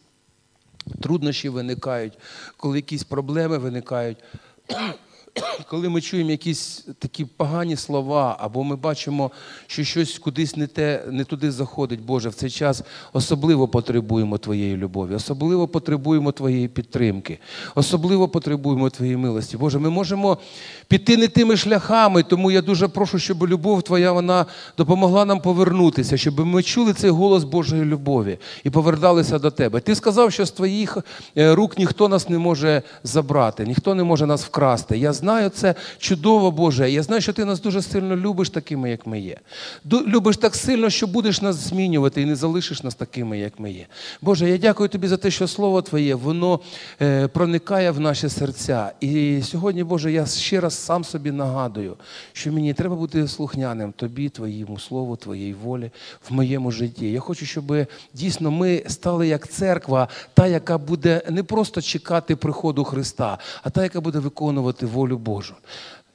труднощі 1.01 1.49
виникають, 1.49 2.13
коли 2.57 2.77
якісь 2.77 3.03
проблеми 3.03 3.57
виникають. 3.57 4.17
Коли 5.69 5.89
ми 5.89 6.01
чуємо 6.01 6.31
якісь 6.31 6.87
такі 6.99 7.25
погані 7.25 7.75
слова, 7.75 8.37
або 8.39 8.63
ми 8.63 8.75
бачимо, 8.75 9.31
що 9.67 9.83
щось 9.83 10.19
кудись 10.19 10.57
не 10.57 10.67
те, 10.67 11.03
не 11.11 11.23
туди 11.23 11.51
заходить, 11.51 12.01
Боже, 12.01 12.29
в 12.29 12.33
цей 12.33 12.49
час 12.49 12.83
особливо 13.13 13.67
потребуємо 13.67 14.37
Твоєї 14.37 14.77
любові, 14.77 15.15
особливо 15.15 15.67
потребуємо 15.67 16.31
Твоєї 16.31 16.67
підтримки, 16.67 17.39
особливо 17.75 18.27
потребуємо 18.27 18.89
Твоєї 18.89 19.17
милості. 19.17 19.57
Боже, 19.57 19.79
ми 19.79 19.89
можемо 19.89 20.37
піти 20.87 21.17
не 21.17 21.27
тими 21.27 21.57
шляхами, 21.57 22.23
тому 22.23 22.51
я 22.51 22.61
дуже 22.61 22.87
прошу, 22.87 23.19
щоб 23.19 23.47
любов 23.47 23.83
Твоя 23.83 24.11
вона 24.11 24.45
допомогла 24.77 25.25
нам 25.25 25.41
повернутися, 25.41 26.17
щоб 26.17 26.39
ми 26.39 26.63
чули 26.63 26.93
цей 26.93 27.09
голос 27.09 27.43
Божої 27.43 27.85
любові 27.85 28.37
і 28.63 28.69
поверталися 28.69 29.39
до 29.39 29.51
Тебе. 29.51 29.79
Ти 29.79 29.95
сказав, 29.95 30.31
що 30.31 30.45
з 30.45 30.51
Твоїх 30.51 30.97
е, 31.37 31.55
рук 31.55 31.77
ніхто 31.77 32.07
нас 32.07 32.29
не 32.29 32.37
може 32.37 32.81
забрати, 33.03 33.65
ніхто 33.65 33.95
не 33.95 34.03
може 34.03 34.25
нас 34.25 34.45
вкрасти. 34.45 34.97
Я 34.97 35.13
знаю 35.23 35.49
це 35.49 35.75
чудово, 35.97 36.51
Боже. 36.51 36.91
Я 36.91 37.03
знаю, 37.03 37.21
що 37.21 37.33
ти 37.33 37.45
нас 37.45 37.61
дуже 37.61 37.81
сильно 37.81 38.15
любиш 38.15 38.49
такими, 38.49 38.89
як 38.89 39.07
ми 39.07 39.19
є. 39.19 39.37
Любиш 39.91 40.37
так 40.37 40.55
сильно, 40.55 40.89
що 40.89 41.07
будеш 41.07 41.41
нас 41.41 41.55
змінювати 41.55 42.21
і 42.21 42.25
не 42.25 42.35
залишиш 42.35 42.83
нас 42.83 42.95
такими, 42.95 43.39
як 43.39 43.59
ми 43.59 43.71
є. 43.71 43.85
Боже, 44.21 44.49
я 44.49 44.57
дякую 44.57 44.89
тобі 44.89 45.07
за 45.07 45.17
те, 45.17 45.31
що 45.31 45.47
Слово 45.47 45.81
Твоє, 45.81 46.15
воно 46.15 46.59
е, 47.01 47.27
проникає 47.27 47.91
в 47.91 47.99
наші 47.99 48.29
серця. 48.29 48.91
І 49.01 49.41
сьогодні, 49.43 49.83
Боже, 49.83 50.11
я 50.11 50.25
ще 50.25 50.59
раз 50.59 50.73
сам 50.73 51.03
собі 51.03 51.31
нагадую, 51.31 51.95
що 52.33 52.51
мені 52.51 52.73
треба 52.73 52.95
бути 52.95 53.27
слухняним 53.27 53.91
Тобі, 53.91 54.29
Твоєму 54.29 54.79
Слову, 54.79 55.15
Твоєї 55.15 55.53
волі 55.53 55.91
в 56.29 56.33
моєму 56.33 56.71
житті. 56.71 57.11
Я 57.11 57.19
хочу, 57.19 57.45
щоб 57.45 57.87
дійсно 58.13 58.51
ми 58.51 58.83
стали 58.87 59.27
як 59.27 59.47
церква, 59.47 60.07
та, 60.33 60.47
яка 60.47 60.77
буде 60.77 61.21
не 61.29 61.43
просто 61.43 61.81
чекати 61.81 62.35
приходу 62.35 62.83
Христа, 62.83 63.37
а 63.63 63.69
та, 63.69 63.83
яка 63.83 64.01
буде 64.01 64.19
виконувати 64.19 64.85
волю 64.85 65.12
Божу 65.17 65.55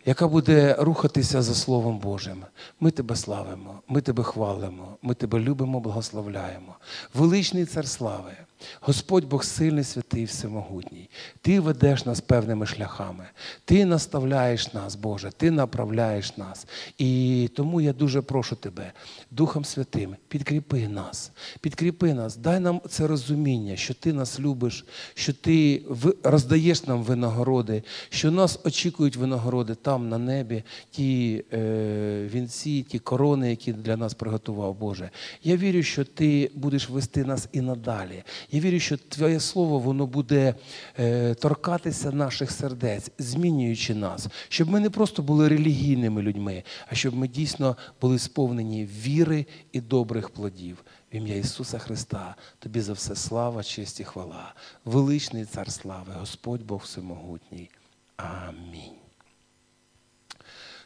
яка 0.09 0.29
буде 0.29 0.77
рухатися 0.79 1.43
за 1.43 1.55
Словом 1.55 1.99
Божим. 1.99 2.45
Ми 2.81 2.91
тебе 2.91 3.17
славимо, 3.17 3.83
ми 3.89 4.01
тебе 4.01 4.23
хвалимо, 4.23 4.97
ми 5.03 5.15
тебе 5.15 5.41
любимо, 5.41 5.81
благословляємо. 5.81 6.77
Величний 7.15 7.65
цар 7.65 7.89
слави, 7.89 8.33
Господь 8.81 9.25
Бог 9.25 9.45
сильний, 9.45 9.85
святий, 9.85 10.25
всемогутній. 10.25 11.11
Ти 11.41 11.61
ведеш 11.61 12.07
нас 12.07 12.21
певними 12.21 12.67
шляхами, 12.67 13.25
ти 13.65 13.85
наставляєш 13.85 14.75
нас, 14.75 14.97
Боже, 14.97 15.31
ти 15.37 15.51
направляєш 15.51 16.37
нас. 16.37 16.67
І 16.99 17.51
тому 17.57 17.81
я 17.81 17.93
дуже 17.93 18.23
прошу 18.23 18.57
тебе, 18.57 18.93
Духом 19.31 19.65
Святим, 19.65 20.17
підкріпи 20.29 20.89
нас, 20.89 21.33
підкріпи 21.61 22.15
нас, 22.15 22.37
дай 22.37 22.61
нам 22.61 22.81
це 22.89 23.07
розуміння, 23.07 23.77
що 23.77 23.95
ти 23.95 24.13
нас 24.13 24.41
любиш, 24.41 24.85
що 25.15 25.33
ти 25.33 25.83
роздаєш 26.23 26.87
нам 26.87 27.03
винагороди, 27.03 27.83
що 28.09 28.31
нас 28.31 28.61
очікують 28.65 29.17
винагороди 29.17 29.75
там 29.75 30.09
на 30.09 30.19
небі, 30.19 30.63
ті 30.91 31.45
е, 31.53 32.29
вінці, 32.35 32.83
ті 32.83 32.99
корони, 32.99 33.51
які 33.51 33.73
для 33.73 33.97
нас 33.97 34.15
приготував 34.15 34.75
Боже. 34.75 35.11
Я 35.43 35.57
вірю, 35.57 35.83
що 35.83 36.05
Ти 36.05 36.51
будеш 36.55 36.91
вести 36.91 37.25
нас 37.25 37.49
і 37.53 37.61
надалі. 37.61 38.23
Я 38.51 38.61
вірю, 38.61 38.81
що 38.81 38.97
Твоє 38.97 39.41
Слово 39.41 39.79
воно 39.79 40.07
буде 40.07 40.55
е, 40.99 41.35
торкатися 41.35 42.13
наших 42.13 42.51
сердець, 42.51 43.11
змінюючи 43.19 43.95
нас, 43.95 44.29
щоб 44.49 44.71
ми 44.71 44.81
не 44.81 44.91
просто 44.91 45.23
були 45.23 45.49
релігійними 45.49 46.23
людьми, 46.23 46.63
а 46.87 46.95
щоб 46.95 47.15
ми 47.15 47.29
дійсно 47.29 47.77
були 48.01 48.19
сповнені 48.19 48.89
віри 49.19 49.47
і 49.73 49.81
добрих 49.81 50.31
плодів. 50.31 50.85
В 51.13 51.17
ім'я 51.17 51.37
Ісуса 51.37 51.79
Христа, 51.79 52.35
Тобі 52.59 52.81
за 52.81 52.93
все 52.93 53.17
слава, 53.17 53.63
честь 53.63 54.01
і 54.01 54.05
хвала, 54.05 54.55
величний 54.85 55.45
цар 55.45 55.73
слави, 55.73 56.13
Господь 56.19 56.67
Бог 56.67 56.81
Всемогутній. 56.85 57.71
Амінь. 58.17 58.95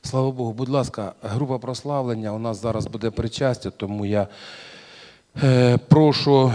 Слава 0.03 0.31
Богу, 0.31 0.53
будь 0.53 0.69
ласка, 0.69 1.15
група 1.23 1.59
прославлення 1.59 2.33
у 2.33 2.39
нас 2.39 2.63
зараз 2.63 2.87
буде 2.87 3.11
причастя, 3.11 3.71
тому 3.71 4.07
я 4.07 4.29
е, 5.43 5.79
прошу, 5.79 6.53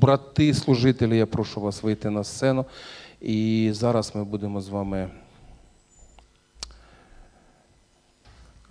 брати, 0.00 0.54
служителі, 0.54 1.16
я 1.16 1.26
прошу 1.26 1.60
вас 1.60 1.82
вийти 1.82 2.10
на 2.10 2.24
сцену. 2.24 2.64
І 3.20 3.70
зараз 3.72 4.12
ми 4.14 4.24
будемо 4.24 4.60
з 4.60 4.68
вами. 4.68 5.10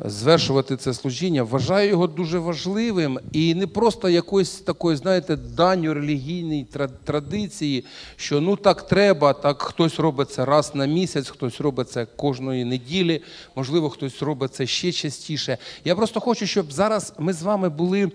Звершувати 0.06 0.78
це 0.78 0.94
служіння, 0.94 1.44
вважаю 1.44 1.90
його 1.90 2.08
дуже 2.08 2.40
важливим 2.40 3.20
і 3.32 3.56
не 3.56 3.68
просто 3.68 4.10
якоюсь 4.10 4.52
такою, 4.52 4.98
знаєте, 4.98 5.36
данню 5.36 5.94
релігійній 5.94 6.68
традиції, 7.04 7.86
що 8.16 8.42
ну 8.42 8.56
так 8.56 8.88
треба, 8.88 9.34
так 9.34 9.62
хтось 9.62 10.00
робить 10.00 10.32
це 10.32 10.46
раз 10.46 10.76
на 10.76 10.86
місяць, 10.86 11.30
хтось 11.30 11.62
робить 11.62 11.90
це 11.90 12.06
кожної 12.06 12.66
неділі, 12.66 13.22
можливо, 13.56 13.90
хтось 13.90 14.22
робить 14.22 14.56
це 14.56 14.68
ще 14.68 14.92
частіше. 14.92 15.58
Я 15.86 15.96
просто 15.96 16.20
хочу, 16.20 16.48
щоб 16.48 16.72
зараз 16.72 17.14
ми 17.20 17.34
з 17.34 17.42
вами 17.44 17.70
були 17.70 18.12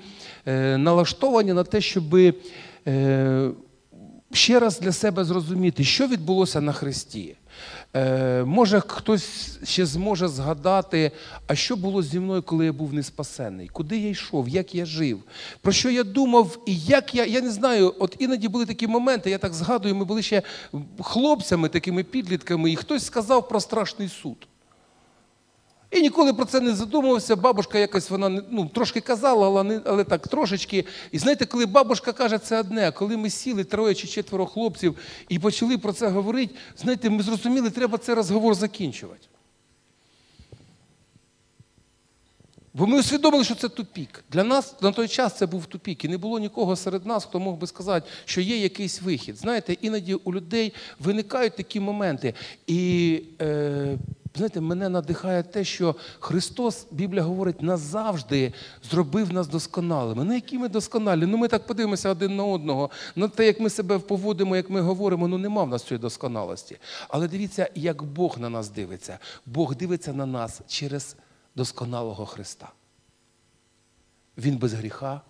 е, 0.47 0.76
налаштовані 0.76 1.53
на 1.53 1.64
те, 1.64 1.80
щоб 1.80 2.14
е, 2.14 3.51
ще 4.32 4.61
раз 4.61 4.80
для 4.80 4.93
себе 4.93 5.24
зрозуміти, 5.24 5.85
що 5.85 6.07
відбулося 6.07 6.61
на 6.61 6.72
Христі. 6.72 7.37
Е, 7.97 8.45
Може, 8.45 8.81
хтось 8.81 9.59
ще 9.65 9.87
зможе 9.87 10.29
згадати, 10.29 11.11
а 11.47 11.55
що 11.55 11.77
було 11.77 12.03
зі 12.03 12.21
мною, 12.21 12.43
коли 12.43 12.65
я 12.65 12.73
був 12.73 12.95
неспасений? 12.95 13.69
Куди 13.69 13.99
я 13.99 14.09
йшов, 14.09 14.49
як 14.49 14.75
я 14.75 14.87
жив? 14.87 15.23
Про 15.61 15.73
що 15.73 15.91
я 15.91 16.05
думав, 16.05 16.59
і 16.67 16.79
як 16.79 17.15
я. 17.15 17.25
Я 17.25 17.41
не 17.41 17.51
знаю, 17.51 17.95
от 17.99 18.17
іноді 18.19 18.49
були 18.49 18.67
такі 18.67 18.87
моменти, 18.87 19.31
я 19.31 19.39
так 19.39 19.55
згадую, 19.55 19.95
ми 19.95 20.05
були 20.05 20.23
ще 20.23 20.43
хлопцями, 21.01 21.69
такими 21.69 22.05
підлітками, 22.05 22.71
і 22.71 22.77
хтось 22.77 23.07
сказав 23.07 23.49
про 23.49 23.61
страшний 23.61 24.09
суд. 24.09 24.37
І 25.95 26.03
ніколи 26.03 26.33
про 26.33 26.45
це 26.45 26.61
не 26.61 26.75
задумувався. 26.75 27.37
Бабушка 27.37 27.79
якось 27.79 28.11
вона 28.11 28.43
ну, 28.51 28.71
трошки 28.75 29.01
казала, 29.01 29.47
але 29.47 29.63
не, 29.63 29.81
але 29.85 30.05
так 30.05 30.29
трошечки. 30.29 30.85
І 31.13 31.19
знаєте, 31.19 31.47
коли 31.47 31.67
бабушка 31.67 32.13
каже 32.13 32.39
це 32.39 32.61
одне, 32.61 32.93
коли 32.93 33.17
ми 33.17 33.31
сіли 33.31 33.65
троє 33.65 33.95
чи 33.95 34.07
четверо 34.07 34.47
хлопців 34.47 34.99
і 35.29 35.39
почали 35.39 35.79
про 35.79 35.93
це 35.93 36.09
говорити, 36.09 36.55
знаєте, 36.77 37.11
ми 37.11 37.23
зрозуміли, 37.23 37.71
треба 37.71 37.99
цей 37.99 38.15
розговор 38.15 38.55
закінчувати. 38.55 39.27
Бо 42.75 42.87
ми 42.87 43.01
усвідомили, 43.01 43.45
що 43.45 43.55
це 43.55 43.69
тупік. 43.69 44.25
Для 44.33 44.45
нас 44.45 44.75
на 44.83 44.93
той 44.93 45.09
час 45.09 45.39
це 45.39 45.47
був 45.47 45.67
тупік. 45.67 46.05
І 46.05 46.09
не 46.09 46.19
було 46.19 46.39
нікого 46.39 46.77
серед 46.77 47.07
нас, 47.07 47.25
хто 47.25 47.41
мог 47.41 47.55
би 47.55 47.67
сказати, 47.67 48.07
що 48.25 48.41
є 48.41 48.57
якийсь 48.57 49.03
вихід. 49.03 49.37
Знаєте, 49.37 49.73
іноді 49.73 50.15
у 50.15 50.33
людей 50.33 50.73
виникають 50.99 51.57
такі 51.57 51.81
моменти. 51.81 52.35
І 52.67 53.23
е, 53.41 53.99
знаєте, 54.35 54.61
мене 54.61 54.89
надихає 54.89 55.43
те, 55.43 55.64
що 55.64 55.97
Христос, 56.18 56.87
Біблія 56.91 57.22
говорить, 57.22 57.62
назавжди 57.62 58.53
зробив 58.91 59.32
нас 59.32 59.47
досконалими. 59.47 60.24
Ну, 60.24 60.35
які 60.35 60.59
ми 60.59 60.68
досконалі? 60.68 61.26
Ну 61.26 61.37
ми 61.37 61.49
так 61.49 61.66
подивимося 61.66 62.11
один 62.11 62.37
на 62.37 62.45
одного. 62.45 62.91
На 63.16 63.28
те, 63.28 63.47
як 63.47 63.61
ми 63.61 63.70
себе 63.70 63.99
поводимо, 63.99 64.57
як 64.57 64.70
ми 64.70 64.80
говоримо, 64.80 65.28
ну 65.28 65.39
нема 65.39 65.64
в 65.64 65.68
нас 65.68 65.85
цієї 65.85 66.01
досконалості. 66.01 66.78
Але 67.09 67.28
дивіться, 67.28 67.70
як 67.74 68.03
Бог 68.03 68.39
на 68.39 68.49
нас 68.51 68.68
дивиться. 68.68 69.18
Бог 69.47 69.76
дивиться 69.76 70.12
на 70.12 70.26
нас 70.26 70.61
через 70.68 71.16
досконалого 71.55 72.26
Христа. 72.26 72.72
Він 74.39 74.57
без 74.57 74.72
гріха. 74.72 75.20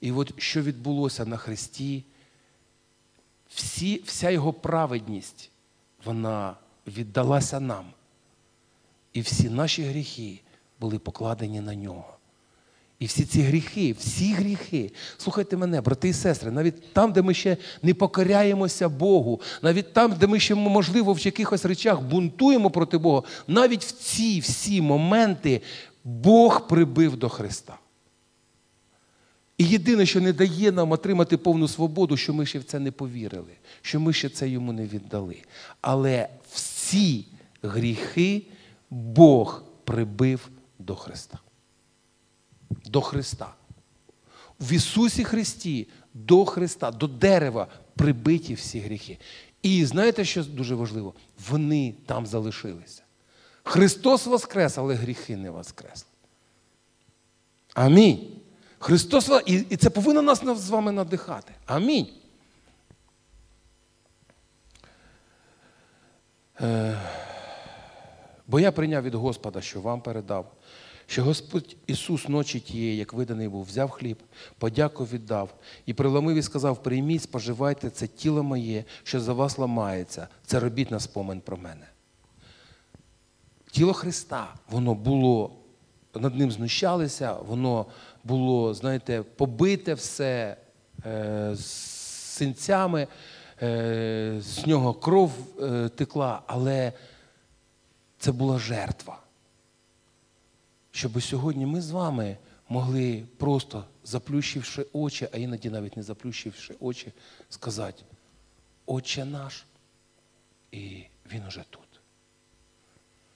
І 0.00 0.12
от 0.12 0.32
що 0.36 0.62
відбулося 0.62 1.26
на 1.26 1.36
Христі, 1.36 2.04
всі, 3.48 4.02
вся 4.06 4.30
його 4.30 4.52
праведність, 4.52 5.50
вона 6.04 6.56
віддалася 6.86 7.60
нам. 7.60 7.84
І 9.12 9.20
всі 9.20 9.50
наші 9.50 9.82
гріхи 9.82 10.40
були 10.80 10.98
покладені 10.98 11.60
на 11.60 11.74
нього. 11.74 12.16
І 12.98 13.06
всі 13.06 13.24
ці 13.24 13.42
гріхи, 13.42 13.92
всі 13.92 14.32
гріхи, 14.32 14.92
слухайте 15.18 15.56
мене, 15.56 15.80
брати 15.80 16.08
і 16.08 16.12
сестри, 16.12 16.50
навіть 16.50 16.92
там, 16.92 17.12
де 17.12 17.22
ми 17.22 17.34
ще 17.34 17.56
не 17.82 17.94
покоряємося 17.94 18.88
Богу, 18.88 19.40
навіть 19.62 19.92
там, 19.92 20.12
де 20.12 20.26
ми 20.26 20.40
ще, 20.40 20.54
можливо, 20.54 21.12
в 21.12 21.18
якихось 21.18 21.64
речах 21.64 22.00
бунтуємо 22.00 22.70
проти 22.70 22.98
Бога, 22.98 23.22
навіть 23.48 23.84
в 23.84 23.92
ці 23.92 24.40
всі 24.40 24.80
моменти 24.80 25.60
Бог 26.04 26.68
прибив 26.68 27.16
до 27.16 27.28
Христа. 27.28 27.78
І 29.58 29.64
єдине, 29.64 30.06
що 30.06 30.20
не 30.20 30.32
дає 30.32 30.72
нам 30.72 30.92
отримати 30.92 31.36
повну 31.36 31.68
свободу, 31.68 32.16
що 32.16 32.34
ми 32.34 32.46
ще 32.46 32.58
в 32.58 32.64
це 32.64 32.78
не 32.78 32.90
повірили, 32.90 33.52
що 33.82 34.00
ми 34.00 34.12
ще 34.12 34.28
це 34.28 34.48
йому 34.48 34.72
не 34.72 34.86
віддали. 34.86 35.36
Але 35.80 36.28
всі 36.52 37.24
гріхи 37.62 38.42
Бог 38.90 39.62
прибив 39.84 40.50
до 40.78 40.96
Христа. 40.96 41.38
До 42.70 43.00
Христа. 43.00 43.54
В 44.60 44.72
Ісусі 44.72 45.24
Христі 45.24 45.88
до 46.14 46.44
Христа, 46.44 46.90
до 46.90 47.06
дерева 47.06 47.66
прибиті 47.96 48.54
всі 48.54 48.80
гріхи. 48.80 49.18
І 49.62 49.84
знаєте, 49.84 50.24
що 50.24 50.44
дуже 50.44 50.74
важливо? 50.74 51.14
Вони 51.48 51.94
там 52.06 52.26
залишилися. 52.26 53.02
Христос 53.62 54.26
воскрес, 54.26 54.78
але 54.78 54.94
гріхи 54.94 55.36
не 55.36 55.50
воскресли. 55.50 56.08
Амінь. 57.74 58.40
Христос 58.78 59.30
і, 59.46 59.76
це 59.76 59.90
повинно 59.90 60.22
нас 60.22 60.44
з 60.58 60.70
вами 60.70 60.92
надихати. 60.92 61.52
Амінь. 61.66 62.08
Е, 66.60 67.00
бо 68.50 68.60
я 68.60 68.72
прийняв 68.72 69.02
від 69.02 69.14
Господа, 69.14 69.60
що 69.60 69.80
вам 69.80 70.00
передав, 70.00 70.52
що 71.06 71.24
Господь 71.24 71.76
Ісус 71.86 72.28
ночі 72.28 72.60
тієї, 72.60 72.96
як 72.96 73.12
виданий 73.12 73.48
був, 73.48 73.64
взяв 73.64 73.90
хліб, 73.90 74.16
подяку 74.58 75.04
віддав 75.04 75.54
і 75.86 75.94
приломив 75.94 76.36
і 76.36 76.42
сказав: 76.42 76.82
прийміть, 76.82 77.22
споживайте 77.22 77.90
це 77.90 78.06
тіло 78.06 78.42
моє, 78.42 78.84
що 79.02 79.20
за 79.20 79.32
вас 79.32 79.58
ламається. 79.58 80.28
Це 80.46 80.60
робіть 80.60 80.90
на 80.90 81.00
спомин 81.00 81.40
про 81.40 81.56
мене. 81.56 81.86
Тіло 83.70 83.92
Христа, 83.92 84.54
воно 84.70 84.94
було, 84.94 85.50
над 86.14 86.36
ним 86.38 86.50
знущалися, 86.50 87.32
воно 87.32 87.86
було, 88.24 88.74
знаєте, 88.74 89.22
побите 89.36 89.94
все 89.94 90.56
е, 91.06 91.50
з 91.54 91.64
синцями, 92.40 93.06
е, 93.62 94.36
з 94.40 94.66
нього 94.66 94.94
кров 94.94 95.32
е, 95.62 95.88
текла, 95.88 96.42
але 96.46 96.92
це 98.20 98.32
була 98.32 98.58
жертва. 98.58 99.22
Щоб 100.90 101.22
сьогодні 101.22 101.66
ми 101.66 101.80
з 101.80 101.90
вами 101.90 102.36
могли 102.68 103.26
просто, 103.36 103.84
заплющивши 104.04 104.86
очі, 104.92 105.28
а 105.32 105.36
іноді 105.36 105.70
навіть 105.70 105.96
не 105.96 106.02
заплющивши 106.02 106.74
очі, 106.80 107.12
сказати, 107.48 108.02
Отче 108.86 109.24
наш, 109.24 109.64
і 110.72 111.04
Він 111.32 111.46
уже 111.46 111.64
тут. 111.70 111.88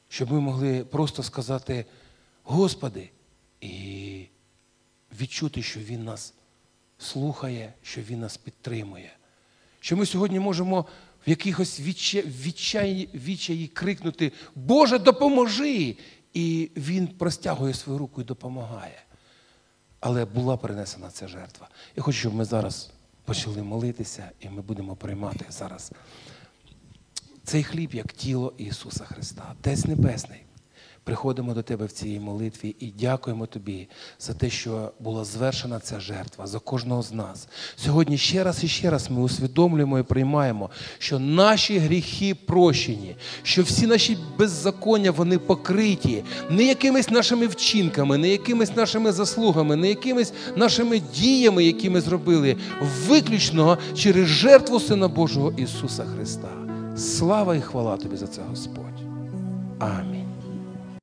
Щоб 0.08 0.32
ми 0.32 0.40
могли 0.40 0.84
просто 0.84 1.22
сказати, 1.22 1.86
Господи, 2.42 3.10
і 3.60 4.26
відчути, 5.20 5.62
що 5.62 5.80
Він 5.80 6.04
нас 6.04 6.34
слухає, 6.98 7.72
що 7.82 8.00
Він 8.00 8.20
нас 8.20 8.36
підтримує. 8.36 9.12
Що 9.80 9.96
ми 9.96 10.06
сьогодні 10.06 10.40
можемо 10.40 10.86
в 11.26 11.30
якихось 11.30 11.80
відчаї, 11.80 13.08
відчаї 13.14 13.66
крикнути, 13.68 14.32
Боже, 14.54 14.98
допоможи! 14.98 15.96
І 16.34 16.70
Він 16.76 17.06
простягує 17.06 17.74
свою 17.74 17.98
руку 17.98 18.20
і 18.20 18.24
допомагає. 18.24 19.02
Але 20.00 20.24
була 20.24 20.56
принесена 20.56 21.10
ця 21.10 21.28
жертва. 21.28 21.68
Я 21.96 22.02
хочу, 22.02 22.18
щоб 22.18 22.34
ми 22.34 22.44
зараз 22.44 22.90
почали 23.24 23.62
молитися, 23.62 24.30
і 24.40 24.48
ми 24.48 24.62
будемо 24.62 24.96
приймати 24.96 25.44
зараз 25.48 25.92
цей 27.44 27.62
хліб 27.62 27.94
як 27.94 28.12
тіло 28.12 28.52
Ісуса 28.58 29.04
Христа, 29.04 29.54
Отець 29.60 29.84
Небесний. 29.84 30.44
Приходимо 31.04 31.54
до 31.54 31.62
Тебе 31.62 31.86
в 31.86 31.92
цій 31.92 32.20
молитві 32.20 32.76
і 32.80 32.86
дякуємо 32.86 33.46
Тобі 33.46 33.88
за 34.20 34.34
те, 34.34 34.50
що 34.50 34.92
була 35.00 35.24
звершена 35.24 35.80
ця 35.80 36.00
жертва 36.00 36.46
за 36.46 36.58
кожного 36.58 37.02
з 37.02 37.12
нас. 37.12 37.48
Сьогодні 37.76 38.18
ще 38.18 38.44
раз 38.44 38.64
і 38.64 38.68
ще 38.68 38.90
раз 38.90 39.10
ми 39.10 39.20
усвідомлюємо 39.20 39.98
і 39.98 40.02
приймаємо, 40.02 40.70
що 40.98 41.18
наші 41.18 41.78
гріхи 41.78 42.34
прощені, 42.34 43.16
що 43.42 43.62
всі 43.62 43.86
наші 43.86 44.18
беззаконня 44.38 45.10
вони 45.10 45.38
покриті 45.38 46.24
не 46.50 46.64
якимись 46.64 47.10
нашими 47.10 47.46
вчинками, 47.46 48.18
не 48.18 48.28
якимись 48.28 48.76
нашими 48.76 49.12
заслугами, 49.12 49.76
не 49.76 49.88
якимись 49.88 50.32
нашими 50.56 51.00
діями, 51.14 51.64
які 51.64 51.90
ми 51.90 52.00
зробили, 52.00 52.56
виключно 53.06 53.78
через 53.96 54.26
жертву 54.26 54.80
Сина 54.80 55.08
Божого 55.08 55.52
Ісуса 55.52 56.04
Христа. 56.04 56.48
Слава 56.96 57.56
і 57.56 57.60
хвала 57.60 57.96
Тобі 57.96 58.16
за 58.16 58.26
це, 58.26 58.42
Господь. 58.50 58.84
Амінь. 59.78 60.23